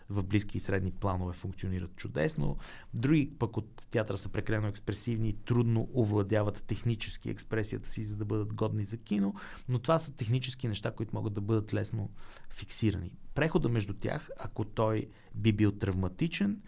в 0.09 0.23
близки 0.23 0.57
и 0.57 0.61
средни 0.61 0.91
планове 0.91 1.33
функционират 1.33 1.95
чудесно. 1.95 2.57
Други 2.93 3.31
пък 3.39 3.57
от 3.57 3.87
театъра 3.91 4.17
са 4.17 4.29
прекалено 4.29 4.67
експресивни 4.67 5.33
трудно 5.33 5.89
овладяват 5.95 6.63
технически 6.67 7.29
експресията 7.29 7.89
си, 7.89 8.05
за 8.05 8.15
да 8.15 8.25
бъдат 8.25 8.53
годни 8.53 8.83
за 8.83 8.97
кино, 8.97 9.33
но 9.69 9.79
това 9.79 9.99
са 9.99 10.11
технически 10.11 10.67
неща, 10.67 10.91
които 10.91 11.15
могат 11.15 11.33
да 11.33 11.41
бъдат 11.41 11.73
лесно 11.73 12.09
фиксирани. 12.49 13.11
Прехода 13.35 13.69
между 13.69 13.93
тях, 13.93 14.29
ако 14.39 14.65
той 14.65 15.09
би 15.35 15.51
бил 15.51 15.71
травматичен, 15.71 16.61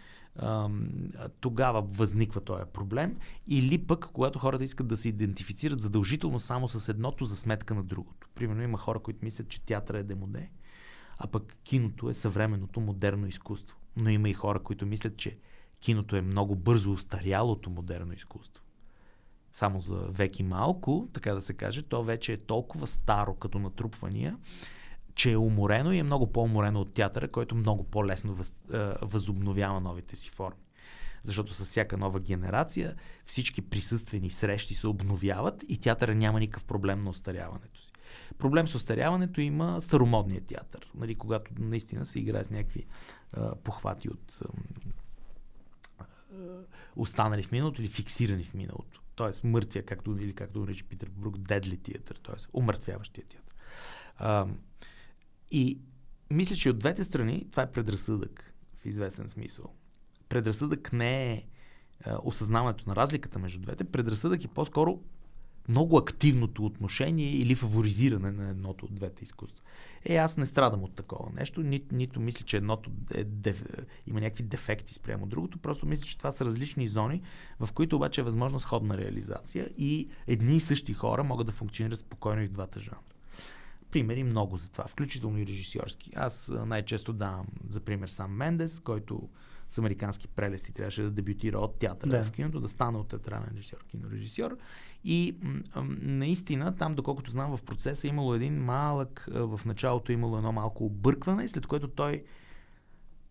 тогава 1.39 1.81
възниква 1.81 2.41
този 2.41 2.63
проблем. 2.73 3.17
Или 3.47 3.77
пък, 3.77 4.09
когато 4.13 4.39
хората 4.39 4.63
искат 4.63 4.87
да 4.87 4.97
се 4.97 5.09
идентифицират 5.09 5.81
задължително 5.81 6.39
само 6.39 6.69
с 6.69 6.89
едното 6.89 7.25
за 7.25 7.35
сметка 7.35 7.75
на 7.75 7.83
другото. 7.83 8.29
Примерно 8.35 8.63
има 8.63 8.77
хора, 8.77 8.99
които 8.99 9.25
мислят, 9.25 9.49
че 9.49 9.61
театър 9.61 9.93
е 9.93 10.03
демоде, 10.03 10.49
а 11.20 11.28
пък 11.28 11.57
киното 11.63 12.09
е 12.09 12.13
съвременното 12.13 12.80
модерно 12.80 13.28
изкуство. 13.28 13.78
Но 13.95 14.09
има 14.09 14.30
и 14.30 14.34
хора, 14.34 14.59
които 14.59 14.86
мислят, 14.86 15.17
че 15.17 15.38
киното 15.80 16.15
е 16.15 16.22
много 16.22 16.55
бързо 16.55 16.91
устарялото 16.91 17.70
модерно 17.70 18.13
изкуство. 18.13 18.63
Само 19.51 19.82
за 19.82 19.95
век 19.95 20.39
и 20.39 20.43
малко, 20.43 21.09
така 21.13 21.34
да 21.34 21.41
се 21.41 21.53
каже, 21.53 21.82
то 21.82 22.03
вече 22.03 22.34
е 22.34 22.38
толкова 22.38 22.88
старо 22.88 23.36
като 23.36 23.59
натрупвания, 23.59 24.38
че 25.15 25.32
е 25.32 25.38
уморено 25.38 25.91
и 25.91 25.97
е 25.97 26.03
много 26.03 26.32
по-уморено 26.32 26.82
от 26.82 26.93
театъра, 26.93 27.28
който 27.28 27.55
много 27.55 27.84
по-лесно 27.84 28.34
въз, 28.34 28.49
е, 28.74 28.93
възобновява 29.01 29.80
новите 29.82 30.15
си 30.15 30.30
форми. 30.30 30.61
Защото 31.24 31.53
с 31.53 31.65
всяка 31.65 31.97
нова 31.97 32.20
генерация 32.20 32.95
всички 33.26 33.61
присъствени 33.61 34.30
срещи 34.30 34.76
се 34.76 34.88
обновяват 34.88 35.65
и 35.67 35.78
театъра 35.78 36.15
няма 36.15 36.39
никакъв 36.39 36.65
проблем 36.65 37.03
на 37.03 37.09
остаряването 37.09 37.80
си. 37.80 37.91
Проблем 38.38 38.68
с 38.68 38.76
остаряването 38.76 39.41
има 39.41 39.82
старомодният 39.82 40.45
театър, 40.45 40.91
нали, 40.95 41.16
когато 41.16 41.51
наистина 41.60 42.05
се 42.05 42.20
играе 42.20 42.43
с 42.43 42.49
някакви 42.49 42.86
а, 43.34 43.55
похвати 43.55 44.10
от 44.10 44.39
а, 44.41 44.47
останали 46.95 47.43
в 47.43 47.51
миналото 47.51 47.82
или 47.82 47.89
фиксирани 47.89 48.43
в 48.43 48.53
миналото. 48.53 49.01
Тоест 49.16 49.43
мъртвия, 49.43 49.86
както, 49.86 50.18
или 50.18 50.34
както 50.34 50.60
нарича 50.60 50.86
Питър 50.86 51.10
Брук, 51.10 51.38
дедли 51.38 51.78
театър, 51.78 52.16
т.е. 52.24 52.36
умъртвяващия 52.53 53.26
театър. 53.26 53.55
А, 54.18 54.47
и 55.51 55.80
мисля, 56.30 56.55
че 56.55 56.70
от 56.70 56.80
двете 56.80 57.03
страни 57.03 57.47
това 57.51 57.64
е 57.64 57.72
предразсъдък 57.72 58.53
в 58.78 58.86
известен 58.86 59.30
смисъл. 59.30 59.74
Предразсъдък 60.30 60.93
не 60.93 61.34
е 61.34 61.47
осъзнаването 62.24 62.89
на 62.89 62.95
разликата 62.95 63.39
между 63.39 63.60
двете. 63.60 63.84
Предразсъдък 63.84 64.43
е 64.43 64.47
по-скоро 64.47 64.99
много 65.68 65.97
активното 65.97 66.66
отношение 66.66 67.32
или 67.32 67.55
фаворизиране 67.55 68.32
на 68.32 68.49
едното 68.49 68.86
от 68.86 68.95
двете 68.95 69.24
изкуства. 69.24 69.66
Е, 70.05 70.16
аз 70.16 70.38
не 70.38 70.45
страдам 70.45 70.84
от 70.84 70.95
такова 70.95 71.32
нещо, 71.36 71.62
Ни, 71.62 71.84
нито 71.91 72.20
мисля, 72.20 72.45
че 72.45 72.57
едното 72.57 72.91
е, 73.14 73.24
деф, 73.24 73.64
има 74.07 74.22
някакви 74.22 74.43
дефекти 74.43 74.93
спрямо 74.93 75.26
другото, 75.26 75.57
просто 75.57 75.86
мисля, 75.86 76.05
че 76.05 76.18
това 76.18 76.32
са 76.32 76.45
различни 76.45 76.88
зони, 76.88 77.22
в 77.60 77.70
които 77.74 77.95
обаче 77.95 78.22
е 78.22 78.24
възможна 78.24 78.60
сходна 78.60 78.97
реализация 78.97 79.70
и 79.78 80.10
едни 80.28 80.55
и 80.55 80.60
същи 80.60 80.93
хора 80.93 81.24
могат 81.24 81.47
да 81.47 81.53
функционират 81.53 81.99
спокойно 81.99 82.41
и 82.41 82.47
в 82.47 82.51
двата 82.51 82.80
жанра. 82.80 82.99
Примери 83.91 84.24
много 84.24 84.57
за 84.57 84.72
това, 84.72 84.88
включително 84.88 85.39
и 85.39 85.47
режисьорски. 85.47 86.12
Аз 86.16 86.51
най-често 86.66 87.14
давам 87.14 87.45
за 87.70 87.80
пример 87.80 88.07
сам 88.07 88.32
Мендес, 88.32 88.80
който 88.80 89.30
с 89.70 89.78
американски 89.78 90.28
прелести 90.28 90.72
трябваше 90.72 91.01
да 91.01 91.12
дебютира 91.12 91.60
от 91.60 91.80
театъра 91.80 92.10
да. 92.10 92.24
в 92.24 92.32
киното, 92.32 92.60
да 92.60 92.70
стане 92.70 92.97
от 92.97 93.07
театрален 93.07 93.49
режисьор, 93.55 93.86
кинорежисьор. 93.88 94.57
И 95.04 95.36
наистина, 96.02 96.76
там, 96.76 96.95
доколкото 96.95 97.32
знам, 97.32 97.58
в 97.58 97.64
процеса 97.64 98.08
е 98.08 98.10
имало 98.10 98.36
един 98.36 98.64
малък, 98.64 99.28
в 99.32 99.62
началото 99.66 100.12
е 100.12 100.16
имало 100.16 100.38
едно 100.38 100.52
малко 100.52 100.86
объркване, 100.86 101.47
след 101.47 101.68
което 101.68 101.88
той 101.88 102.24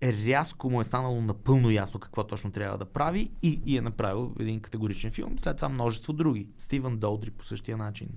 е 0.00 0.12
рязко 0.12 0.70
му 0.70 0.80
е 0.80 0.84
станало 0.84 1.20
напълно 1.20 1.70
ясно 1.70 2.00
какво 2.00 2.24
точно 2.24 2.52
трябва 2.52 2.78
да 2.78 2.84
прави 2.84 3.30
и, 3.42 3.60
и 3.66 3.78
е 3.78 3.80
направил 3.80 4.34
един 4.38 4.60
категоричен 4.60 5.10
филм. 5.10 5.38
След 5.38 5.56
това 5.56 5.68
множество 5.68 6.12
други. 6.12 6.48
Стивън 6.58 6.98
Долдри 6.98 7.30
по 7.30 7.44
същия 7.44 7.76
начин. 7.76 8.08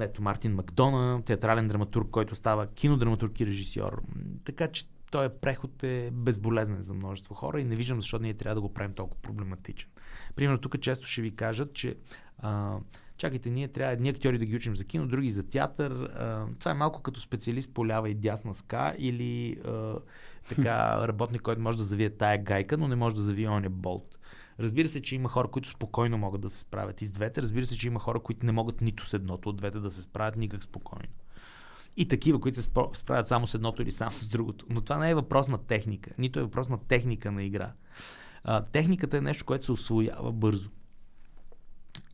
ето 0.00 0.22
Мартин 0.22 0.54
Макдона, 0.54 1.22
театрален 1.22 1.68
драматург, 1.68 2.10
който 2.10 2.34
става 2.34 2.66
кинодраматург 2.66 3.40
и 3.40 3.46
режисьор. 3.46 4.02
Така 4.44 4.68
че 4.68 4.86
този 5.10 5.28
преход 5.40 5.82
е 5.82 6.10
безболезнен 6.12 6.82
за 6.82 6.94
множество 6.94 7.34
хора 7.34 7.60
и 7.60 7.64
не 7.64 7.76
виждам 7.76 8.00
защо 8.00 8.18
ние 8.18 8.34
трябва 8.34 8.54
да 8.54 8.60
го 8.60 8.74
правим 8.74 8.94
толкова 8.94 9.22
проблематичен. 9.22 9.90
Примерно 10.36 10.58
тук 10.58 10.80
често 10.80 11.06
ще 11.06 11.22
ви 11.22 11.36
кажат, 11.36 11.74
че 11.74 11.96
а, 12.38 12.76
чакайте, 13.16 13.50
ние 13.50 13.68
трябва 13.68 13.92
едни 13.92 14.08
актьори 14.08 14.38
да 14.38 14.44
ги 14.44 14.56
учим 14.56 14.76
за 14.76 14.84
кино, 14.84 15.06
други 15.06 15.32
за 15.32 15.42
театър. 15.42 15.90
А, 15.92 16.46
това 16.58 16.70
е 16.70 16.74
малко 16.74 17.02
като 17.02 17.20
специалист 17.20 17.74
по 17.74 17.86
лява 17.86 18.10
и 18.10 18.14
дясна 18.14 18.54
ска 18.54 18.94
или 18.98 19.56
а, 19.66 19.94
така 20.48 20.98
работник, 21.08 21.42
който 21.42 21.62
може 21.62 21.78
да 21.78 21.84
завие 21.84 22.10
тая 22.10 22.42
гайка, 22.42 22.78
но 22.78 22.88
не 22.88 22.96
може 22.96 23.16
да 23.16 23.22
завие 23.22 23.48
оня 23.48 23.70
болт. 23.70 24.18
Разбира 24.60 24.88
се, 24.88 25.02
че 25.02 25.14
има 25.14 25.28
хора, 25.28 25.48
които 25.48 25.68
спокойно 25.68 26.18
могат 26.18 26.40
да 26.40 26.50
се 26.50 26.60
справят 26.60 27.02
и 27.02 27.06
с 27.06 27.10
двете. 27.10 27.42
Разбира 27.42 27.66
се, 27.66 27.78
че 27.78 27.86
има 27.86 28.00
хора, 28.00 28.20
които 28.20 28.46
не 28.46 28.52
могат 28.52 28.80
нито 28.80 29.06
с 29.06 29.14
едното 29.14 29.48
от 29.48 29.56
двете 29.56 29.80
да 29.80 29.90
се 29.90 30.02
справят 30.02 30.36
никак 30.36 30.62
спокойно 30.62 31.08
и 31.96 32.08
такива, 32.08 32.40
които 32.40 32.62
се 32.62 32.70
справят 32.94 33.28
само 33.28 33.46
с 33.46 33.54
едното 33.54 33.82
или 33.82 33.92
само 33.92 34.10
с 34.10 34.26
другото. 34.26 34.66
Но 34.70 34.80
това 34.80 34.98
не 34.98 35.10
е 35.10 35.14
въпрос 35.14 35.48
на 35.48 35.58
техника, 35.58 36.10
нито 36.18 36.38
е 36.38 36.42
въпрос 36.42 36.68
на 36.68 36.78
техника 36.78 37.32
на 37.32 37.42
игра. 37.42 37.72
А, 38.44 38.62
техниката 38.64 39.16
е 39.16 39.20
нещо, 39.20 39.44
което 39.44 39.64
се 39.64 39.72
освоява 39.72 40.32
бързо. 40.32 40.70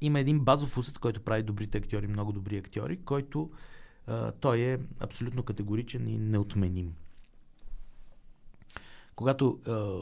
Има 0.01 0.21
един 0.21 0.41
базов 0.41 0.79
усет, 0.79 0.99
който 0.99 1.25
прави 1.25 1.43
добрите 1.43 1.79
актьори, 1.79 2.07
много 2.07 2.33
добри 2.33 2.57
актьори, 2.57 2.97
който 2.97 3.51
а, 4.07 4.33
той 4.33 4.59
е 4.59 4.79
абсолютно 5.01 5.43
категоричен 5.43 6.09
и 6.09 6.19
неотменим. 6.19 6.95
Когато 9.15 9.61
а, 9.67 10.01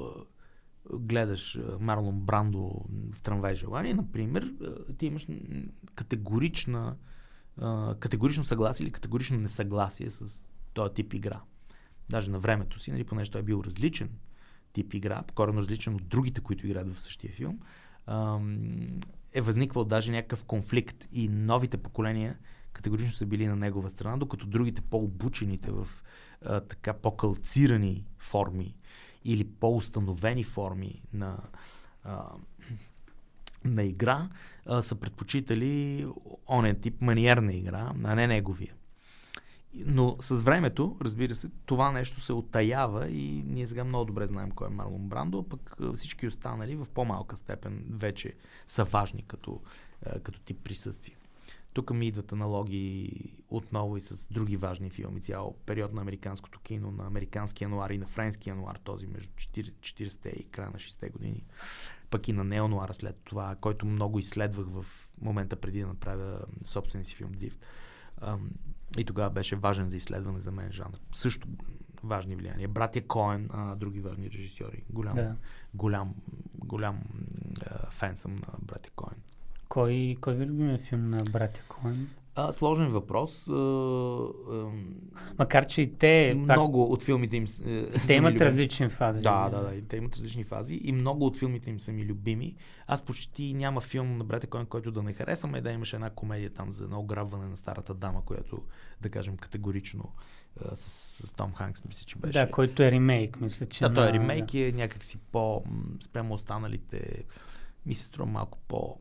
гледаш 0.99 1.59
Марлон 1.81 2.21
Брандо 2.21 2.85
в 3.13 3.23
трамвай 3.23 3.55
желание, 3.55 3.95
например, 3.95 4.55
ти 4.99 5.07
имаш 5.07 5.27
категорична 5.95 6.97
категорично 7.99 8.45
съгласие 8.45 8.85
или 8.85 8.93
категорично 8.93 9.39
несъгласие 9.39 10.11
с 10.11 10.51
този 10.75 10.95
тип 10.95 11.15
игра. 11.15 11.41
Даже 12.11 12.31
на 12.31 12.39
времето 12.39 12.79
си, 12.79 12.93
нали, 12.93 13.05
понеже 13.05 13.31
той 13.31 13.41
е 13.41 13.45
бил 13.45 13.63
различен 13.67 14.11
тип 14.73 14.95
игра, 14.95 15.23
коренно 15.35 15.59
различен 15.59 15.95
от 15.95 16.09
другите, 16.09 16.41
които 16.41 16.67
играят 16.67 16.95
в 16.95 17.01
същия 17.01 17.33
филм, 17.33 17.59
е 19.33 19.41
възниквал 19.41 19.85
даже 19.85 20.13
някакъв 20.13 20.45
конфликт 20.45 21.09
и 21.13 21.29
новите 21.29 21.77
поколения 21.77 22.39
категорично 22.73 23.13
са 23.13 23.27
били 23.27 23.47
на 23.47 23.57
негова 23.57 23.91
страна, 23.91 24.17
докато 24.17 24.47
другите 24.47 24.83
по-обучените 24.83 25.71
в 25.71 25.89
така 26.69 26.93
по-калцирани 26.93 28.05
форми 28.19 28.75
или 29.25 29.45
по-установени 29.45 30.45
форми 30.45 31.03
на 31.13 31.39
на 33.65 33.83
игра 33.83 34.29
са 34.81 34.95
предпочитали 34.95 36.07
онен 36.49 36.81
тип 36.81 37.01
маниерна 37.01 37.55
игра, 37.55 37.93
а 38.05 38.15
не 38.15 38.27
неговия. 38.27 38.75
Но 39.75 40.17
с 40.21 40.43
времето, 40.43 40.97
разбира 41.01 41.35
се, 41.35 41.51
това 41.67 41.93
нещо 41.93 42.21
се 42.21 42.33
оттаява 42.33 43.11
и 43.11 43.43
ние 43.47 43.67
сега 43.67 43.85
много 43.85 44.05
добре 44.05 44.27
знаем 44.27 44.51
кой 44.51 44.67
е 44.67 44.71
Марлон 44.71 45.09
Брандо, 45.09 45.43
пък 45.49 45.77
всички 45.95 46.27
останали 46.27 46.77
в 46.77 46.87
по-малка 46.95 47.37
степен 47.37 47.85
вече 47.91 48.35
са 48.67 48.85
важни 48.85 49.23
като, 49.23 49.61
като 50.23 50.41
тип 50.41 50.59
присъствие. 50.65 51.17
Тук 51.75 51.91
ми 51.91 52.07
идват 52.07 52.33
аналогии 52.33 53.33
отново 53.51 53.97
и 53.97 54.01
с 54.01 54.27
други 54.31 54.57
важни 54.57 54.91
филми. 54.91 55.21
Цял 55.21 55.57
период 55.67 55.93
на 55.93 56.01
американското 56.01 56.61
кино, 56.61 56.91
на 56.91 57.07
американски 57.07 57.65
януар 57.65 57.91
и 57.91 57.99
на 57.99 58.07
френски 58.07 58.49
януар, 58.49 58.77
този 58.85 59.07
между 59.07 59.31
40-те 59.31 60.29
и 60.29 60.45
края 60.45 60.71
на 60.71 60.79
60-те 60.79 61.09
години 61.09 61.45
пък 62.11 62.29
и 62.29 62.33
на 62.33 62.45
неонуара 62.45 62.95
след 62.95 63.17
това, 63.25 63.57
който 63.61 63.87
много 63.87 64.19
изследвах 64.19 64.67
в 64.67 64.87
момента 65.21 65.57
преди 65.57 65.81
да 65.81 65.87
направя 65.87 66.41
собствения 66.65 67.07
си 67.07 67.15
филм 67.15 67.33
Дзифт. 67.33 67.61
И 68.99 69.05
тогава 69.05 69.31
беше 69.31 69.57
важен 69.57 69.89
за 69.89 69.97
изследване 69.97 70.41
за 70.41 70.53
мен 70.53 70.73
жанр. 70.73 70.99
Също 71.15 71.49
важни 72.03 72.37
влияния. 72.37 72.69
Братя 72.69 73.07
Коен, 73.07 73.49
а, 73.53 73.77
други 73.77 74.01
важни 74.01 74.31
режисьори. 74.31 74.83
Голям, 74.91 75.15
да. 75.15 75.37
голям, 75.75 76.15
голям 76.55 77.01
а, 77.67 77.91
фен 77.91 78.17
съм 78.17 78.35
на 78.35 78.55
братя 78.63 78.91
Коен. 78.91 79.17
Кой, 79.69 80.17
кой 80.21 80.35
ви 80.35 80.47
любимия 80.47 80.79
филм 80.79 81.11
на 81.11 81.25
братя 81.25 81.63
Коен? 81.69 82.09
А, 82.41 82.53
сложен 82.53 82.89
въпрос. 82.89 83.49
А, 83.49 83.53
а, 83.53 84.67
Макар, 85.39 85.67
че 85.67 85.83
и 85.83 85.95
те... 85.95 86.35
много 86.37 86.85
пак... 86.85 86.93
от 86.93 87.03
филмите 87.03 87.37
им 87.37 87.45
е, 87.67 87.91
Те 88.07 88.15
имат 88.15 88.41
различни 88.41 88.89
фази. 88.89 89.23
Да, 89.23 89.49
да, 89.49 89.63
да. 89.63 89.83
Те 89.89 89.97
имат 89.97 90.17
различни 90.17 90.45
фази 90.45 90.81
и 90.85 90.93
много 90.93 91.27
от 91.27 91.37
филмите 91.37 91.71
им 91.71 91.81
са 91.81 91.93
ми 91.93 92.05
любими. 92.05 92.57
Аз 92.87 93.03
почти 93.03 93.55
няма 93.55 93.81
филм 93.81 94.17
на 94.17 94.25
Брете 94.25 94.47
Коен, 94.47 94.67
който 94.67 94.91
да 94.91 95.03
не 95.03 95.13
харесвам. 95.13 95.55
Е 95.55 95.61
да 95.61 95.73
имаше 95.73 95.97
една 95.97 96.11
комедия 96.11 96.51
там 96.51 96.73
за 96.73 96.85
едно 96.85 96.99
ограбване 96.99 97.49
на 97.49 97.57
старата 97.57 97.95
дама, 97.95 98.25
която, 98.25 98.63
да 99.01 99.11
кажем, 99.11 99.37
категорично 99.37 100.13
с, 100.75 101.27
с 101.27 101.33
Том 101.33 101.55
Ханкс, 101.55 101.85
мисля, 101.85 102.05
че 102.07 102.19
беше. 102.19 102.39
Да, 102.39 102.51
който 102.51 102.83
е 102.83 102.91
ремейк, 102.91 103.41
мисля, 103.41 103.67
че. 103.67 103.85
Да, 103.85 103.95
той 103.95 104.09
е 104.09 104.13
ремейк 104.13 104.47
да. 104.47 104.59
е 104.59 104.73
някакси 104.73 105.19
по, 105.33 105.65
спрямо 106.01 106.35
останалите, 106.35 107.25
ми 107.87 107.95
се 107.95 108.05
струва 108.05 108.31
малко 108.31 108.59
по 108.69 108.97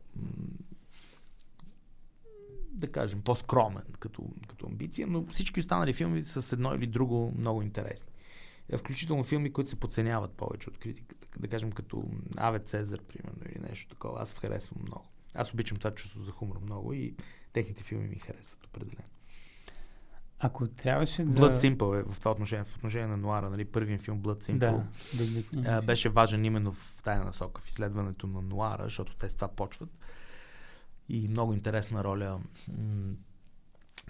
да 2.78 2.86
кажем, 2.86 3.22
по-скромен 3.22 3.82
като, 3.98 4.22
като 4.48 4.66
амбиция, 4.66 5.06
но 5.06 5.26
всички 5.26 5.60
останали 5.60 5.92
филми 5.92 6.22
са 6.22 6.42
с 6.42 6.52
едно 6.52 6.74
или 6.74 6.86
друго 6.86 7.34
много 7.38 7.62
интересни. 7.62 8.12
Е, 8.68 8.76
включително 8.76 9.24
филми, 9.24 9.52
които 9.52 9.70
се 9.70 9.80
подценяват 9.80 10.32
повече 10.32 10.70
от 10.70 10.78
критиката. 10.78 11.26
Да 11.38 11.48
кажем 11.48 11.72
като 11.72 12.02
Аве 12.36 12.58
Цезар, 12.58 13.00
примерно, 13.02 13.42
или 13.52 13.62
нещо 13.68 13.88
такова. 13.88 14.22
Аз 14.22 14.32
харесвам 14.32 14.82
много. 14.86 15.04
Аз 15.34 15.52
обичам 15.52 15.78
това 15.78 15.90
чувство 15.90 16.22
за 16.22 16.30
хумор 16.30 16.58
много 16.62 16.92
и 16.92 17.14
техните 17.52 17.84
филми 17.84 18.08
ми 18.08 18.18
харесват 18.18 18.66
определено. 18.66 19.08
Ако 20.40 20.68
трябваше 20.68 21.24
да... 21.24 21.40
Blood 21.40 21.54
Simple 21.54 22.00
е 22.00 22.12
в 22.12 22.18
това 22.18 22.30
отношение, 22.30 22.64
в 22.64 22.76
отношение 22.76 23.06
на 23.06 23.16
Нуара, 23.16 23.50
нали, 23.50 23.64
първият 23.64 24.02
филм 24.02 24.22
Blood 24.22 24.44
Simple 24.44 24.58
да, 25.58 25.62
да, 25.62 25.82
беше 25.82 26.08
важен 26.08 26.44
именно 26.44 26.72
в 26.72 27.00
тая 27.04 27.24
насока, 27.24 27.60
в 27.60 27.68
изследването 27.68 28.26
на 28.26 28.42
Нуара, 28.42 28.84
защото 28.84 29.16
те 29.16 29.30
с 29.30 29.34
това 29.34 29.48
почват 29.48 29.90
и 31.08 31.28
много 31.28 31.52
интересна 31.52 32.04
роля. 32.04 32.40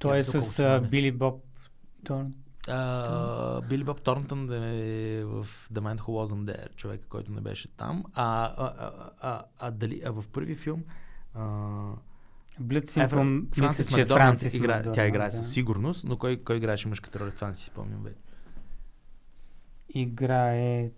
Той 0.00 0.18
е 0.18 0.24
с 0.24 0.40
uh, 0.40 0.88
Били 0.88 1.12
Боб 1.12 1.42
Торн. 2.04 2.34
Били 3.68 3.84
Боб 3.84 4.02
Торнтън 4.02 4.52
е 4.52 5.24
в 5.24 5.46
The 5.72 5.80
Man 5.80 5.98
Who 5.98 6.04
Wasn't 6.04 6.44
There, 6.44 6.74
човек, 6.74 7.06
който 7.08 7.32
не 7.32 7.40
беше 7.40 7.68
там. 7.68 8.04
А, 8.12 8.44
а, 8.44 8.74
а, 8.78 9.10
а, 9.20 9.44
а, 9.58 9.70
дали, 9.70 10.02
а 10.04 10.10
в 10.12 10.24
първи 10.32 10.54
филм 10.54 10.84
Блицин, 12.60 13.02
е, 13.02 13.08
Франсис 13.08 13.86
че 13.86 14.04
Франсис 14.04 14.54
игра, 14.54 14.92
тя 14.92 15.06
играе 15.06 15.26
да. 15.26 15.32
със 15.32 15.52
сигурност, 15.52 16.04
но 16.04 16.16
кой, 16.16 16.36
кой 16.36 16.56
играеше 16.56 16.88
мъжката 16.88 17.20
роля? 17.20 17.30
Това 17.30 17.48
не 17.48 17.54
си 17.54 17.64
спомням 17.64 18.02
вече. 18.02 18.20
Играе 19.88 20.90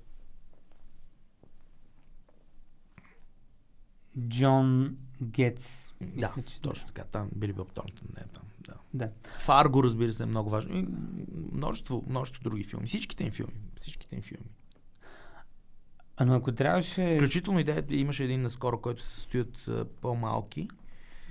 Джон 4.28 4.96
Гетс 5.22 5.90
да, 6.00 6.32
че 6.46 6.60
точно 6.60 6.86
така. 6.86 7.04
Там 7.04 7.28
Били 7.36 7.52
Боб 7.52 7.72
Торнтън 7.72 8.08
не 8.16 8.22
е 8.22 8.24
там. 8.34 8.42
Да. 8.60 8.74
да. 8.94 9.10
Фарго, 9.38 9.84
разбира 9.84 10.12
се, 10.12 10.22
е 10.22 10.26
много 10.26 10.50
важно. 10.50 10.76
И 10.76 10.86
множество, 11.52 12.04
множество 12.08 12.42
други 12.42 12.64
филми. 12.64 12.86
Всичките 12.86 13.24
им 13.24 13.30
филми. 13.30 13.60
Всичките 13.76 14.16
им 14.16 14.22
филми. 14.22 14.50
А 16.16 16.24
но 16.24 16.34
ако 16.34 16.52
трябваше... 16.52 17.16
Включително 17.16 17.60
идеята, 17.60 17.94
имаше 17.94 18.24
един 18.24 18.42
наскоро, 18.42 18.80
който 18.80 19.02
се 19.02 19.08
състои 19.08 19.40
от 19.40 19.68
по-малки. 20.00 20.68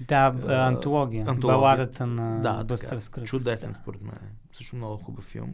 Да, 0.08 0.34
uh, 0.34 0.68
антология. 0.68 1.26
антология. 1.28 1.58
Баладата 1.58 2.08
на 2.08 2.42
да, 2.42 2.64
Бъстър 2.64 3.00
Скръпс. 3.00 3.30
Чудесен, 3.30 3.72
да. 3.72 3.78
според 3.78 4.02
мен. 4.02 4.20
Също 4.52 4.76
много 4.76 4.98
хубав 5.04 5.24
филм. 5.24 5.54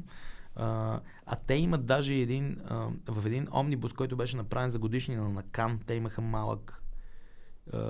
Uh, 0.57 0.99
а 1.25 1.35
те 1.47 1.53
имат 1.53 1.85
даже 1.85 2.13
един, 2.13 2.55
uh, 2.55 2.91
в 3.07 3.25
един 3.25 3.47
омнибус, 3.53 3.93
който 3.93 4.15
беше 4.15 4.37
направен 4.37 4.69
за 4.69 4.79
годишнина 4.79 5.29
на 5.29 5.43
Кан, 5.43 5.79
те 5.85 5.93
имаха 5.93 6.21
малък, 6.21 6.84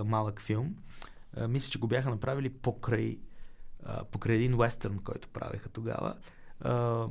малък 0.06 0.42
филм 0.42 0.76
а, 1.36 1.48
мисля, 1.48 1.72
че 1.72 1.80
го 1.80 1.88
бяха 1.88 2.10
направили 2.10 2.50
покрай, 2.50 3.20
а, 3.84 4.04
покрай 4.04 4.36
един 4.36 4.58
вестърн, 4.58 5.00
който 5.00 5.30
правеха 5.30 5.70
тогава. 5.70 6.16
А, 6.60 7.08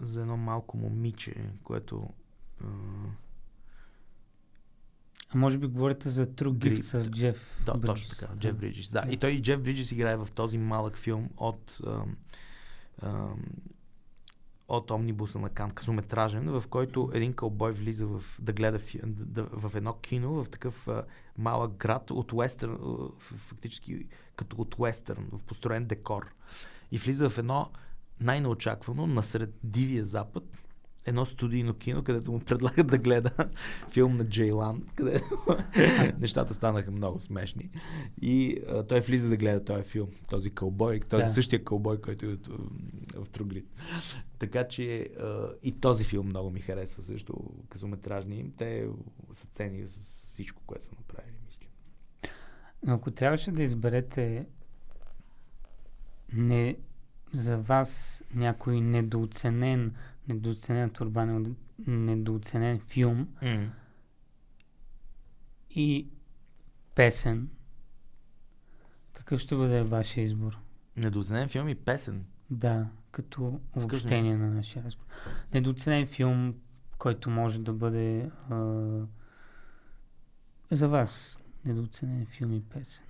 за 0.00 0.20
едно 0.20 0.36
малко 0.36 0.76
момиче, 0.76 1.34
което... 1.62 2.08
А, 2.64 2.66
а 5.34 5.38
може 5.38 5.58
би 5.58 5.66
говорите 5.66 6.10
за 6.10 6.26
True 6.26 6.52
Gift 6.52 6.82
с 6.82 7.10
Джеф 7.10 7.62
Да, 7.66 7.74
Бриджис. 7.74 8.08
точно 8.08 8.16
така, 8.16 8.36
Джеф 8.38 8.56
Бриджис. 8.56 8.90
Да. 8.90 9.06
И 9.10 9.16
той 9.16 9.30
и 9.30 9.42
Джеф 9.42 9.62
Бриджис 9.62 9.92
играе 9.92 10.16
в 10.16 10.28
този 10.34 10.58
малък 10.58 10.96
филм 10.96 11.30
от 11.36 11.78
а, 11.86 12.04
а, 13.02 13.28
от 14.68 14.90
омнибуса 14.90 15.38
на 15.38 15.48
Кан, 15.48 15.70
късометражен, 15.70 16.60
в 16.60 16.64
който 16.70 17.10
един 17.14 17.32
кълбой 17.32 17.72
влиза 17.72 18.06
в, 18.06 18.22
да 18.40 18.52
гледа 18.52 18.80
да, 19.04 19.44
в 19.44 19.76
едно 19.76 19.92
кино, 19.92 20.44
в 20.44 20.50
такъв 20.50 20.88
а, 20.88 21.04
малък 21.38 21.72
град 21.72 22.10
от 22.10 22.32
уестърн, 22.32 22.78
фактически 23.18 24.08
като 24.36 24.56
от 24.56 24.74
уестърн, 24.78 25.28
в 25.32 25.42
построен 25.42 25.86
декор. 25.86 26.34
И 26.92 26.98
влиза 26.98 27.30
в 27.30 27.38
едно 27.38 27.70
най-неочаквано, 28.20 29.06
насред 29.06 29.54
дивия 29.64 30.04
запад, 30.04 30.44
едно 31.06 31.24
студийно 31.24 31.74
кино, 31.74 32.04
където 32.04 32.32
му 32.32 32.40
предлагат 32.46 32.86
да 32.86 32.98
гледа 32.98 33.30
филм 33.90 34.16
на 34.16 34.28
Джейлан, 34.28 34.82
където 34.94 35.24
нещата 36.20 36.54
станаха 36.54 36.90
много 36.90 37.20
смешни. 37.20 37.70
И 38.22 38.58
а, 38.68 38.82
той 38.82 39.00
влиза 39.00 39.28
да 39.28 39.36
гледа 39.36 39.64
този 39.64 39.82
филм, 39.82 40.08
този 40.28 40.50
кълбой, 40.50 41.00
този 41.00 41.24
да. 41.24 41.30
същия 41.30 41.64
кълбой, 41.64 42.00
който 42.00 42.26
е 42.26 42.28
в, 42.28 42.38
в 43.24 43.28
Труглит. 43.28 43.66
Така 44.38 44.68
че 44.68 45.08
а, 45.20 45.48
и 45.62 45.72
този 45.72 46.04
филм 46.04 46.26
много 46.26 46.50
ми 46.50 46.60
харесва 46.60 47.02
също, 47.02 47.34
късометражни 47.68 48.36
им. 48.36 48.52
Те 48.58 48.88
са 49.32 49.46
цени 49.46 49.88
с 49.88 50.28
всичко, 50.32 50.62
което 50.66 50.84
са 50.84 50.90
направили, 50.98 51.36
мисля. 51.46 51.66
Но 52.86 52.94
ако 52.94 53.10
трябваше 53.10 53.50
да 53.50 53.62
изберете 53.62 54.46
не 56.32 56.76
за 57.32 57.58
вас 57.58 58.22
някой 58.34 58.80
недооценен 58.80 59.94
недооценен 60.28 60.90
турбан, 60.90 61.56
недооценен 61.86 62.80
филм 62.80 63.28
mm. 63.42 63.68
и 65.70 66.08
песен, 66.94 67.48
какъв 69.12 69.40
ще 69.40 69.56
бъде 69.56 69.82
вашия 69.82 70.24
избор? 70.24 70.58
Недооценен 70.96 71.48
филм 71.48 71.68
и 71.68 71.74
песен? 71.74 72.24
Да, 72.50 72.88
като 73.10 73.60
обобщение 73.76 74.36
на 74.36 74.50
нашия 74.50 74.84
разговор. 74.84 75.10
Недооценен 75.54 76.06
филм, 76.06 76.54
който 76.98 77.30
може 77.30 77.60
да 77.60 77.72
бъде 77.72 78.30
а, 78.50 78.56
за 80.70 80.88
вас. 80.88 81.38
Недооценен 81.64 82.26
филм 82.26 82.52
и 82.52 82.62
песен. 82.62 83.04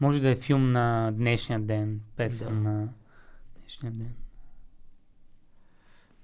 Може 0.00 0.20
да 0.20 0.28
е 0.28 0.36
филм 0.36 0.72
на 0.72 1.10
днешния 1.10 1.60
ден, 1.60 2.00
песен 2.16 2.62
да. 2.62 2.70
на 2.70 2.88
днешния 3.56 3.92
ден. 3.92 4.14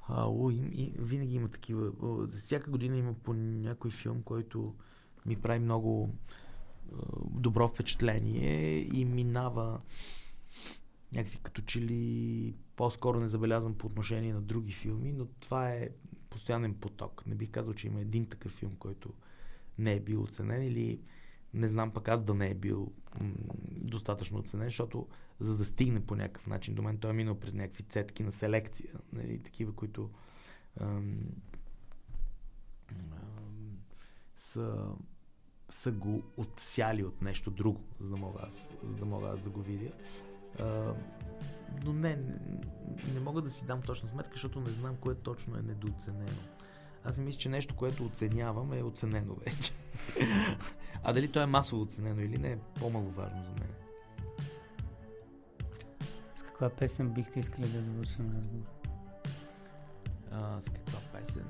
А, 0.09 0.25
о, 0.29 0.51
и, 0.51 0.93
винаги 0.99 1.35
има 1.35 1.49
такива. 1.49 1.93
Всяка 2.39 2.71
година 2.71 2.97
има 2.97 3.15
по 3.15 3.35
някой 3.35 3.91
филм, 3.91 4.23
който 4.23 4.75
ми 5.27 5.37
прави 5.37 5.59
много 5.59 6.15
добро 7.31 7.69
впечатление 7.69 8.79
и 8.79 9.05
минава 9.05 9.81
някакси 11.13 11.41
като 11.43 11.63
че 11.63 11.81
ли 11.81 12.55
по-скоро 12.77 13.21
не 13.21 13.29
забелязвам 13.29 13.79
по 13.79 13.87
отношение 13.87 14.33
на 14.33 14.41
други 14.41 14.73
филми, 14.73 15.13
но 15.13 15.27
това 15.27 15.71
е 15.71 15.89
постоянен 16.31 16.75
поток. 16.75 17.23
Не 17.27 17.35
бих 17.35 17.51
казал, 17.51 17.75
че 17.75 17.87
има 17.87 18.01
един 18.01 18.27
такъв 18.27 18.53
филм, 18.53 18.77
който 18.79 19.13
не 19.79 19.95
е 19.95 20.01
бил 20.01 20.23
оценен 20.23 20.63
или 20.63 21.01
не 21.55 21.69
знам 21.69 21.91
пък 21.91 22.09
аз 22.09 22.23
да 22.23 22.35
не 22.35 22.51
е 22.51 22.55
бил 22.55 22.93
м- 23.21 23.33
достатъчно 23.71 24.39
оценен, 24.39 24.67
защото 24.67 25.07
за 25.41 25.57
да 25.57 25.65
стигне 25.65 26.07
по 26.07 26.17
някакъв 26.17 26.47
начин 26.47 26.75
до 26.75 26.83
мен, 26.83 26.99
той 26.99 27.11
е 27.11 27.15
минал 27.15 27.35
през 27.35 27.55
някакви 27.55 27.83
цетки 27.83 28.23
на 28.23 28.33
селекция, 28.33 28.91
нали, 29.13 29.43
такива, 29.43 29.73
които 29.73 30.11
ам, 30.81 31.19
ам, 32.93 33.79
са, 34.37 34.87
са 35.71 35.93
го 35.93 36.23
отсяли 36.37 37.05
от 37.05 37.23
нещо 37.23 37.51
друго, 37.51 37.85
за 38.01 38.11
да 38.11 38.17
мога 38.17 38.41
аз, 38.43 38.71
за 38.85 38.95
да, 38.95 39.05
мога 39.05 39.29
аз 39.29 39.41
да 39.41 39.51
го 39.51 39.63
видя. 39.63 39.91
А, 40.59 40.95
но 41.85 41.93
не, 41.93 42.17
не, 42.17 42.39
не 43.15 43.21
мога 43.21 43.43
да 43.43 43.51
си 43.51 43.65
дам 43.65 43.83
точна 43.83 44.09
сметка, 44.09 44.33
защото 44.35 44.61
не 44.61 44.71
знам 44.71 44.97
кое 44.97 45.15
точно 45.15 45.59
е 45.59 45.63
недооценено. 45.63 46.43
Аз 47.05 47.19
мисля, 47.19 47.41
че 47.41 47.49
нещо, 47.49 47.77
което 47.77 48.05
оценявам 48.05 48.73
е 48.73 48.83
оценено 48.83 49.35
вече. 49.35 49.73
а 51.03 51.13
дали 51.13 51.33
то 51.33 51.41
е 51.41 51.47
масово 51.47 51.83
оценено 51.83 52.21
или 52.21 52.39
не 52.39 52.53
е 52.53 52.59
по-мало 52.59 53.11
важно 53.11 53.45
за 53.45 53.51
мен. 53.51 53.88
Каква 56.59 56.77
песен 56.77 57.11
бихте 57.11 57.41
искали 57.41 57.69
да 57.69 57.83
завършим 57.83 58.37
разговор? 58.37 58.67
с 60.61 60.71
каква 60.71 60.99
песен? 61.13 61.45